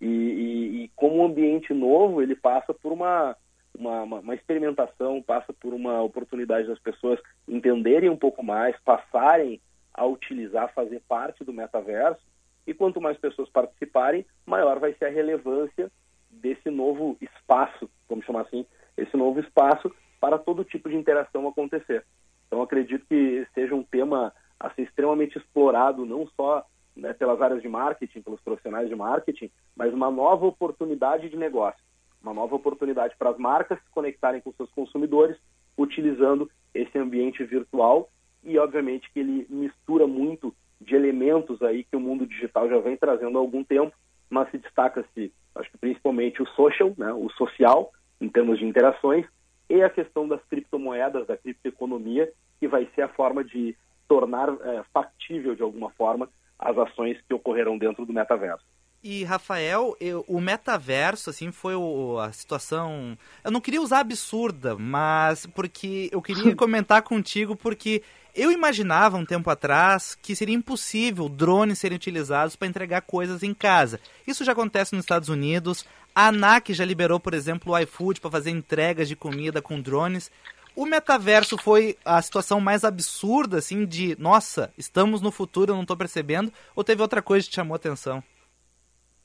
E, 0.01 0.07
e, 0.07 0.85
e, 0.85 0.89
como 0.97 1.25
ambiente 1.25 1.72
novo, 1.72 2.20
ele 2.20 2.35
passa 2.35 2.75
por 2.75 2.93
uma, 2.93 3.37
uma, 3.77 4.03
uma, 4.03 4.35
experimentação, 4.35 5.22
passa 5.22 5.53
por 5.53 5.72
uma 5.72 6.03
oportunidade 6.03 6.66
das 6.66 6.79
pessoas 6.79 7.18
entenderem 7.49 8.11
um 8.11 8.16
pouco 8.16 8.43
mais, 8.43 8.77
passarem 8.85 9.61
a 9.93 10.05
utilizar, 10.05 10.72
fazer 10.75 11.01
parte 11.09 11.45
do 11.45 11.53
metaverso. 11.53 12.20
E 12.66 12.75
quanto 12.75 13.01
mais 13.01 13.16
pessoas 13.18 13.49
participarem, 13.51 14.27
maior 14.45 14.79
vai 14.79 14.95
ser 14.95 15.07
a 15.07 15.11
relevância 15.11 15.91
desse 16.31 16.68
novo 16.70 17.16
espaço, 17.20 17.89
vamos 18.09 18.25
chamar 18.25 18.43
assim, 18.43 18.66
esse 18.97 19.16
novo 19.16 19.41
espaço 19.41 19.95
para 20.20 20.39
todo 20.39 20.64
tipo 20.64 20.89
de 20.89 20.97
interação 20.97 21.47
acontecer. 21.47 22.05
Então, 22.47 22.62
acredito 22.62 23.07
que 23.07 23.47
seja 23.55 23.75
um 23.75 23.83
tema 23.83 24.33
a 24.59 24.70
ser 24.70 24.83
extremamente 24.83 25.39
explorado, 25.39 26.05
não 26.05 26.27
só 26.29 26.64
né, 26.97 27.12
pelas 27.12 27.40
áreas 27.40 27.62
de 27.62 27.68
marketing, 27.68 28.22
pelos 28.22 28.40
profissionais 28.40 28.88
de 28.88 28.95
marketing, 28.95 29.51
mas 29.76 29.92
uma 29.92 30.11
nova 30.11 30.47
oportunidade 30.47 31.28
de 31.28 31.36
negócio, 31.36 31.82
uma 32.22 32.32
nova 32.32 32.55
oportunidade 32.55 33.14
para 33.18 33.30
as 33.30 33.38
marcas 33.38 33.78
se 33.78 33.90
conectarem 33.90 34.40
com 34.40 34.53
seus 34.53 34.70
consumidores, 34.70 35.36
utilizando 35.76 36.51
esse 36.72 36.97
ambiente 36.99 37.45
virtual. 37.45 38.11
E, 38.42 38.59
obviamente, 38.59 39.11
que 39.12 39.20
ele 39.20 39.47
mistura 39.49 40.07
muito 40.07 40.55
de 40.80 40.95
elementos 40.95 41.62
aí 41.62 41.84
que 41.84 41.97
o 41.97 42.01
mundo 42.01 42.26
digital 42.26 42.68
já 42.68 42.78
vem 42.78 42.97
trazendo 42.97 43.38
há 43.38 43.40
algum 43.40 43.64
tempo, 43.64 43.95
mas 44.28 44.51
se 44.51 44.59
destaca-se, 44.59 45.32
acho 45.55 45.70
que 45.70 45.78
principalmente 45.78 46.42
o 46.42 46.47
social, 46.49 46.92
né, 46.97 47.12
o 47.12 47.30
social, 47.30 47.90
em 48.20 48.28
termos 48.28 48.59
de 48.59 48.66
interações, 48.66 49.26
e 49.68 49.82
a 49.82 49.88
questão 49.88 50.28
das 50.28 50.42
criptomoedas, 50.45 51.26
da 51.26 51.36
criptoeconomia, 51.36 52.30
que 52.61 52.68
vai 52.68 52.86
ser 52.95 53.03
a 53.03 53.09
forma 53.09 53.42
de 53.42 53.76
tornar 54.07 54.49
é, 54.49 54.82
factível, 54.92 55.55
de 55.55 55.62
alguma 55.62 55.90
forma, 55.90 56.28
as 56.65 56.77
ações 56.79 57.21
que 57.29 57.35
ocorrerão 57.35 57.77
dentro 57.77 58.07
do 58.07 58.12
metaverso. 58.12 58.65
E, 59.03 59.23
Rafael, 59.23 59.95
eu, 60.01 60.25
o 60.27 60.41
metaverso, 60.41 61.29
assim, 61.29 61.53
foi 61.53 61.75
o, 61.75 62.19
a 62.19 62.33
situação. 62.33 63.19
Eu 63.45 63.51
não 63.51 63.61
queria 63.61 63.83
usar 63.83 63.99
absurda, 63.99 64.79
mas 64.79 65.45
porque 65.45 66.09
eu 66.11 66.23
queria 66.23 66.57
comentar 66.57 67.03
contigo, 67.03 67.55
porque 67.55 68.03
eu 68.35 68.51
imaginava 68.51 69.19
um 69.19 69.25
tempo 69.27 69.51
atrás 69.51 70.15
que 70.15 70.35
seria 70.35 70.55
impossível 70.55 71.29
drones 71.29 71.79
serem 71.79 71.97
utilizados 71.97 72.57
para 72.57 72.67
entregar 72.67 73.03
coisas 73.03 73.43
em 73.43 73.53
casa. 73.53 74.01
Isso 74.27 74.43
já 74.43 74.53
acontece 74.53 74.95
nos 74.95 75.05
Estados 75.05 75.29
Unidos. 75.29 75.85
A 76.15 76.29
ANAC 76.29 76.73
já 76.73 76.85
liberou, 76.85 77.21
por 77.21 77.35
exemplo, 77.35 77.75
o 77.75 77.79
iFood 77.79 78.23
para 78.23 78.31
fazer 78.31 78.51
entregas 78.51 79.07
de 79.07 79.15
comida 79.15 79.61
com 79.61 79.79
drones. 79.79 80.31
O 80.77 80.87
metaverso 80.87 81.57
foi 81.57 81.97
a 82.05 82.20
situação 82.20 82.61
mais 82.61 82.85
absurda, 82.85 83.59
assim, 83.59 83.87
de 83.87 84.20
nossa, 84.20 84.72
estamos 84.77 85.20
no 85.20 85.31
futuro, 85.31 85.70
eu 85.70 85.75
não 85.75 85.83
estou 85.83 85.97
percebendo, 85.97 86.53
ou 86.75 86.83
teve 86.83 87.01
outra 87.01 87.22
coisa 87.22 87.45
que 87.45 87.51
te 87.51 87.57
chamou 87.57 87.75
a 87.75 87.77
atenção? 87.77 88.22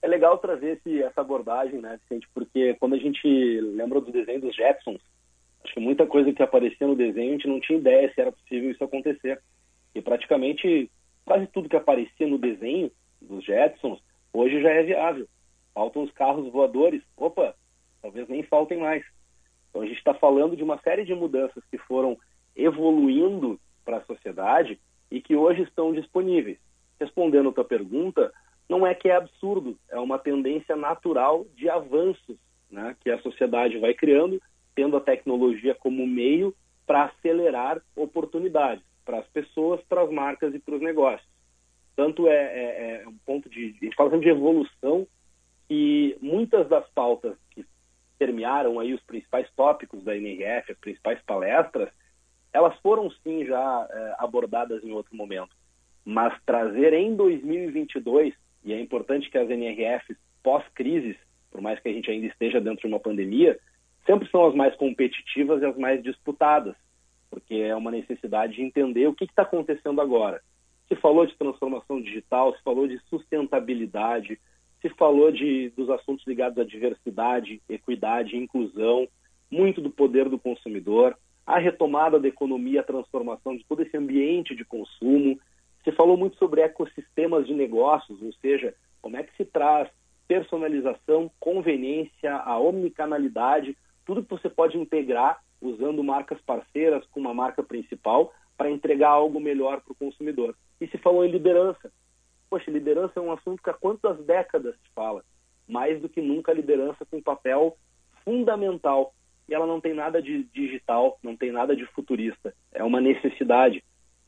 É 0.02 0.08
legal 0.08 0.38
trazer 0.38 0.78
esse, 0.78 1.02
essa 1.02 1.22
abordagem, 1.22 1.82
né, 1.82 2.00
Vicente, 2.02 2.28
porque 2.34 2.76
quando 2.80 2.96
a 2.96 3.00
gente 3.00 3.28
lembra 3.62 4.00
do 4.00 4.12
desenho 4.12 4.42
dos 4.42 4.56
Jetsons, 4.56 5.02
acho 5.64 5.74
que 5.74 5.80
muita 5.80 6.06
coisa 6.06 6.32
que 6.32 6.44
aparecia 6.44 6.88
no 6.88 6.96
desenho 6.96 7.30
a 7.30 7.34
gente 7.34 7.48
não 7.48 7.60
tinha 7.60 7.80
ideia 7.80 8.14
se 8.14 8.22
era 8.22 8.32
possível 8.32 8.72
isso 8.72 8.84
acontecer. 8.84 9.42
E 9.94 10.02
praticamente 10.02 10.90
quase 11.26 11.48
tudo 11.48 11.68
que 11.68 11.76
aparecia 11.76 12.28
no 12.28 12.38
desenho 12.38 12.92
dos 13.22 13.44
Jetsons 13.44 14.00
Hoje 14.34 14.62
já 14.62 14.70
é 14.70 14.84
viável. 14.84 15.28
Faltam 15.74 16.04
os 16.04 16.12
carros 16.12 16.52
voadores. 16.52 17.02
Opa, 17.18 17.56
talvez 18.02 18.28
nem 18.28 18.44
faltem 18.44 18.78
mais. 18.78 19.04
Então 19.70 19.82
a 19.82 19.86
gente 19.86 19.98
está 19.98 20.14
falando 20.14 20.56
de 20.56 20.64
uma 20.64 20.80
série 20.80 21.06
de 21.06 21.14
mudanças 21.14 21.64
que 21.72 21.78
foram 21.78 22.18
evoluindo 22.56 23.60
para 23.86 23.98
a 23.98 24.06
sociedade 24.06 24.80
e 25.10 25.22
que 25.22 25.36
hoje 25.36 25.64
estão 25.64 25.94
disponíveis. 25.94 26.58
Respondendo 27.00 27.50
a 27.50 27.54
tua 27.54 27.64
pergunta, 27.64 28.32
não 28.68 28.86
é 28.86 28.94
que 28.94 29.10
é 29.10 29.16
absurdo, 29.16 29.78
é 29.90 30.00
uma 30.00 30.20
tendência 30.20 30.76
natural 30.76 31.46
de 31.56 31.70
avanços 31.70 32.38
né, 32.70 32.96
que 33.02 33.10
a 33.10 33.20
sociedade 33.22 33.78
vai 33.80 33.94
criando, 33.94 34.42
tendo 34.76 34.96
a 34.96 35.02
tecnologia 35.02 35.74
como 35.74 36.06
meio 36.06 36.54
para 36.86 37.06
acelerar 37.06 37.82
oportunidades 37.96 38.84
para 39.04 39.20
as 39.20 39.28
pessoas, 39.28 39.82
para 39.90 40.04
as 40.04 40.12
marcas 40.12 40.54
e 40.54 40.60
para 40.60 40.76
os 40.76 40.82
negócios. 40.82 41.28
Tanto 41.96 42.28
é, 42.28 42.34
é, 42.34 43.02
é 43.04 43.08
um 43.08 43.18
ponto 43.26 43.50
de. 43.50 43.76
A 43.82 43.86
gente 43.86 43.96
fala 43.96 44.18
de 44.18 44.30
evolução 44.30 45.08
e 45.70 46.16
muitas 46.22 46.68
das 46.70 46.88
pautas 46.92 47.36
que 47.52 47.66
permearam 48.20 48.80
aí 48.80 48.94
os 48.94 49.02
principais 49.04 49.50
tópicos 49.56 50.04
da 50.04 50.16
NRF, 50.16 50.74
as 50.74 50.78
principais 50.78 51.20
palestras, 51.24 51.90
elas 52.52 52.78
foram 52.82 53.10
sim 53.24 53.46
já 53.46 53.88
é, 53.90 54.16
abordadas 54.20 54.84
em 54.84 54.92
outro 54.92 55.16
momento. 55.16 55.56
Mas 56.04 56.38
trazer 56.46 56.94
em 56.94 57.16
2022, 57.16 58.34
e 58.64 58.74
é 58.74 58.80
importante 58.80 59.30
que 59.30 59.38
as 59.38 59.50
NRFs 59.50 60.18
pós-crises, 60.44 61.16
por 61.50 61.62
mais 61.62 61.80
que 61.80 61.88
a 61.88 61.94
gente 61.94 62.12
ainda 62.12 62.28
esteja 62.28 62.60
dentro 62.60 62.82
de 62.82 62.94
uma 62.94 63.00
pandemia, 63.00 63.58
sempre 64.06 64.30
são 64.30 64.46
as 64.46 64.56
mais 64.56 64.76
competitivas 64.76 65.62
e 65.62 65.66
as 65.66 65.78
mais 65.78 66.04
disputadas, 66.04 66.76
porque 67.30 67.56
é 67.56 67.76
uma 67.76 67.92
necessidade 67.92 68.56
de 68.56 68.64
entender 68.64 69.08
o 69.08 69.14
que 69.14 69.26
está 69.26 69.44
acontecendo 69.44 70.02
agora. 70.02 70.42
Se 70.88 70.96
falou 70.96 71.26
de 71.26 71.38
transformação 71.38 72.02
digital, 72.02 72.56
se 72.56 72.64
falou 72.64 72.88
de 72.88 72.98
sustentabilidade, 73.10 74.40
se 74.82 74.90
falou 74.90 75.32
de, 75.32 75.70
dos 75.72 75.90
assuntos 75.90 76.26
ligados 76.26 76.58
à 76.58 76.64
diversidade, 76.64 77.62
equidade, 77.68 78.38
inclusão, 78.38 79.08
muito 79.52 79.82
do 79.82 79.90
poder 79.90 80.30
do 80.30 80.40
consumidor, 80.40 81.18
a 81.46 81.58
retomada 81.58 82.20
da 82.20 82.28
economia, 82.28 82.82
a 82.82 82.84
transformação 82.84 83.58
de 83.58 83.66
todo 83.66 83.82
esse 83.82 83.98
ambiente 83.98 84.56
de 84.56 84.64
consumo. 84.64 85.40
Se 85.84 85.92
falou 85.92 86.16
muito 86.16 86.38
sobre 86.38 86.62
ecossistemas 86.62 87.48
de 87.48 87.54
negócios, 87.54 88.22
ou 88.22 88.32
seja, 88.34 88.74
como 89.02 89.18
é 89.18 89.24
que 89.24 89.36
se 89.36 89.46
traz 89.46 89.90
personalização, 90.28 91.32
conveniência, 91.40 92.36
a 92.36 92.60
omnicanalidade, 92.60 93.76
tudo 94.06 94.24
que 94.24 94.30
você 94.30 94.48
pode 94.48 94.78
integrar 94.78 95.40
usando 95.60 96.04
marcas 96.04 96.40
parceiras 96.42 97.04
com 97.08 97.20
uma 97.20 97.34
marca 97.34 97.64
principal 97.64 98.32
para 98.56 98.70
entregar 98.70 99.10
algo 99.10 99.40
melhor 99.40 99.82
para 99.82 99.92
o 99.92 99.96
consumidor. 99.96 100.56
E 100.80 100.88
se 100.88 100.98
falou 100.98 101.26
em 101.26 101.32
liderança. 101.32 101.92
Poxa, 102.50 102.72
liderança 102.72 103.14
é 103.20 103.22
um 103.22 103.32
assunto 103.32 103.62
que 103.62 103.70
há 103.70 103.74
quantas 103.74 104.18
décadas 104.26 104.76
se 104.76 104.90
fala? 104.96 105.24
Mais 105.68 106.02
do 106.02 106.10
que 106.10 106.22
nunca 106.22 106.52
a 106.52 106.56
liderança 106.56 107.06
com 107.06 107.18
um 107.18 107.22
papel 107.22 107.78
fundamental. 108.26 109.14
E 109.48 109.54
ela 109.54 109.68
não 109.68 109.80
tem 109.80 109.94
nada 109.94 110.22
de 110.22 110.44
digital, 110.46 111.18
não 111.24 111.36
tem 111.36 111.52
nada 111.52 111.76
de 111.76 111.86
futurista. 111.88 112.54
É 112.72 112.84
uma 112.84 113.00
necessidade. 113.00 113.84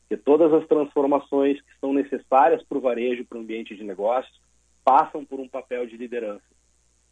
Que 0.07 0.17
todas 0.17 0.53
as 0.53 0.67
transformações 0.67 1.61
que 1.61 1.80
são 1.80 1.93
necessárias 1.93 2.61
para 2.63 2.78
o 2.78 2.82
varejo, 2.82 3.26
para 3.26 3.38
o 3.38 3.41
ambiente 3.41 3.76
de 3.76 3.84
negócios, 3.84 4.39
passam 4.84 5.24
por 5.24 5.39
um 5.39 5.47
papel 5.47 5.86
de 5.88 5.97
liderança. 5.97 6.43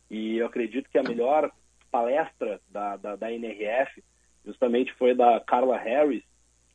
E 0.09 0.37
eu 0.37 0.47
acredito 0.47 0.89
que 0.89 0.97
a 0.97 1.03
melhor 1.03 1.51
palestra 1.91 2.59
da, 2.69 2.97
da, 2.97 3.15
da 3.15 3.31
NRF 3.31 4.03
justamente 4.45 4.93
foi 4.93 5.13
da 5.13 5.39
Carla 5.39 5.77
Harris, 5.77 6.23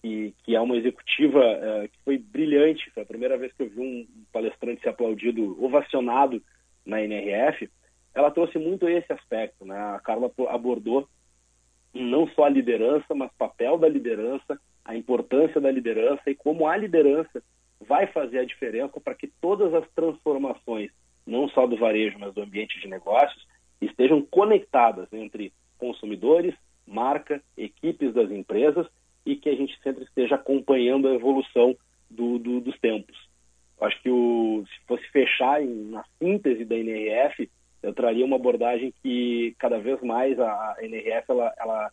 que, 0.04 0.34
que 0.44 0.54
é 0.54 0.60
uma 0.60 0.76
executiva 0.76 1.40
uh, 1.40 1.88
que 1.88 1.98
foi 2.04 2.18
brilhante. 2.18 2.90
Foi 2.90 3.02
a 3.02 3.06
primeira 3.06 3.38
vez 3.38 3.50
que 3.54 3.62
eu 3.62 3.70
vi 3.70 3.80
um 3.80 4.06
palestrante 4.30 4.82
ser 4.82 4.90
aplaudido, 4.90 5.56
ovacionado 5.64 6.42
na 6.84 7.02
NRF. 7.02 7.70
Ela 8.14 8.30
trouxe 8.30 8.58
muito 8.58 8.86
esse 8.86 9.10
aspecto. 9.10 9.64
Né? 9.64 9.74
A 9.74 9.98
Carla 10.00 10.30
abordou 10.50 11.08
não 11.94 12.28
só 12.28 12.44
a 12.44 12.50
liderança, 12.50 13.14
mas 13.14 13.30
o 13.30 13.38
papel 13.38 13.78
da 13.78 13.88
liderança, 13.88 14.60
a 14.84 14.94
importância 14.94 15.58
da 15.58 15.70
liderança 15.70 16.20
e 16.26 16.34
como 16.34 16.68
a 16.68 16.76
liderança 16.76 17.42
vai 17.80 18.06
fazer 18.08 18.40
a 18.40 18.44
diferença 18.44 19.00
para 19.00 19.14
que 19.14 19.28
todas 19.40 19.72
as 19.72 19.88
transformações, 19.92 20.90
não 21.26 21.48
só 21.48 21.66
do 21.66 21.78
varejo, 21.78 22.18
mas 22.18 22.34
do 22.34 22.42
ambiente 22.42 22.78
de 22.78 22.88
negócios, 22.88 23.46
estejam 23.80 24.20
conectadas 24.20 25.10
entre 25.14 25.50
consumidores, 25.78 26.54
marca, 26.86 27.40
equipes 27.56 28.12
das 28.12 28.30
empresas 28.30 28.86
e 29.24 29.36
que 29.36 29.48
a 29.48 29.54
gente 29.54 29.78
sempre 29.82 30.04
esteja 30.04 30.34
acompanhando 30.34 31.08
a 31.08 31.14
evolução 31.14 31.76
do, 32.10 32.38
do, 32.38 32.60
dos 32.60 32.78
tempos. 32.78 33.16
Acho 33.80 34.00
que 34.02 34.10
o, 34.10 34.64
se 34.66 34.86
fosse 34.86 35.06
fechar 35.10 35.62
em, 35.62 35.90
na 35.90 36.04
síntese 36.18 36.64
da 36.64 36.76
NRF, 36.76 37.50
eu 37.82 37.92
traria 37.92 38.24
uma 38.24 38.36
abordagem 38.36 38.94
que 39.02 39.54
cada 39.58 39.78
vez 39.78 40.00
mais 40.02 40.38
a, 40.38 40.76
NRF 40.80 41.30
ela, 41.30 41.54
ela, 41.58 41.92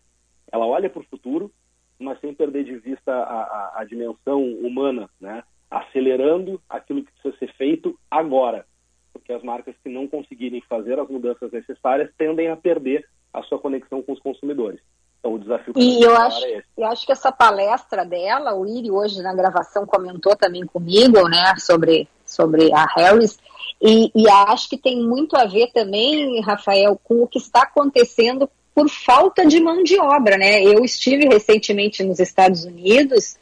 ela 0.52 0.66
olha 0.66 0.90
para 0.90 1.02
o 1.02 1.06
futuro, 1.06 1.52
mas 2.00 2.20
sem 2.20 2.34
perder 2.34 2.64
de 2.64 2.78
vista 2.78 3.12
a, 3.12 3.42
a, 3.42 3.74
a 3.82 3.84
dimensão 3.84 4.44
humana, 4.44 5.10
né? 5.20 5.44
acelerando 5.70 6.62
aquilo 6.70 7.04
que 7.04 7.12
precisa 7.12 7.38
ser 7.38 7.54
feito 7.54 7.98
agora, 8.10 8.66
porque 9.14 9.32
as 9.32 9.42
marcas 9.42 9.76
que 9.82 9.90
não 9.90 10.08
conseguirem 10.08 10.62
fazer 10.62 11.00
as 11.00 11.08
mudanças 11.08 11.52
necessárias 11.52 12.12
tendem 12.18 12.50
a 12.50 12.58
perder 12.58 13.08
a 13.34 13.42
sua 13.44 13.60
conexão 13.60 14.02
com 14.02 14.12
os 14.12 14.20
consumidores. 14.20 14.82
Então, 15.22 15.36
o 15.36 15.40
desafio 15.40 15.74
e 15.78 16.02
eu 16.02 16.16
acho, 16.18 16.44
é 16.46 16.64
eu 16.76 16.86
acho 16.88 17.06
que 17.06 17.12
essa 17.12 17.32
palestra 17.32 18.04
dela, 18.04 18.56
o 18.56 18.66
Iri 18.66 18.90
hoje 18.90 19.22
na 19.22 19.34
gravação 19.34 19.86
comentou 19.86 20.36
também 20.36 20.66
comigo, 20.66 21.30
né, 21.30 21.54
sobre, 21.60 22.10
sobre 22.26 22.74
a 22.74 22.86
Harris, 22.96 23.38
e, 23.80 24.12
e 24.16 24.28
acho 24.28 24.68
que 24.68 24.78
tem 24.78 25.02
muito 25.02 25.38
a 25.38 25.46
ver 25.46 25.72
também, 25.72 26.42
Rafael, 26.42 27.00
com 27.04 27.22
o 27.22 27.28
que 27.28 27.38
está 27.38 27.62
acontecendo 27.62 28.50
por 28.74 28.90
falta 28.90 29.46
de 29.46 29.60
mão 29.60 29.84
de 29.84 30.00
obra, 30.00 30.38
né? 30.38 30.64
Eu 30.64 30.84
estive 30.84 31.28
recentemente 31.28 32.04
nos 32.04 32.20
Estados 32.20 32.64
Unidos, 32.64 33.38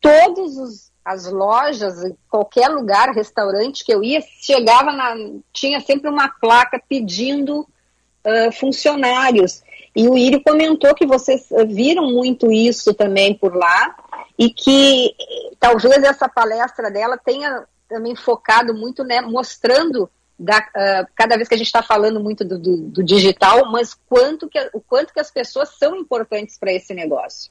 todos 0.00 0.56
os 0.56 0.88
as 1.08 1.24
lojas, 1.24 1.94
qualquer 2.28 2.68
lugar, 2.68 3.14
restaurante 3.14 3.82
que 3.82 3.94
eu 3.94 4.04
ia, 4.04 4.20
chegava 4.42 4.92
na, 4.92 5.14
tinha 5.54 5.80
sempre 5.80 6.10
uma 6.10 6.28
placa 6.28 6.78
pedindo 6.86 7.60
uh, 7.60 8.52
funcionários. 8.52 9.62
E 9.98 10.08
o 10.08 10.16
Írio 10.16 10.40
comentou 10.40 10.94
que 10.94 11.04
vocês 11.04 11.48
viram 11.66 12.12
muito 12.12 12.52
isso 12.52 12.94
também 12.94 13.34
por 13.34 13.52
lá 13.52 13.96
e 14.38 14.48
que 14.48 15.12
talvez 15.58 16.04
essa 16.04 16.28
palestra 16.28 16.88
dela 16.88 17.18
tenha 17.18 17.66
também 17.88 18.14
focado 18.14 18.72
muito, 18.72 19.02
né, 19.02 19.20
mostrando 19.20 20.08
da, 20.38 20.58
uh, 20.58 21.12
cada 21.16 21.34
vez 21.34 21.48
que 21.48 21.54
a 21.54 21.58
gente 21.58 21.66
está 21.66 21.82
falando 21.82 22.20
muito 22.20 22.44
do, 22.44 22.56
do, 22.60 22.76
do, 22.90 23.02
digital, 23.02 23.72
mas 23.72 23.92
quanto 24.08 24.48
que, 24.48 24.70
o 24.72 24.80
quanto 24.80 25.12
que 25.12 25.18
as 25.18 25.32
pessoas 25.32 25.70
são 25.70 25.96
importantes 25.96 26.56
para 26.56 26.72
esse 26.72 26.94
negócio. 26.94 27.50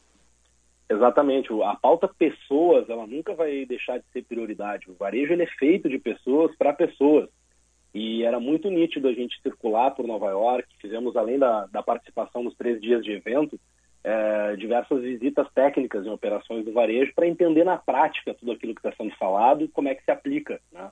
Exatamente. 0.90 1.50
A 1.64 1.76
pauta 1.76 2.08
pessoas, 2.08 2.90
ela 2.90 3.06
nunca 3.06 3.36
vai 3.36 3.66
deixar 3.66 3.98
de 3.98 4.06
ser 4.14 4.24
prioridade. 4.24 4.90
O 4.90 4.94
varejo 4.94 5.34
ele 5.34 5.44
é 5.44 5.48
feito 5.60 5.90
de 5.90 6.00
pessoas 6.00 6.56
para 6.56 6.72
pessoas. 6.72 7.28
E 7.94 8.24
era 8.24 8.40
muito 8.40 8.70
nítido 8.70 9.08
a 9.08 9.14
gente 9.14 9.42
circular 9.42 9.92
por 9.92 10.06
Nova 10.06 10.30
York. 10.30 10.68
Fizemos, 10.80 11.16
além 11.16 11.40
da, 11.40 11.66
da 11.68 11.82
participação 11.82 12.44
nos 12.44 12.56
três 12.56 12.82
dias 12.82 13.04
de 13.04 13.12
evento, 13.12 13.60
é, 14.04 14.56
diversas 14.56 15.02
visitas 15.02 15.48
técnicas 15.54 16.06
em 16.06 16.10
operações 16.10 16.64
do 16.64 16.72
varejo 16.72 17.14
para 17.16 17.28
entender 17.28 17.64
na 17.64 17.78
prática 17.78 18.34
tudo 18.34 18.52
aquilo 18.52 18.76
que 18.76 18.80
está 18.80 18.92
sendo 18.96 19.16
falado 19.16 19.64
e 19.64 19.68
como 19.68 19.90
é 19.90 19.96
que 19.96 20.04
se 20.04 20.12
aplica. 20.12 20.60
Né? 20.72 20.90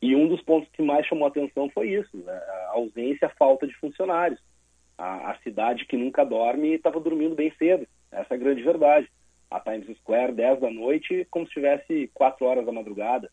E 0.00 0.14
um 0.14 0.28
dos 0.28 0.40
pontos 0.42 0.70
que 0.72 0.82
mais 0.82 1.06
chamou 1.06 1.26
atenção 1.26 1.68
foi 1.70 1.90
isso, 1.90 2.16
né? 2.16 2.32
a 2.32 2.70
ausência, 2.72 3.26
a 3.26 3.36
falta 3.36 3.66
de 3.66 3.74
funcionários. 3.76 4.40
A, 4.96 5.30
a 5.30 5.38
cidade 5.38 5.84
que 5.84 5.96
nunca 5.96 6.24
dorme 6.24 6.74
estava 6.74 6.98
dormindo 6.98 7.34
bem 7.34 7.52
cedo. 7.56 7.86
Essa 8.10 8.34
é 8.34 8.36
a 8.36 8.40
grande 8.40 8.62
verdade 8.62 9.08
a 9.50 9.60
Times 9.60 9.96
Square 9.98 10.32
10 10.32 10.60
da 10.60 10.70
noite 10.70 11.26
como 11.30 11.46
se 11.46 11.54
tivesse 11.54 12.10
4 12.14 12.44
horas 12.44 12.66
da 12.66 12.72
madrugada, 12.72 13.30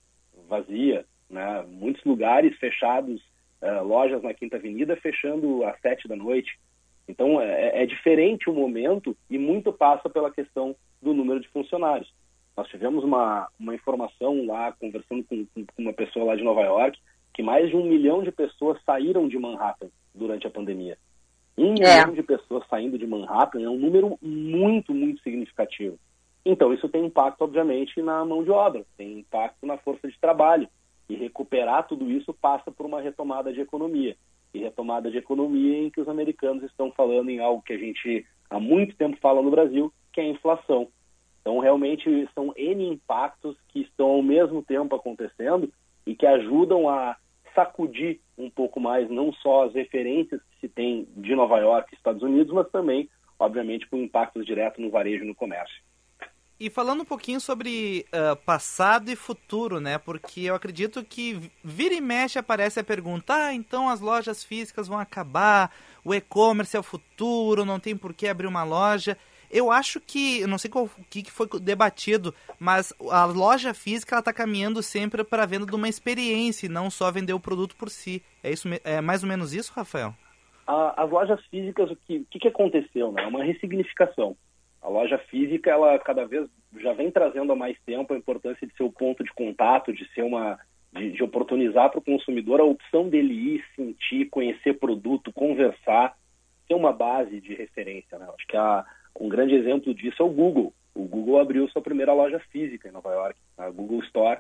vazia, 0.47 1.06
né? 1.30 1.66
Muitos 1.68 2.04
lugares 2.04 2.58
fechados, 2.58 3.22
uh, 3.62 3.84
lojas 3.84 4.22
na 4.22 4.34
Quinta 4.34 4.58
Avenida 4.58 4.96
fechando 4.96 5.64
às 5.64 5.80
7 5.82 6.08
da 6.08 6.16
noite. 6.16 6.58
Então 7.08 7.40
é, 7.40 7.84
é, 7.84 7.86
diferente 7.86 8.50
o 8.50 8.54
momento 8.54 9.16
e 9.30 9.38
muito 9.38 9.72
passa 9.72 10.10
pela 10.10 10.32
questão 10.32 10.76
do 11.02 11.14
número 11.14 11.40
de 11.40 11.48
funcionários. 11.50 12.12
Nós 12.58 12.68
tivemos 12.70 13.04
uma, 13.04 13.48
uma 13.60 13.76
informação 13.76 14.46
lá, 14.46 14.72
conversando 14.72 15.24
com, 15.26 15.46
com 15.54 15.66
uma 15.78 15.94
pessoa 15.94 16.26
lá 16.26 16.36
de 16.36 16.44
Nova 16.44 16.62
York, 16.62 16.98
que 17.34 17.44
mais 17.44 17.70
de 17.70 17.76
um 17.76 17.84
milhão 17.84 18.24
de 18.24 18.32
pessoas 18.32 18.82
saíram 18.86 19.28
de 19.28 19.38
Manhattan 19.38 19.90
durante 20.14 20.48
a 20.48 20.50
pandemia. 20.50 20.98
Um 21.58 21.74
é. 21.76 22.00
milhão 22.00 22.14
de 22.14 22.24
pessoas 22.24 22.66
saindo 22.70 22.98
de 22.98 23.06
Manhattan 23.06 23.62
é 23.62 23.70
um 23.70 23.78
número 23.78 24.18
muito, 24.22 24.94
muito 24.94 25.22
significativo. 25.22 25.98
Então, 26.46 26.74
isso 26.74 26.88
tem 26.88 27.06
impacto, 27.06 27.42
obviamente, 27.42 28.02
na 28.02 28.24
mão 28.24 28.44
de 28.44 28.52
obra, 28.52 28.86
tem 28.98 29.20
impacto 29.20 29.66
na 29.66 29.78
força 29.78 30.08
de 30.08 30.20
trabalho. 30.20 30.68
E 31.10 31.16
recuperar 31.16 31.88
tudo 31.88 32.10
isso 32.10 32.34
passa 32.34 32.72
por 32.72 32.86
uma 32.86 33.01
retomada 33.01 33.53
de 33.53 33.62
economia. 33.62 34.16
E 34.53 34.60
retomada 34.60 35.12
de 35.12 35.18
economia 35.18 35.78
em 35.78 35.89
que 35.89 36.01
os 36.01 36.08
americanos 36.08 36.64
estão 36.64 36.91
falando 36.91 37.30
em 37.30 37.39
algo 37.39 37.62
que 37.62 37.74
a 37.74 37.78
gente 37.78 38.26
há 38.49 38.60
muito 38.60 38.95
tempo 38.95 39.18
fala 39.22 39.41
no 39.41 39.51
Brasil, 39.51 39.91
que 40.12 40.22
é 40.22 40.24
a 40.24 40.30
inflação. 40.30 40.88
Então, 41.41 41.60
realmente, 41.60 42.28
são 42.34 42.53
N 42.58 42.89
impactos 42.89 43.56
que 43.68 43.82
estão 43.82 44.08
ao 44.08 44.24
mesmo 44.24 44.64
tempo 44.64 44.95
acontecendo 44.95 45.72
e 46.06 46.16
que 46.16 46.26
ajudam 46.26 46.89
a 46.89 47.16
sacudir 47.53 48.20
um 48.38 48.49
pouco 48.49 48.80
mais 48.80 49.10
não 49.10 49.32
só 49.32 49.66
as 49.66 49.74
referências 49.74 50.41
que 50.43 50.62
se 50.62 50.70
tem 50.70 51.08
de 51.16 51.36
Nova 51.36 51.58
York 51.60 51.89
e 51.91 51.95
Estados 51.95 52.22
Unidos, 52.22 52.51
mas 52.51 52.70
também, 52.70 53.10
obviamente, 53.39 53.88
com 53.88 53.97
impactos 53.97 54.45
diretos 54.45 54.84
no 54.84 54.89
varejo 54.89 55.24
e 55.24 55.28
no 55.28 55.36
comércio. 55.36 55.82
E 56.58 56.70
falando 56.70 57.01
um 57.01 57.06
pouquinho 57.06 57.41
sobre 57.41 58.06
uh, 58.14 58.36
passado 58.38 59.10
e 59.12 59.16
futuro, 59.16 59.82
né? 59.82 59.97
Porque 59.97 60.41
eu 60.41 60.56
acredito 60.56 61.03
que 61.03 61.51
vira 61.62 61.93
e 61.93 61.99
mexe 61.99 62.39
aparece 62.39 62.80
a 62.80 62.84
pergunta: 62.84 63.34
ah, 63.34 63.53
então 63.53 63.89
as 63.89 63.99
lojas 63.99 64.41
físicas 64.41 64.88
vão 64.88 64.97
acabar, 64.97 65.70
o 66.03 66.16
e-commerce 66.16 66.78
é 66.78 66.80
o 66.80 66.84
futuro, 66.84 67.66
não 67.66 67.78
tem 67.78 67.95
por 67.95 68.14
que 68.14 68.28
abrir 68.28 68.47
uma 68.47 68.64
loja. 68.64 69.18
Eu 69.51 69.72
acho 69.72 69.99
que, 69.99 70.41
eu 70.41 70.47
não 70.47 70.58
sei 70.58 70.72
o 70.74 70.89
que 71.10 71.30
foi 71.30 71.47
debatido, 71.62 72.34
mas 72.60 72.93
a 73.10 73.26
loja 73.26 73.74
física 73.74 74.16
ela 74.16 74.20
está 74.20 74.34
caminhando 74.34 74.82
sempre 74.82 75.24
para 75.24 75.43
a 75.43 75.45
venda 75.45 75.66
de 75.66 75.76
uma 75.76 75.88
experiência 75.88 76.66
e 76.66 76.70
não 76.70 76.89
só 76.89 77.12
vender 77.12 77.34
o 77.34 77.39
produto 77.39 77.76
por 77.76 77.89
si. 77.89 78.24
É 78.41 78.51
isso, 78.51 78.68
é 78.84 79.01
mais 79.01 79.24
ou 79.24 79.30
menos 79.30 79.53
isso, 79.53 79.72
Rafael? 79.76 80.16
as 80.68 81.10
lojas 81.12 81.39
físicas, 81.45 81.91
o 81.91 81.95
que, 81.95 82.26
que, 82.32 82.39
que 82.39 82.47
aconteceu? 82.47 83.12
Né? 83.12 83.26
Uma 83.28 83.43
ressignificação. 83.43 84.36
A 84.86 84.88
loja 84.88 85.18
física, 85.18 85.72
ela 85.72 85.98
cada 85.98 86.28
vez 86.28 86.48
já 86.78 86.94
vem 86.94 87.10
trazendo 87.10 87.52
há 87.52 87.56
mais 87.56 87.76
tempo 87.88 88.14
a 88.14 88.18
importância 88.18 88.68
de 88.68 88.76
ser 88.76 88.84
o 88.84 88.92
ponto 88.92 89.24
de 89.24 89.34
contato, 89.34 89.92
de 89.92 90.08
ser 90.14 90.22
uma 90.22 90.60
de, 90.94 91.12
de 91.12 91.24
oportunizar 91.24 91.90
para 91.90 91.98
o 91.98 92.04
consumidor 92.04 92.62
a 92.62 92.66
opção 92.66 93.10
dele 93.10 93.34
ir, 93.34 93.66
sentir, 93.76 94.30
conhecer 94.30 94.78
produto, 94.78 95.34
conversar, 95.34 96.16
ter 96.68 96.76
uma 96.76 96.94
base 96.94 97.42
de 97.42 97.56
referência. 97.56 98.20
Né? 98.20 98.28
Acho 98.32 98.48
que 98.48 98.56
a, 98.56 98.86
um 99.20 99.28
grande 99.28 99.56
exemplo 99.56 99.92
disso 99.92 100.22
é 100.22 100.26
o 100.26 100.30
Google. 100.30 100.72
O 100.94 101.06
Google 101.06 101.40
abriu 101.40 101.68
sua 101.70 101.82
primeira 101.82 102.14
loja 102.14 102.40
física 102.52 102.88
em 102.88 102.92
Nova 102.92 103.12
York, 103.12 103.40
a 103.58 103.72
Google 103.72 104.04
Store, 104.04 104.40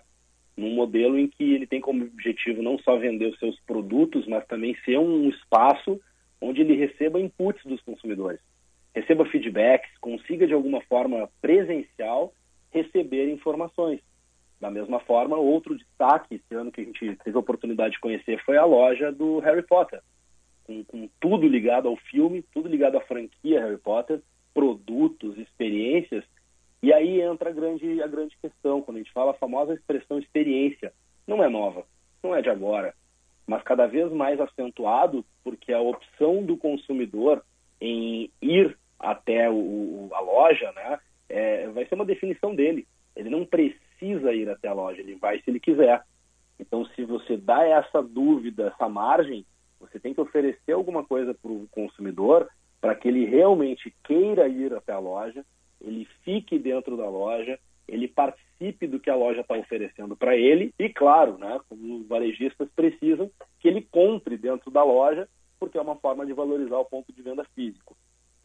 num 0.55 0.75
modelo 0.75 1.17
em 1.17 1.27
que 1.27 1.55
ele 1.55 1.65
tem 1.65 1.81
como 1.81 2.05
objetivo 2.05 2.61
não 2.61 2.77
só 2.77 2.97
vender 2.97 3.25
os 3.25 3.39
seus 3.39 3.59
produtos, 3.61 4.27
mas 4.27 4.45
também 4.45 4.77
ser 4.85 4.99
um 4.99 5.27
espaço 5.27 5.99
onde 6.39 6.61
ele 6.61 6.75
receba 6.75 7.19
inputs 7.19 7.65
dos 7.65 7.81
consumidores, 7.81 8.39
receba 8.95 9.25
feedbacks, 9.25 9.91
consiga 9.99 10.47
de 10.47 10.53
alguma 10.53 10.81
forma 10.81 11.29
presencial 11.41 12.33
receber 12.71 13.29
informações. 13.29 13.99
Da 14.59 14.71
mesma 14.71 14.99
forma, 15.01 15.35
outro 15.35 15.77
destaque 15.77 16.35
esse 16.35 16.55
ano 16.55 16.71
que 16.71 16.81
a 16.81 16.83
gente 16.85 17.17
teve 17.17 17.35
a 17.35 17.39
oportunidade 17.39 17.95
de 17.95 17.99
conhecer 17.99 18.41
foi 18.45 18.57
a 18.57 18.63
loja 18.63 19.11
do 19.11 19.39
Harry 19.39 19.63
Potter, 19.63 20.01
com, 20.63 20.83
com 20.85 21.09
tudo 21.19 21.45
ligado 21.45 21.89
ao 21.89 21.97
filme, 21.97 22.43
tudo 22.53 22.69
ligado 22.69 22.97
à 22.97 23.01
franquia 23.01 23.59
Harry 23.59 23.77
Potter, 23.77 24.21
produtos, 24.53 25.37
experiências. 25.37 26.23
E 26.81 26.93
aí 26.93 27.21
entra 27.21 27.49
a 27.49 27.53
grande, 27.53 28.01
a 28.01 28.07
grande 28.07 28.37
questão, 28.41 28.81
quando 28.81 28.97
a 28.97 28.99
gente 29.01 29.11
fala 29.11 29.31
a 29.31 29.35
famosa 29.35 29.73
expressão 29.73 30.17
experiência. 30.17 30.93
Não 31.27 31.43
é 31.43 31.49
nova, 31.49 31.85
não 32.23 32.33
é 32.33 32.41
de 32.41 32.49
agora, 32.49 32.93
mas 33.45 33.61
cada 33.63 33.87
vez 33.87 34.11
mais 34.11 34.39
acentuado, 34.39 35.25
porque 35.43 35.73
a 35.73 35.81
opção 35.81 36.43
do 36.43 36.55
consumidor 36.55 37.43
em 37.81 38.31
ir 38.41 38.77
até 38.99 39.49
o, 39.49 40.09
a 40.13 40.19
loja 40.19 40.71
né, 40.73 40.99
é, 41.29 41.67
vai 41.69 41.85
ser 41.85 41.95
uma 41.95 42.05
definição 42.05 42.55
dele. 42.55 42.87
Ele 43.15 43.29
não 43.29 43.45
precisa 43.45 44.33
ir 44.33 44.49
até 44.49 44.67
a 44.67 44.73
loja, 44.73 45.01
ele 45.01 45.15
vai 45.15 45.39
se 45.41 45.49
ele 45.49 45.59
quiser. 45.59 46.03
Então, 46.59 46.85
se 46.87 47.03
você 47.03 47.37
dá 47.37 47.65
essa 47.65 48.01
dúvida, 48.01 48.67
essa 48.73 48.87
margem, 48.87 49.45
você 49.79 49.99
tem 49.99 50.13
que 50.13 50.21
oferecer 50.21 50.71
alguma 50.71 51.03
coisa 51.03 51.33
para 51.33 51.51
o 51.51 51.67
consumidor 51.71 52.47
para 52.79 52.95
que 52.95 53.07
ele 53.07 53.25
realmente 53.25 53.93
queira 54.03 54.47
ir 54.47 54.73
até 54.73 54.93
a 54.93 54.99
loja, 54.99 55.45
ele 55.81 56.07
fique 56.23 56.59
dentro 56.59 56.95
da 56.95 57.09
loja, 57.09 57.59
ele 57.87 58.07
participe 58.07 58.87
do 58.87 58.99
que 58.99 59.09
a 59.09 59.15
loja 59.15 59.41
está 59.41 59.55
oferecendo 59.57 60.15
para 60.15 60.35
ele 60.35 60.73
e, 60.79 60.89
claro, 60.89 61.37
né, 61.37 61.59
como 61.69 61.97
os 61.97 62.07
varejistas 62.07 62.69
precisam, 62.75 63.29
que 63.59 63.67
ele 63.67 63.81
compre 63.81 64.37
dentro 64.37 64.71
da 64.71 64.83
loja, 64.83 65.27
porque 65.59 65.77
é 65.77 65.81
uma 65.81 65.95
forma 65.95 66.25
de 66.25 66.33
valorizar 66.33 66.77
o 66.77 66.85
ponto 66.85 67.11
de 67.11 67.21
venda 67.21 67.43
físico. 67.55 67.95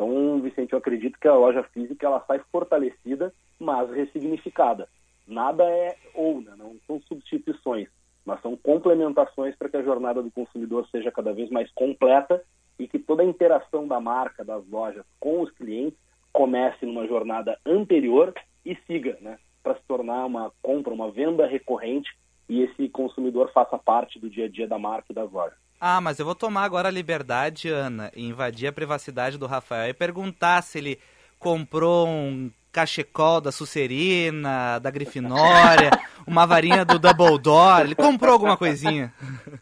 Então, 0.01 0.41
Vicente, 0.41 0.73
eu 0.73 0.79
acredito 0.79 1.19
que 1.21 1.29
a 1.29 1.35
loja 1.35 1.63
física 1.63 2.07
ela 2.07 2.25
sai 2.27 2.41
fortalecida, 2.51 3.35
mas 3.59 3.91
ressignificada. 3.91 4.89
Nada 5.29 5.63
é 5.63 5.95
ou, 6.15 6.41
né, 6.41 6.55
não 6.57 6.75
são 6.87 6.99
substituições, 7.03 7.87
mas 8.25 8.41
são 8.41 8.57
complementações 8.57 9.55
para 9.57 9.69
que 9.69 9.77
a 9.77 9.83
jornada 9.83 10.23
do 10.23 10.31
consumidor 10.31 10.89
seja 10.89 11.13
cada 11.13 11.35
vez 11.35 11.51
mais 11.51 11.71
completa 11.73 12.43
e 12.79 12.89
que 12.89 12.99
toda 12.99 13.23
a 13.23 13.27
interação 13.27 13.87
da 13.87 14.01
marca, 14.01 14.43
das 14.43 14.67
lojas 14.69 15.05
com 15.21 15.43
os 15.43 15.51
clientes 15.51 15.99
comece 16.33 16.87
numa 16.87 17.07
jornada 17.07 17.59
anterior 17.67 18.33
e 18.65 18.75
siga, 18.87 19.19
né, 19.21 19.37
para 19.63 19.75
se 19.75 19.83
tornar 19.87 20.25
uma 20.25 20.51
compra, 20.63 20.95
uma 20.95 21.11
venda 21.11 21.47
recorrente 21.47 22.11
e 22.49 22.63
esse 22.63 22.89
consumidor 22.89 23.53
faça 23.53 23.77
parte 23.77 24.19
do 24.19 24.31
dia 24.31 24.47
a 24.47 24.49
dia 24.49 24.67
da 24.67 24.79
marca 24.79 25.09
e 25.11 25.15
das 25.15 25.31
lojas. 25.31 25.59
Ah, 25.81 25.99
mas 25.99 26.19
eu 26.19 26.27
vou 26.27 26.35
tomar 26.35 26.65
agora 26.65 26.89
a 26.89 26.93
liberdade, 26.93 27.71
Ana, 27.71 28.13
e 28.15 28.27
invadir 28.27 28.67
a 28.67 28.73
privacidade 28.73 29.39
do 29.39 29.47
Rafael 29.47 29.89
e 29.89 29.95
perguntar 29.95 30.61
se 30.61 30.77
ele 30.77 30.99
comprou 31.39 32.07
um 32.07 32.51
cachecol 32.71 33.41
da 33.41 33.51
Sucerina, 33.51 34.79
da 34.79 34.91
Grifinória, 34.91 35.89
uma 36.29 36.47
varinha 36.47 36.85
do 36.85 36.99
Dumbledore. 36.99 37.85
Ele 37.85 37.95
comprou 37.95 38.35
alguma 38.35 38.59
coisinha? 38.59 39.11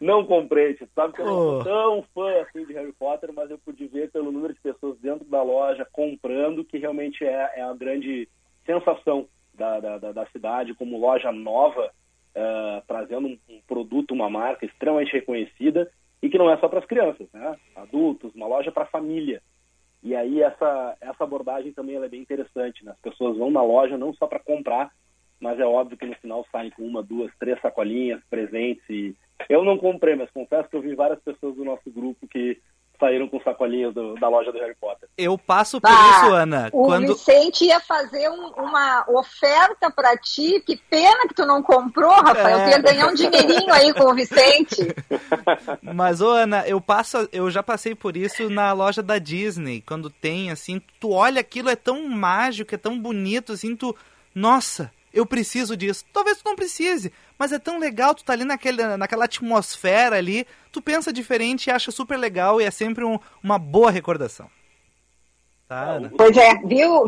Não 0.01 0.25
comprei, 0.25 0.75
você 0.75 0.85
sabe 0.93 1.13
que 1.13 1.21
eu 1.21 1.25
não 1.25 1.33
sou 1.33 1.63
tão 1.63 2.03
fã 2.13 2.41
assim 2.41 2.65
de 2.65 2.73
Harry 2.73 2.91
Potter, 2.91 3.31
mas 3.33 3.49
eu 3.49 3.57
pude 3.57 3.87
ver 3.87 4.11
pelo 4.11 4.29
número 4.29 4.53
de 4.53 4.59
pessoas 4.59 4.97
dentro 4.99 5.23
da 5.23 5.41
loja 5.41 5.87
comprando 5.89 6.65
que 6.65 6.77
realmente 6.77 7.23
é, 7.23 7.53
é 7.55 7.61
a 7.61 7.73
grande 7.73 8.27
sensação 8.65 9.25
da, 9.53 9.79
da, 9.79 10.11
da 10.11 10.25
cidade 10.27 10.73
como 10.73 10.99
loja 10.99 11.31
nova, 11.31 11.89
uh, 12.35 12.83
trazendo 12.85 13.29
um, 13.29 13.37
um 13.49 13.61
produto, 13.65 14.13
uma 14.13 14.29
marca 14.29 14.65
extremamente 14.65 15.13
reconhecida 15.13 15.89
e 16.21 16.29
que 16.29 16.37
não 16.37 16.49
é 16.49 16.57
só 16.57 16.67
para 16.67 16.79
as 16.79 16.85
crianças, 16.85 17.27
né? 17.33 17.55
Adultos, 17.75 18.33
uma 18.35 18.47
loja 18.47 18.71
para 18.71 18.85
família. 18.85 19.41
E 20.01 20.15
aí 20.15 20.41
essa, 20.41 20.97
essa 21.01 21.23
abordagem 21.23 21.73
também 21.73 21.95
é 21.95 22.07
bem 22.07 22.21
interessante, 22.21 22.83
né? 22.83 22.91
As 22.91 22.99
pessoas 22.99 23.37
vão 23.37 23.51
na 23.51 23.61
loja 23.61 23.97
não 23.97 24.13
só 24.13 24.27
para 24.27 24.39
comprar, 24.39 24.91
mas 25.39 25.59
é 25.59 25.65
óbvio 25.65 25.97
que 25.97 26.05
no 26.05 26.15
final 26.15 26.45
saem 26.51 26.71
com 26.71 26.83
uma, 26.83 27.01
duas, 27.01 27.31
três 27.39 27.59
sacolinhas, 27.61 28.21
presentes. 28.29 28.83
E 28.89 29.15
eu 29.47 29.63
não 29.63 29.77
comprei, 29.77 30.15
mas 30.15 30.29
confesso 30.31 30.69
que 30.69 30.75
eu 30.75 30.81
vi 30.81 30.95
várias 30.95 31.21
pessoas 31.21 31.55
do 31.55 31.65
nosso 31.65 31.89
grupo 31.89 32.27
que 32.27 32.59
saíram 32.99 33.27
com 33.27 33.39
sacolinhas 33.41 33.93
do, 33.93 34.15
da 34.15 34.27
loja 34.27 34.51
do 34.51 34.59
Harry 34.59 34.75
Potter. 34.79 35.07
Eu 35.17 35.37
passo 35.37 35.79
por 35.79 35.89
ah, 35.89 36.11
isso, 36.11 36.33
Ana. 36.33 36.69
O 36.73 36.85
quando... 36.85 37.07
Vicente 37.07 37.65
ia 37.65 37.79
fazer 37.79 38.29
um, 38.29 38.47
uma 38.57 39.05
oferta 39.09 39.89
para 39.89 40.17
ti. 40.17 40.61
Que 40.65 40.75
pena 40.89 41.27
que 41.27 41.33
tu 41.33 41.45
não 41.45 41.63
comprou, 41.63 42.11
Rafael. 42.11 42.59
É. 42.59 42.63
Tu 42.65 42.69
ia 42.71 42.81
ganhar 42.81 43.07
um 43.07 43.13
dinheirinho 43.13 43.73
aí 43.73 43.93
com 43.93 44.03
o 44.03 44.13
Vicente. 44.13 44.93
Mas, 45.81 46.21
ô, 46.21 46.29
Ana, 46.29 46.67
eu 46.67 46.81
passo, 46.81 47.27
eu 47.31 47.49
já 47.49 47.63
passei 47.63 47.95
por 47.95 48.17
isso 48.17 48.49
na 48.49 48.73
loja 48.73 49.01
da 49.01 49.17
Disney. 49.17 49.81
Quando 49.81 50.09
tem, 50.09 50.51
assim, 50.51 50.81
tu 50.99 51.11
olha 51.11 51.39
aquilo, 51.39 51.69
é 51.69 51.75
tão 51.75 52.07
mágico, 52.09 52.75
é 52.75 52.77
tão 52.77 52.99
bonito, 52.99 53.53
assim, 53.53 53.75
tu. 53.75 53.95
Nossa, 54.35 54.91
eu 55.13 55.25
preciso 55.25 55.75
disso. 55.75 56.05
Talvez 56.13 56.37
tu 56.41 56.45
não 56.45 56.55
precise, 56.55 57.11
mas 57.37 57.51
é 57.51 57.59
tão 57.59 57.79
legal 57.79 58.13
tu 58.13 58.23
tá 58.23 58.33
ali 58.33 58.43
naquele, 58.43 58.97
naquela 58.97 59.25
atmosfera 59.25 60.17
ali, 60.17 60.45
tu 60.71 60.81
pensa 60.81 61.11
diferente 61.11 61.67
e 61.67 61.71
acha 61.71 61.91
super 61.91 62.17
legal 62.17 62.61
e 62.61 62.65
é 62.65 62.71
sempre 62.71 63.03
um, 63.03 63.19
uma 63.43 63.57
boa 63.57 63.91
recordação. 63.91 64.49
Tá, 65.67 65.99
Pois 66.17 66.35
é, 66.35 66.55
viu? 66.65 67.05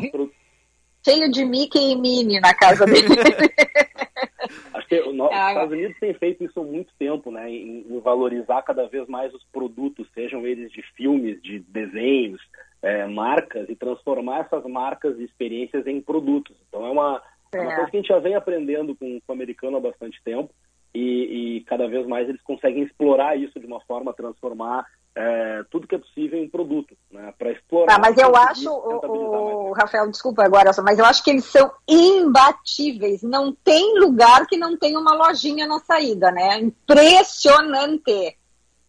Cheio 1.04 1.32
de 1.32 1.44
Mickey 1.44 1.94
e 1.94 1.96
Minnie 1.96 2.40
na 2.40 2.54
casa 2.54 2.86
dele. 2.86 3.08
Acho 4.74 4.88
que 4.88 5.00
os 5.00 5.14
Estados 5.14 5.72
Unidos 5.72 5.98
têm 6.00 6.14
feito 6.14 6.44
isso 6.44 6.60
há 6.60 6.64
muito 6.64 6.94
tempo, 7.00 7.32
né? 7.32 7.50
Em, 7.50 7.86
em, 7.90 8.00
valorizar 8.00 8.62
cada 8.62 8.88
vez 8.88 9.08
mais 9.08 9.34
os 9.34 9.44
produtos, 9.52 10.08
sejam 10.14 10.46
eles 10.46 10.72
de 10.72 10.82
filmes, 10.96 11.42
de 11.42 11.60
desenhos, 11.60 12.42
é, 12.82 13.06
marcas, 13.08 13.68
e 13.70 13.76
transformar 13.76 14.42
essas 14.42 14.64
marcas 14.66 15.18
e 15.20 15.24
experiências 15.24 15.88
em 15.88 16.02
produtos. 16.02 16.56
Então 16.68 16.86
é 16.86 16.90
uma, 16.90 17.22
é 17.54 17.62
uma 17.62 17.76
coisa 17.76 17.92
que 17.92 17.98
a 17.98 18.00
gente 18.00 18.10
já 18.10 18.20
vem 18.20 18.36
aprendendo 18.36 18.96
com, 18.96 19.20
com 19.20 19.32
o 19.32 19.36
americano 19.36 19.78
há 19.78 19.80
bastante 19.80 20.22
tempo 20.24 20.54
e, 20.94 21.58
e, 21.58 21.62
cada 21.62 21.88
vez 21.88 22.06
mais 22.06 22.28
eles 22.28 22.42
conseguem 22.42 22.84
explorar 22.84 23.38
isso 23.38 23.60
de 23.60 23.66
uma 23.66 23.80
forma 23.82 24.14
transformar 24.14 24.86
é, 25.16 25.64
tudo 25.70 25.88
que 25.88 25.96
é 25.96 25.98
possível 25.98 26.42
em 26.42 26.50
produto, 26.50 26.96
né, 27.12 27.34
para 27.38 27.52
explorar. 27.52 27.96
Ah, 27.96 28.00
mas 28.00 28.18
eu 28.18 28.36
acho, 28.36 28.70
o, 28.70 29.70
o 29.70 29.74
Rafael, 29.74 30.10
desculpa 30.10 30.44
agora, 30.44 30.72
mas 30.84 31.00
eu 31.00 31.06
acho 31.06 31.24
que 31.24 31.30
eles 31.30 31.46
são 31.46 31.72
imbatíveis. 31.88 33.22
Não 33.22 33.54
tem 33.54 34.00
lugar 34.00 34.46
que 34.48 34.58
não 34.58 34.78
tenha 34.78 35.00
uma 35.00 35.14
lojinha 35.14 35.68
na 35.68 35.80
saída, 35.80 36.32
né? 36.32 36.60
Impressionante. 36.60 38.38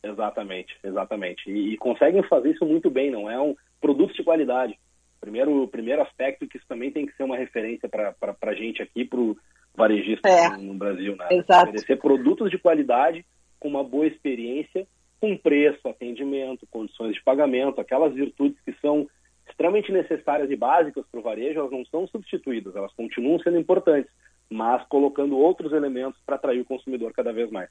Exatamente, 0.03 0.77
exatamente. 0.83 1.51
E, 1.51 1.75
e 1.75 1.77
conseguem 1.77 2.23
fazer 2.25 2.51
isso 2.51 2.65
muito 2.65 2.91
bem, 2.91 3.11
não 3.11 3.31
é 3.31 3.41
um 3.41 3.55
produto 3.81 4.15
de 4.15 4.25
qualidade 4.25 4.79
primeiro, 5.23 5.69
primeiro 5.69 6.03
aspecto 6.03 6.49
que 6.49 6.57
isso 6.59 6.67
também 6.69 6.91
tem 6.91 7.07
que 7.07 7.17
ser 7.17 7.23
uma 7.23 7.37
referência 7.37 7.89
para 7.89 8.15
a 8.43 8.55
gente 8.55 8.83
aqui, 8.83 9.05
para 9.05 9.21
o 9.21 9.37
varejista 9.75 10.29
é, 10.29 10.57
no, 10.57 10.75
Brasil, 10.75 11.17
né? 11.17 11.29
Exato. 11.31 11.71
Oferecer 11.71 11.97
produtos 11.97 12.51
de 12.51 12.59
qualidade, 12.59 13.25
com 13.61 13.69
uma 13.69 13.85
boa 13.85 14.07
experiência, 14.07 14.85
com 15.21 15.39
preço, 15.39 15.89
atendimento, 15.89 16.67
condições 16.69 17.15
de 17.15 17.23
pagamento, 17.23 17.81
aquelas 17.81 18.13
virtudes 18.13 18.61
que 18.65 18.73
são 18.81 19.09
extremamente 19.49 19.93
necessárias 19.93 20.51
e 20.51 20.57
básicas 20.57 21.07
para 21.11 21.21
o 21.21 21.23
varejo, 21.23 21.61
elas 21.61 21.71
não 21.71 21.85
são 21.87 22.07
substituídas, 22.09 22.75
elas 22.75 22.93
continuam 22.95 23.39
sendo 23.39 23.59
importantes, 23.59 24.11
mas 24.51 24.85
colocando 24.89 25.39
outros 25.39 25.73
elementos 25.73 26.21
para 26.27 26.35
atrair 26.35 26.61
o 26.61 26.65
consumidor 26.65 27.13
cada 27.13 27.33
vez 27.33 27.51
mais. 27.51 27.71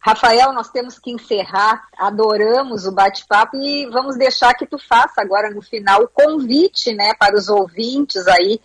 Rafael, 0.00 0.52
nós 0.54 0.70
temos 0.70 0.98
que 0.98 1.10
encerrar. 1.10 1.86
Adoramos 1.98 2.86
o 2.86 2.94
bate-papo 2.94 3.56
e 3.56 3.86
vamos 3.86 4.16
deixar 4.16 4.54
que 4.54 4.66
tu 4.66 4.78
faça 4.78 5.20
agora 5.20 5.50
no 5.50 5.60
final 5.60 6.02
o 6.02 6.08
convite, 6.08 6.94
né, 6.94 7.12
para 7.18 7.36
os 7.36 7.48
ouvintes 7.48 8.26
aí 8.26 8.60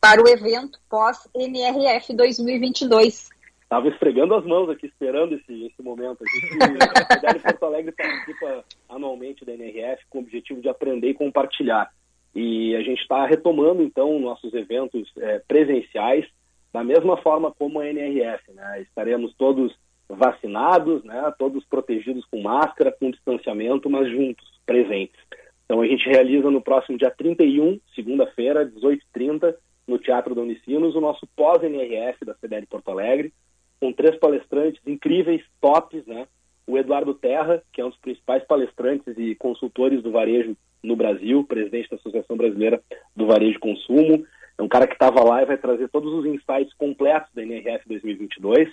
para 0.00 0.22
o 0.22 0.28
evento 0.28 0.78
pós-NRF 0.88 2.14
2022. 2.14 3.28
Estava 3.62 3.88
esfregando 3.88 4.34
as 4.34 4.46
mãos 4.46 4.70
aqui, 4.70 4.86
esperando 4.86 5.34
esse, 5.34 5.66
esse 5.66 5.82
momento. 5.82 6.22
A 6.24 7.14
cidade 7.14 7.38
de 7.38 7.44
Porto 7.44 7.64
Alegre 7.64 7.92
participa 7.92 8.64
anualmente 8.88 9.44
da 9.44 9.52
NRF 9.52 10.04
com 10.08 10.18
o 10.18 10.20
objetivo 10.22 10.60
de 10.60 10.68
aprender 10.68 11.10
e 11.10 11.14
compartilhar. 11.14 11.90
E 12.34 12.74
a 12.76 12.82
gente 12.82 13.02
está 13.02 13.26
retomando, 13.26 13.82
então, 13.82 14.18
nossos 14.20 14.54
eventos 14.54 15.10
é, 15.18 15.40
presenciais 15.40 16.24
da 16.72 16.84
mesma 16.84 17.16
forma 17.18 17.52
como 17.52 17.80
a 17.80 17.88
NRF. 17.88 18.52
Né? 18.52 18.82
Estaremos 18.82 19.34
todos 19.34 19.76
vacinados, 20.08 21.04
né? 21.04 21.32
todos 21.38 21.64
protegidos 21.66 22.24
com 22.30 22.40
máscara, 22.40 22.92
com 22.92 23.10
distanciamento, 23.10 23.90
mas 23.90 24.10
juntos, 24.10 24.46
presentes. 24.64 25.20
Então 25.64 25.82
a 25.82 25.86
gente 25.86 26.08
realiza 26.08 26.50
no 26.50 26.62
próximo 26.62 26.96
dia 26.96 27.10
31, 27.10 27.78
segunda-feira, 27.94 28.66
18h30, 28.66 29.54
no 29.86 29.98
Teatro 29.98 30.34
da 30.34 30.42
Unicinos, 30.42 30.94
o 30.94 31.00
nosso 31.00 31.26
pós-NRF 31.36 32.24
da 32.24 32.34
CDL 32.34 32.66
Porto 32.66 32.90
Alegre, 32.90 33.32
com 33.80 33.92
três 33.92 34.16
palestrantes 34.18 34.80
incríveis, 34.86 35.42
tops, 35.60 36.06
né? 36.06 36.26
O 36.66 36.76
Eduardo 36.76 37.14
Terra, 37.14 37.62
que 37.72 37.80
é 37.80 37.84
um 37.84 37.88
dos 37.88 37.98
principais 37.98 38.44
palestrantes 38.44 39.14
e 39.16 39.34
consultores 39.34 40.02
do 40.02 40.10
varejo 40.10 40.56
no 40.82 40.96
Brasil, 40.96 41.44
presidente 41.44 41.88
da 41.90 41.96
Associação 41.96 42.36
Brasileira 42.36 42.82
do 43.16 43.26
Varejo 43.26 43.56
e 43.56 43.60
Consumo. 43.60 44.26
É 44.58 44.62
um 44.62 44.68
cara 44.68 44.86
que 44.86 44.94
estava 44.94 45.22
lá 45.24 45.42
e 45.42 45.46
vai 45.46 45.56
trazer 45.56 45.88
todos 45.88 46.12
os 46.12 46.26
insights 46.26 46.74
completos 46.74 47.30
da 47.34 47.42
NRF 47.42 47.88
2022. 47.88 48.68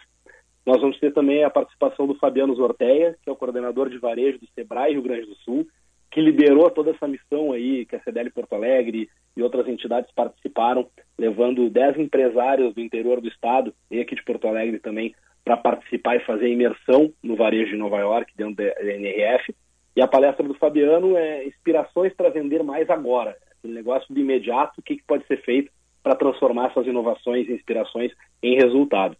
Nós 0.66 0.82
vamos 0.82 1.00
ter 1.00 1.14
também 1.14 1.44
a 1.44 1.50
participação 1.50 2.08
do 2.08 2.16
Fabiano 2.16 2.56
Zorteia, 2.56 3.16
que 3.22 3.30
é 3.30 3.32
o 3.32 3.36
coordenador 3.36 3.90
de 3.90 4.00
varejo 4.00 4.40
do 4.40 4.48
Sebrae 4.56 4.94
Rio 4.94 5.04
Grande 5.04 5.28
do 5.28 5.36
Sul, 5.36 5.68
que 6.12 6.22
liderou 6.22 6.72
toda 6.72 6.92
essa 6.92 7.08
missão 7.08 7.52
aí, 7.52 7.86
que 7.86 7.96
a 7.96 8.00
CDL 8.00 8.32
Porto 8.32 8.54
Alegre 8.54 9.10
e 9.36 9.44
outras 9.44 9.68
entidades 9.68 10.10
participaram, 10.16 10.88
levando 11.18 11.70
10 11.70 12.00
empresários 12.00 12.74
do 12.74 12.82
interior 12.82 13.22
do 13.22 13.28
estado 13.28 13.74
e 13.92 14.00
aqui 14.00 14.16
de 14.16 14.24
Porto 14.24 14.48
Alegre 14.48 14.80
também 14.80 15.14
para 15.44 15.58
participar 15.58 16.16
e 16.16 16.26
fazer 16.26 16.50
imersão 16.50 17.14
no 17.22 17.36
varejo 17.36 17.72
de 17.72 17.78
Nova 17.78 18.00
York, 18.00 18.34
dentro 18.36 18.56
da 18.56 18.64
NRF. 18.82 19.54
E 19.96 20.02
a 20.02 20.08
palestra 20.08 20.48
do 20.48 20.56
Fabiano 20.56 21.16
é 21.16 21.46
inspirações 21.46 22.14
para 22.14 22.30
vender 22.30 22.64
mais 22.64 22.90
agora. 22.90 23.38
Aquele 23.60 23.74
negócio 23.74 24.12
de 24.14 24.20
imediato, 24.20 24.80
o 24.80 24.84
que, 24.84 24.96
que 24.96 25.04
pode 25.04 25.26
ser 25.28 25.42
feito 25.44 25.72
para 26.02 26.16
transformar 26.16 26.72
essas 26.72 26.88
inovações 26.88 27.48
e 27.48 27.54
inspirações 27.54 28.12
em 28.42 28.56
resultado. 28.56 29.16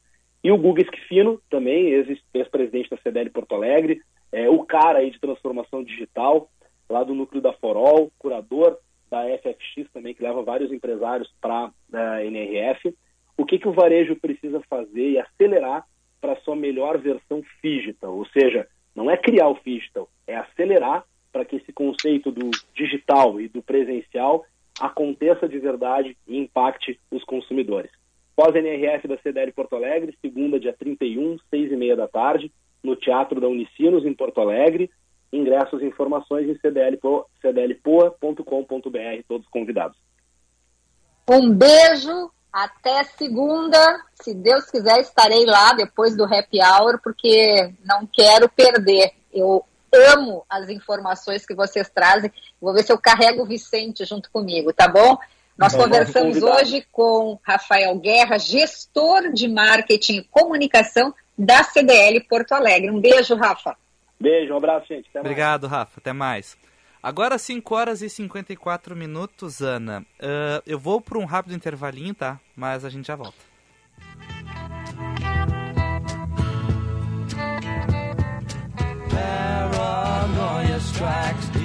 E 0.46 0.52
o 0.52 0.60
Guga 0.60 0.84
Esquifino, 0.84 1.42
também, 1.50 1.88
ex-presidente 2.36 2.92
da 2.92 2.98
CDL 2.98 3.32
Porto 3.32 3.56
Alegre, 3.56 4.00
é 4.32 4.48
o 4.48 4.64
cara 4.64 5.00
aí 5.00 5.10
de 5.10 5.20
transformação 5.20 5.84
digital, 5.84 6.52
lá 6.88 7.04
do 7.04 7.16
núcleo 7.16 7.42
da 7.42 7.52
Forol, 7.54 8.12
curador 8.20 8.78
da 9.10 9.24
FFX 9.40 9.92
também, 9.92 10.14
que 10.14 10.22
leva 10.22 10.44
vários 10.44 10.72
empresários 10.72 11.34
para 11.42 11.72
a 11.92 12.24
NRF. 12.24 12.96
O 13.36 13.44
que, 13.44 13.58
que 13.58 13.68
o 13.68 13.74
varejo 13.74 14.16
precisa 14.18 14.62
fazer 14.70 15.14
e 15.14 15.18
acelerar 15.18 15.84
para 16.22 16.34
a 16.34 16.42
sua 16.42 16.56
melhor 16.56 17.00
versão 17.00 17.42
digital? 17.64 18.16
Ou 18.16 18.28
seja, 18.28 18.68
não 18.94 19.10
é 19.10 19.18
criar 19.18 19.48
o 19.48 19.58
digital, 19.66 20.08
é 20.28 20.36
acelerar 20.36 21.06
para 21.34 21.44
que 21.44 21.56
esse 21.56 21.74
conceito 21.74 22.32
do 22.32 22.52
digital 22.72 23.42
e 23.42 23.48
do 23.48 23.64
presencial 23.64 24.46
aconteça 24.80 25.50
de 25.50 25.58
verdade 25.58 26.16
e 26.28 26.38
impacte 26.38 27.00
os 27.10 27.24
consumidores. 27.24 27.90
Pós-NRF 28.36 29.08
da 29.08 29.18
CDL 29.18 29.52
Porto 29.54 29.76
Alegre, 29.76 30.18
segunda, 30.22 30.60
dia 30.60 30.74
31, 30.74 31.38
seis 31.50 31.72
e 31.72 31.76
meia 31.76 31.96
da 31.96 32.08
tarde, 32.08 32.52
no 32.84 32.96
Teatro 32.96 33.40
da 33.40 33.48
Unicinos, 33.48 34.06
em 34.06 34.14
Porto 34.14 34.42
Alegre 34.42 34.90
ingressos 35.36 35.82
e 35.82 35.86
informações 35.86 36.48
em 36.48 36.56
cdlpoa.com.br, 36.56 38.44
todos 39.28 39.48
convidados. 39.50 39.98
Um 41.28 41.52
beijo, 41.52 42.32
até 42.52 43.04
segunda. 43.04 43.78
Se 44.14 44.34
Deus 44.34 44.70
quiser, 44.70 45.00
estarei 45.00 45.46
lá 45.46 45.74
depois 45.74 46.16
do 46.16 46.24
happy 46.24 46.60
hour, 46.62 47.00
porque 47.04 47.74
não 47.84 48.08
quero 48.08 48.48
perder. 48.50 49.12
Eu 49.34 49.66
amo 50.14 50.46
as 50.50 50.70
informações 50.70 51.46
que 51.46 51.56
vocês 51.56 51.90
trazem. 51.90 52.32
Vou 52.62 52.74
ver 52.74 52.84
se 52.84 52.92
eu 52.92 52.98
carrego 52.98 53.44
o 53.44 53.48
Vicente 53.48 54.06
junto 54.06 54.32
comigo, 54.32 54.72
tá 54.72 54.88
bom? 54.88 55.18
Nós 55.58 55.74
bom, 55.74 55.84
conversamos 55.84 56.44
hoje 56.44 56.86
com 56.92 57.40
Rafael 57.42 57.98
Guerra, 57.98 58.38
gestor 58.38 59.32
de 59.32 59.48
marketing 59.48 60.18
e 60.18 60.24
comunicação 60.24 61.14
da 61.38 61.64
CDL 61.64 62.20
Porto 62.28 62.52
Alegre. 62.54 62.92
Um 62.92 63.00
beijo, 63.00 63.36
Rafa. 63.36 63.76
Beijo, 64.20 64.54
um 64.54 64.58
abraço, 64.58 64.88
gente. 64.88 65.08
Até 65.10 65.20
Obrigado, 65.20 65.64
mais. 65.64 65.74
Rafa. 65.74 66.00
Até 66.00 66.14
mais. 66.14 66.58
Agora 67.02 67.38
5 67.38 67.76
horas 67.76 68.02
e 68.02 68.10
54 68.10 68.96
minutos, 68.96 69.62
Ana. 69.62 70.06
Uh, 70.20 70.62
eu 70.66 70.78
vou 70.78 71.00
para 71.00 71.20
um 71.20 71.26
rápido 71.26 71.56
intervalinho, 71.56 72.14
tá? 72.14 72.40
Mas 72.56 72.84
a 72.84 72.90
gente 72.90 73.08
já 73.08 73.16
volta. 73.16 73.38
Paranoia 79.10 80.78
strikes 80.78 81.65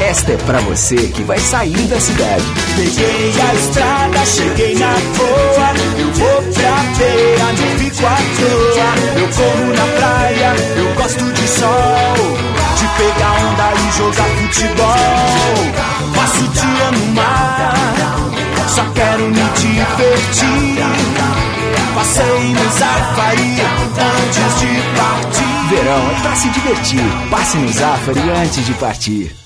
Esta 0.00 0.32
é 0.32 0.36
pra 0.36 0.60
você 0.60 0.96
que 0.96 1.22
vai 1.22 1.38
sair 1.38 1.86
da 1.88 1.98
cidade. 2.00 2.44
Peguei 2.76 3.32
a 3.40 3.54
estrada, 3.54 4.26
cheguei 4.26 4.74
na 4.74 4.94
boa. 5.16 5.72
Eu 5.98 6.12
vou 6.12 6.42
pra 6.52 6.76
feira, 6.94 7.44
não 7.44 7.78
fico 7.78 8.06
à 8.06 8.16
toa. 8.16 9.20
Eu 9.20 9.28
corro 9.28 9.72
na 9.74 9.86
praia, 9.98 10.54
eu 10.76 10.94
gosto 10.94 11.32
de 11.32 11.48
sol 11.48 12.54
de 12.76 12.86
pegar 12.98 13.32
onda 13.32 13.72
e 13.80 13.92
jogar 13.96 14.28
futebol. 14.36 14.94
Passo 16.14 16.44
o 16.44 16.48
dia 16.48 16.90
no 16.92 17.06
mar, 17.14 17.74
só 18.68 18.84
quero 18.94 19.24
me 19.28 19.44
divertir. 19.54 21.33
Passei 21.94 22.24
no 22.24 22.70
Zafari 22.78 23.56
antes 24.00 24.60
de 24.60 24.66
partir. 24.98 25.68
Verão 25.70 26.10
é 26.10 26.20
pra 26.20 26.36
se 26.36 26.48
divertir. 26.50 27.00
Passe 27.30 27.56
no 27.56 27.68
Zafari 27.68 28.30
antes 28.30 28.66
de 28.66 28.74
partir. 28.74 29.36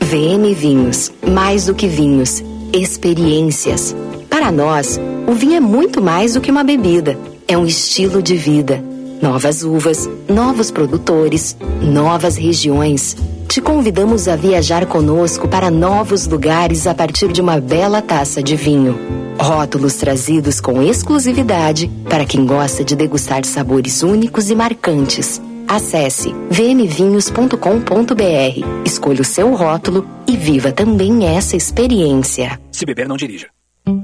VM 0.00 0.54
Vinhos. 0.54 1.12
Mais 1.26 1.66
do 1.66 1.74
que 1.74 1.86
vinhos. 1.86 2.42
Experiências. 2.72 3.94
Para 4.28 4.50
nós, 4.50 4.98
o 5.26 5.32
vinho 5.34 5.56
é 5.56 5.60
muito 5.60 6.00
mais 6.00 6.34
do 6.34 6.40
que 6.40 6.50
uma 6.50 6.64
bebida. 6.64 7.18
É 7.46 7.58
um 7.58 7.66
estilo 7.66 8.22
de 8.22 8.36
vida 8.36 8.82
Novas 9.20 9.62
uvas, 9.62 10.08
novos 10.26 10.70
produtores, 10.70 11.54
novas 11.82 12.36
regiões. 12.36 13.14
Te 13.46 13.60
convidamos 13.60 14.26
a 14.28 14.34
viajar 14.34 14.86
conosco 14.86 15.46
para 15.46 15.70
novos 15.70 16.26
lugares 16.26 16.86
a 16.86 16.94
partir 16.94 17.30
de 17.30 17.42
uma 17.42 17.60
bela 17.60 18.00
taça 18.00 18.42
de 18.42 18.56
vinho. 18.56 19.19
Rótulos 19.40 19.94
trazidos 19.94 20.60
com 20.60 20.82
exclusividade 20.82 21.90
para 22.10 22.26
quem 22.26 22.44
gosta 22.44 22.84
de 22.84 22.94
degustar 22.94 23.42
sabores 23.46 24.02
únicos 24.02 24.50
e 24.50 24.54
marcantes. 24.54 25.40
Acesse 25.66 26.34
vmvinhos.com.br, 26.50 28.84
escolha 28.84 29.22
o 29.22 29.24
seu 29.24 29.54
rótulo 29.54 30.06
e 30.26 30.36
viva 30.36 30.72
também 30.72 31.26
essa 31.26 31.56
experiência. 31.56 32.60
Se 32.70 32.84
beber, 32.84 33.08
não 33.08 33.16
dirija. 33.16 33.48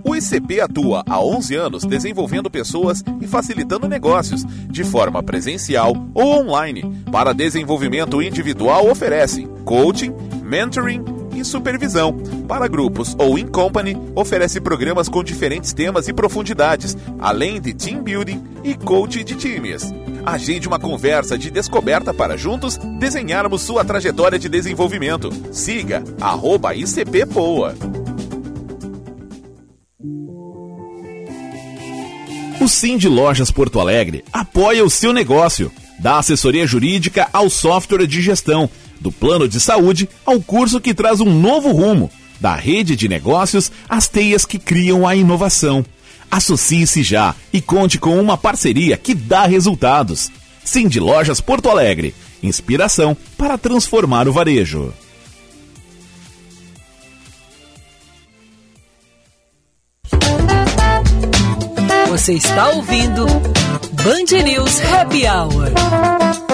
O 0.02 0.16
ICP 0.16 0.62
atua 0.62 1.04
há 1.06 1.22
11 1.22 1.54
anos 1.54 1.84
desenvolvendo 1.84 2.50
pessoas 2.50 3.04
e 3.20 3.26
facilitando 3.26 3.86
negócios, 3.86 4.42
de 4.70 4.84
forma 4.84 5.22
presencial 5.22 5.94
ou 6.14 6.40
online. 6.40 7.04
Para 7.12 7.34
desenvolvimento 7.34 8.22
individual, 8.22 8.88
oferece 8.88 9.46
coaching, 9.66 10.14
mentoring 10.42 11.15
e 11.38 11.44
supervisão. 11.44 12.16
Para 12.48 12.68
grupos 12.68 13.14
ou 13.18 13.38
in 13.38 13.46
company, 13.46 13.96
oferece 14.14 14.60
programas 14.60 15.08
com 15.08 15.22
diferentes 15.22 15.72
temas 15.72 16.08
e 16.08 16.12
profundidades, 16.12 16.96
além 17.18 17.60
de 17.60 17.74
team 17.74 18.02
building 18.02 18.42
e 18.64 18.74
coaching 18.74 19.24
de 19.24 19.34
times. 19.34 19.92
Agende 20.24 20.66
uma 20.66 20.78
conversa 20.78 21.38
de 21.38 21.50
descoberta 21.50 22.12
para 22.12 22.36
juntos 22.36 22.76
desenharmos 22.98 23.62
sua 23.62 23.84
trajetória 23.84 24.38
de 24.38 24.48
desenvolvimento. 24.48 25.30
Siga 25.52 26.02
arroba 26.20 26.74
ICP 26.74 27.26
Poa. 27.26 27.74
O 32.60 32.68
Sim 32.68 32.96
de 32.96 33.08
Lojas 33.08 33.50
Porto 33.52 33.78
Alegre 33.78 34.24
apoia 34.32 34.84
o 34.84 34.90
seu 34.90 35.12
negócio, 35.12 35.70
dá 36.00 36.18
assessoria 36.18 36.66
jurídica 36.66 37.28
ao 37.32 37.48
software 37.48 38.06
de 38.06 38.20
gestão, 38.20 38.68
do 39.00 39.12
plano 39.12 39.48
de 39.48 39.60
saúde 39.60 40.08
ao 40.24 40.40
curso 40.40 40.80
que 40.80 40.94
traz 40.94 41.20
um 41.20 41.32
novo 41.32 41.72
rumo. 41.72 42.10
Da 42.40 42.54
rede 42.54 42.96
de 42.96 43.08
negócios 43.08 43.72
às 43.88 44.08
teias 44.08 44.44
que 44.44 44.58
criam 44.58 45.06
a 45.06 45.16
inovação. 45.16 45.84
Associe-se 46.30 47.02
já 47.02 47.34
e 47.52 47.60
conte 47.60 47.98
com 47.98 48.20
uma 48.20 48.36
parceria 48.36 48.96
que 48.96 49.14
dá 49.14 49.46
resultados. 49.46 50.30
Cindy 50.64 51.00
Lojas 51.00 51.40
Porto 51.40 51.70
Alegre. 51.70 52.14
Inspiração 52.42 53.16
para 53.38 53.56
transformar 53.56 54.28
o 54.28 54.32
varejo. 54.32 54.92
Você 62.08 62.32
está 62.32 62.70
ouvindo 62.70 63.26
Band 63.26 64.42
News 64.42 64.80
Happy 64.80 65.26
Hour. 65.26 66.45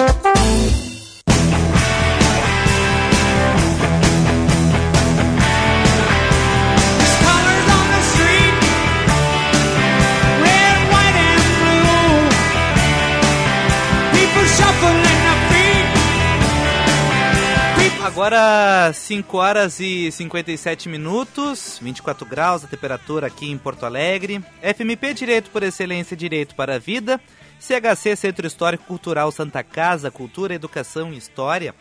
Agora 18.03 18.91
5 18.93 19.37
horas 19.37 19.79
e 19.79 20.11
57 20.11 20.89
minutos, 20.89 21.79
24 21.81 22.25
graus 22.25 22.61
a 22.61 22.67
temperatura 22.67 23.27
aqui 23.27 23.49
em 23.49 23.57
Porto 23.57 23.85
Alegre. 23.85 24.43
FMP 24.61 25.13
Direito 25.13 25.49
por 25.49 25.63
Excelência 25.63 26.15
Direito 26.15 26.53
para 26.53 26.75
a 26.75 26.79
Vida. 26.79 27.19
CHC 27.61 28.17
Centro 28.17 28.45
Histórico 28.45 28.83
Cultural 28.83 29.31
Santa 29.31 29.63
Casa, 29.63 30.11
Cultura, 30.11 30.53
Educação 30.53 31.13
e 31.13 31.17
História. 31.17 31.73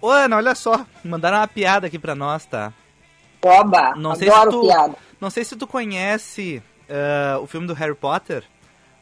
Ô 0.00 0.10
Ana, 0.10 0.36
olha 0.36 0.54
só, 0.56 0.84
mandaram 1.04 1.38
uma 1.38 1.46
piada 1.46 1.86
aqui 1.86 1.96
pra 1.96 2.16
nós, 2.16 2.44
tá? 2.44 2.72
Oba, 3.40 3.94
não 3.94 4.10
adoro 4.10 4.18
sei 4.18 4.28
se 4.28 4.50
tu, 4.50 4.60
piada. 4.62 4.94
Não 5.20 5.30
sei 5.30 5.44
se 5.44 5.56
tu 5.56 5.66
conhece 5.68 6.62
uh, 6.90 7.40
o 7.40 7.46
filme 7.46 7.68
do 7.68 7.74
Harry 7.74 7.94
Potter, 7.94 8.42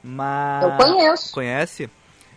mas... 0.04 0.62
Eu 0.62 0.76
conheço. 0.76 1.32
Conhece? 1.32 1.90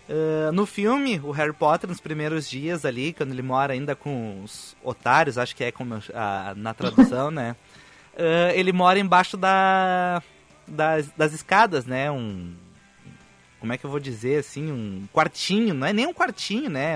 Uh, 0.08 0.52
no 0.52 0.66
filme, 0.66 1.20
o 1.24 1.32
Harry 1.32 1.54
Potter, 1.54 1.90
nos 1.90 2.02
primeiros 2.02 2.50
dias 2.50 2.84
ali, 2.84 3.14
quando 3.14 3.32
ele 3.32 3.42
mora 3.42 3.74
ainda 3.74 3.96
com 3.96 4.42
os 4.44 4.76
otários, 4.84 5.38
acho 5.38 5.56
que 5.56 5.64
é 5.64 5.72
como 5.72 5.96
a, 6.14 6.54
na 6.56 6.74
tradução, 6.74 7.32
né? 7.32 7.56
Uh, 8.14 8.52
ele 8.54 8.72
mora 8.74 9.00
embaixo 9.00 9.38
da, 9.38 10.22
das, 10.68 11.08
das 11.18 11.34
escadas, 11.34 11.86
né? 11.86 12.12
Um. 12.12 12.54
Como 13.60 13.72
é 13.72 13.78
que 13.78 13.86
eu 13.86 13.90
vou 13.90 14.00
dizer 14.00 14.40
assim? 14.40 14.72
Um 14.72 15.08
quartinho, 15.14 15.74
não 15.74 15.88
é 15.88 15.94
nem 15.94 16.06
um 16.06 16.14
quartinho, 16.14 16.70
né? 16.70 16.96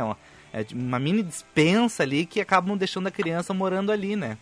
É 0.54 0.66
uma 0.74 1.00
mini 1.00 1.24
dispensa 1.24 2.04
ali 2.04 2.26
que 2.26 2.42
acabam 2.42 2.78
deixando 2.78 3.08
a 3.08 3.12
criança 3.12 3.54
morando 3.54 3.92
ali, 3.92 4.18
né? 4.18 4.38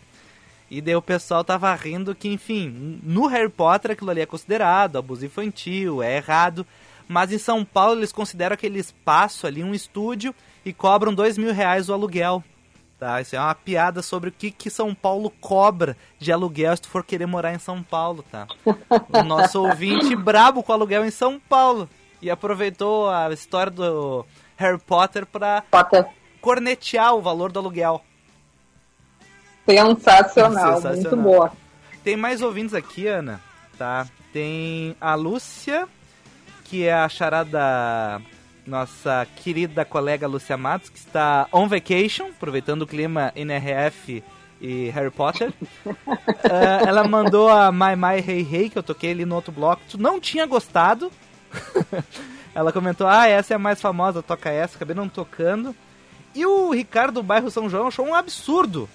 E 0.68 0.80
daí 0.80 0.96
o 0.96 1.02
pessoal 1.02 1.44
tava 1.44 1.72
rindo 1.74 2.14
que, 2.14 2.28
enfim, 2.28 3.00
no 3.02 3.26
Harry 3.26 3.48
Potter 3.48 3.92
aquilo 3.92 4.10
ali 4.10 4.20
é 4.20 4.26
considerado 4.26 4.98
abuso 4.98 5.24
infantil, 5.24 6.02
é 6.02 6.16
errado. 6.16 6.66
Mas 7.08 7.32
em 7.32 7.38
São 7.38 7.64
Paulo 7.64 8.00
eles 8.00 8.12
consideram 8.12 8.54
aquele 8.54 8.78
espaço 8.78 9.46
ali 9.46 9.62
um 9.62 9.74
estúdio 9.74 10.34
e 10.64 10.72
cobram 10.72 11.14
dois 11.14 11.38
mil 11.38 11.52
reais 11.52 11.88
o 11.88 11.92
aluguel. 11.92 12.42
Tá? 12.98 13.20
Isso 13.20 13.36
é 13.36 13.40
uma 13.40 13.54
piada 13.54 14.00
sobre 14.00 14.30
o 14.30 14.32
que, 14.32 14.50
que 14.50 14.70
São 14.70 14.94
Paulo 14.94 15.30
cobra 15.40 15.96
de 16.18 16.32
aluguel 16.32 16.74
se 16.74 16.82
tu 16.82 16.88
for 16.88 17.04
querer 17.04 17.26
morar 17.26 17.52
em 17.52 17.58
São 17.58 17.82
Paulo, 17.82 18.24
tá? 18.30 18.46
O 19.12 19.22
nosso 19.22 19.62
ouvinte 19.62 20.16
brabo 20.16 20.62
com 20.62 20.72
aluguel 20.72 21.04
em 21.04 21.10
São 21.10 21.38
Paulo. 21.38 21.88
E 22.22 22.30
aproveitou 22.30 23.10
a 23.10 23.30
história 23.32 23.70
do 23.70 24.24
Harry 24.56 24.78
Potter 24.78 25.26
pra 25.26 25.62
Potter. 25.70 26.06
cornetear 26.40 27.14
o 27.14 27.20
valor 27.20 27.52
do 27.52 27.58
aluguel. 27.58 28.02
Sensacional, 29.68 30.76
Sensacional, 30.76 30.92
muito 30.94 31.16
boa. 31.16 31.52
Tem 32.02 32.16
mais 32.16 32.40
ouvintes 32.40 32.72
aqui, 32.72 33.06
Ana, 33.06 33.40
tá? 33.76 34.06
Tem 34.32 34.96
a 35.00 35.14
Lúcia, 35.14 35.86
que 36.68 36.84
é 36.84 36.92
a 36.92 37.08
charada 37.08 38.20
nossa 38.66 39.26
querida 39.36 39.84
colega 39.84 40.26
Lúcia 40.26 40.56
Matos, 40.56 40.88
que 40.88 40.98
está 40.98 41.46
on 41.52 41.68
vacation, 41.68 42.28
aproveitando 42.28 42.82
o 42.82 42.86
clima 42.86 43.32
NRF 43.36 44.22
e 44.60 44.88
Harry 44.90 45.10
Potter. 45.10 45.52
uh, 45.86 45.94
ela 46.86 47.06
mandou 47.06 47.48
a 47.48 47.70
My 47.70 47.94
My 47.94 48.18
Hey 48.18 48.46
Hey, 48.50 48.70
que 48.70 48.76
eu 48.76 48.82
toquei 48.82 49.12
ali 49.12 49.24
no 49.24 49.36
outro 49.36 49.52
bloco. 49.52 49.82
Tu 49.88 49.96
não 49.96 50.20
tinha 50.20 50.44
gostado. 50.46 51.12
ela 52.54 52.72
comentou, 52.72 53.06
ah, 53.06 53.28
essa 53.28 53.54
é 53.54 53.56
a 53.56 53.60
mais 53.60 53.80
famosa, 53.80 54.22
toca 54.22 54.50
essa, 54.50 54.76
acabei 54.76 54.96
não 54.96 55.08
tocando. 55.08 55.74
E 56.34 56.44
o 56.44 56.72
Ricardo 56.72 57.14
do 57.14 57.22
bairro 57.22 57.50
São 57.50 57.70
João 57.70 57.86
achou 57.86 58.06
um 58.06 58.14
absurdo 58.14 58.88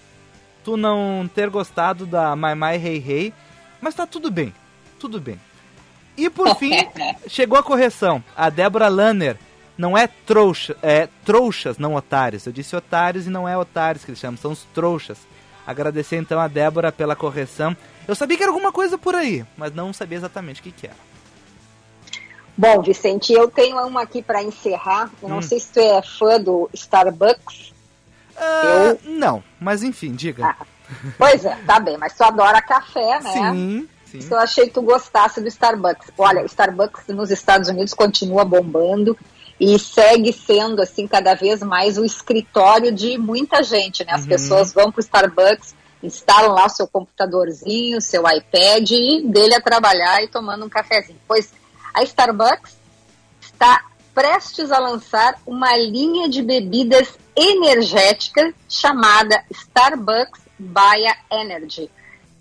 tu 0.64 0.78
não 0.78 1.30
ter 1.34 1.50
gostado 1.50 2.06
da 2.06 2.36
My 2.36 2.54
My 2.56 2.76
Hey 2.76 3.04
Hey. 3.08 3.34
Mas 3.80 3.96
tá 3.96 4.06
tudo 4.06 4.30
bem, 4.30 4.54
tudo 5.00 5.20
bem. 5.20 5.40
E 6.18 6.30
por 6.30 6.56
fim, 6.58 6.72
chegou 7.28 7.58
a 7.58 7.64
correção. 7.64 8.24
A 8.36 8.50
Débora 8.50 8.88
Lanner 8.88 9.38
não 9.78 9.98
é 9.98 10.08
trouxa, 10.08 10.76
é 10.82 11.08
trouxas, 11.26 11.78
não 11.78 11.96
otários. 11.96 12.46
Eu 12.46 12.54
disse 12.54 12.76
otários 12.76 13.28
e 13.28 13.30
não 13.30 13.48
é 13.48 13.58
otários 13.58 14.04
que 14.04 14.12
eles 14.12 14.20
chamam, 14.20 14.38
são 14.38 14.52
os 14.52 14.64
trouxas. 14.74 15.18
Agradecer 15.66 16.18
então 16.18 16.40
a 16.40 16.48
Débora 16.48 16.92
pela 16.92 17.16
correção. 17.16 17.76
Eu 18.08 18.16
sabia 18.16 18.38
que 18.38 18.44
era 18.44 18.52
alguma 18.52 18.72
coisa 18.72 18.98
por 18.98 19.16
aí, 19.16 19.46
mas 19.58 19.74
não 19.74 19.94
sabia 19.94 20.18
exatamente 20.18 20.60
o 20.60 20.64
que, 20.64 20.72
que 20.72 20.88
era. 20.88 21.12
Bom, 22.58 22.82
Vicente, 22.82 23.34
eu 23.34 23.50
tenho 23.50 23.78
uma 23.88 24.04
aqui 24.04 24.22
para 24.22 24.44
encerrar. 24.44 25.10
Eu 25.22 25.30
não 25.30 25.38
hum. 25.38 25.42
sei 25.42 25.60
se 25.60 25.72
tu 25.72 25.80
é 25.80 26.02
fã 26.02 26.40
do 26.40 26.70
Starbucks. 26.74 27.74
Uh, 28.36 29.00
eu... 29.06 29.14
Não, 29.18 29.44
mas 29.60 29.84
enfim, 29.84 30.14
diga. 30.14 30.48
Ah, 30.48 30.66
pois 31.18 31.46
é, 31.46 31.56
tá 31.66 31.80
bem, 31.80 31.98
mas 31.98 32.14
tu 32.14 32.24
adora 32.24 32.62
café, 32.62 33.20
né? 33.20 33.32
Sim. 33.32 33.90
Sim. 34.12 34.28
Eu 34.30 34.38
achei 34.38 34.66
que 34.66 34.74
tu 34.74 34.82
gostasse 34.82 35.40
do 35.40 35.48
Starbucks. 35.48 36.12
Olha, 36.18 36.42
o 36.42 36.46
Starbucks 36.46 37.08
nos 37.08 37.32
Estados 37.32 37.70
Unidos 37.70 37.94
continua 37.94 38.44
bombando 38.44 39.18
e 39.60 39.78
segue 39.80 40.34
sendo 40.34 40.82
assim 40.82 41.08
cada 41.08 41.34
vez 41.34 41.62
mais 41.62 41.98
o 41.98 42.04
escritório 42.04 42.92
de 42.92 43.18
muita 43.18 43.64
gente, 43.64 44.04
né? 44.04 44.14
As 44.14 44.24
uhum. 44.24 44.28
pessoas 44.28 44.74
vão 44.74 44.92
para 44.92 45.00
o 45.00 45.04
Starbucks, 45.04 45.76
instalam 46.04 46.54
lá 46.54 46.66
o 46.66 46.70
seu 46.70 46.88
computadorzinho, 46.88 48.02
seu 48.02 48.24
iPad 48.28 48.90
e 48.90 49.22
dele 49.24 49.56
a 49.56 49.62
trabalhar 49.62 50.22
e 50.24 50.28
tomando 50.28 50.66
um 50.66 50.70
cafezinho. 50.70 51.20
Pois 51.28 51.54
a 51.94 52.04
Starbucks 52.04 52.76
está 53.40 53.86
prestes 54.14 54.72
a 54.72 54.80
lançar 54.80 55.40
uma 55.46 55.78
linha 55.78 56.28
de 56.28 56.42
bebidas 56.42 57.18
energéticas 57.34 58.54
chamada 58.68 59.42
Starbucks 59.50 60.42
Baia 60.60 61.16
Energy 61.32 61.90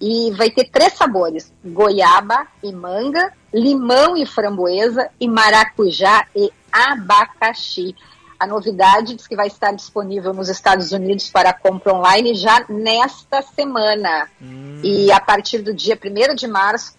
e 0.00 0.30
vai 0.32 0.50
ter 0.50 0.70
três 0.70 0.94
sabores: 0.94 1.52
goiaba 1.64 2.46
e 2.62 2.72
manga, 2.72 3.32
limão 3.52 4.16
e 4.16 4.24
framboesa 4.24 5.10
e 5.20 5.28
maracujá 5.28 6.26
e 6.34 6.50
abacaxi. 6.72 7.94
A 8.38 8.46
novidade 8.46 9.14
diz 9.14 9.26
que 9.26 9.36
vai 9.36 9.48
estar 9.48 9.72
disponível 9.72 10.32
nos 10.32 10.48
Estados 10.48 10.92
Unidos 10.92 11.28
para 11.28 11.52
compra 11.52 11.94
online 11.94 12.34
já 12.34 12.64
nesta 12.70 13.42
semana. 13.42 14.30
Hum. 14.40 14.80
E 14.82 15.12
a 15.12 15.20
partir 15.20 15.58
do 15.58 15.74
dia 15.74 15.98
1 16.02 16.34
de 16.34 16.46
março 16.46 16.94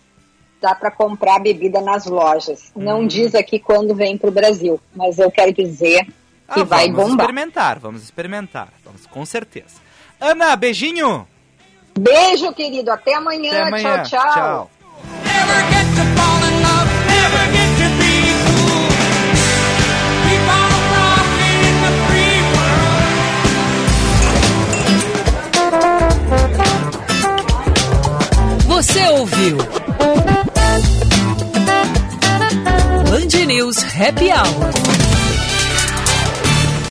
dá 0.61 0.75
para 0.75 0.91
comprar 0.91 1.37
a 1.37 1.39
bebida 1.39 1.81
nas 1.81 2.05
lojas. 2.05 2.71
Hum. 2.75 2.83
Não 2.83 3.07
diz 3.07 3.33
aqui 3.33 3.57
quando 3.57 3.95
vem 3.95 4.19
para 4.19 4.29
o 4.29 4.31
Brasil, 4.31 4.79
mas 4.95 5.17
eu 5.17 5.31
quero 5.31 5.51
dizer 5.51 6.05
que 6.53 6.59
ah, 6.59 6.63
vai 6.63 6.91
vamos 6.91 6.95
bombar. 6.95 7.07
Vamos 7.07 7.11
experimentar, 7.13 7.79
vamos 7.79 8.03
experimentar, 8.03 8.73
vamos 8.85 9.07
com 9.07 9.25
certeza. 9.25 9.81
Ana, 10.19 10.55
beijinho! 10.55 11.27
Beijo, 11.99 12.51
querido. 12.53 12.91
Até 12.91 13.15
amanhã. 13.15 13.51
Até 13.51 13.61
amanhã. 13.67 14.03
Tchau, 14.03 14.21
tchau. 14.21 14.33
tchau. 14.33 14.71
Você 28.67 29.07
ouviu? 29.09 29.57
Band 33.09 33.45
News 33.45 33.77
Happy 33.83 34.31
Hour. 34.31 35.10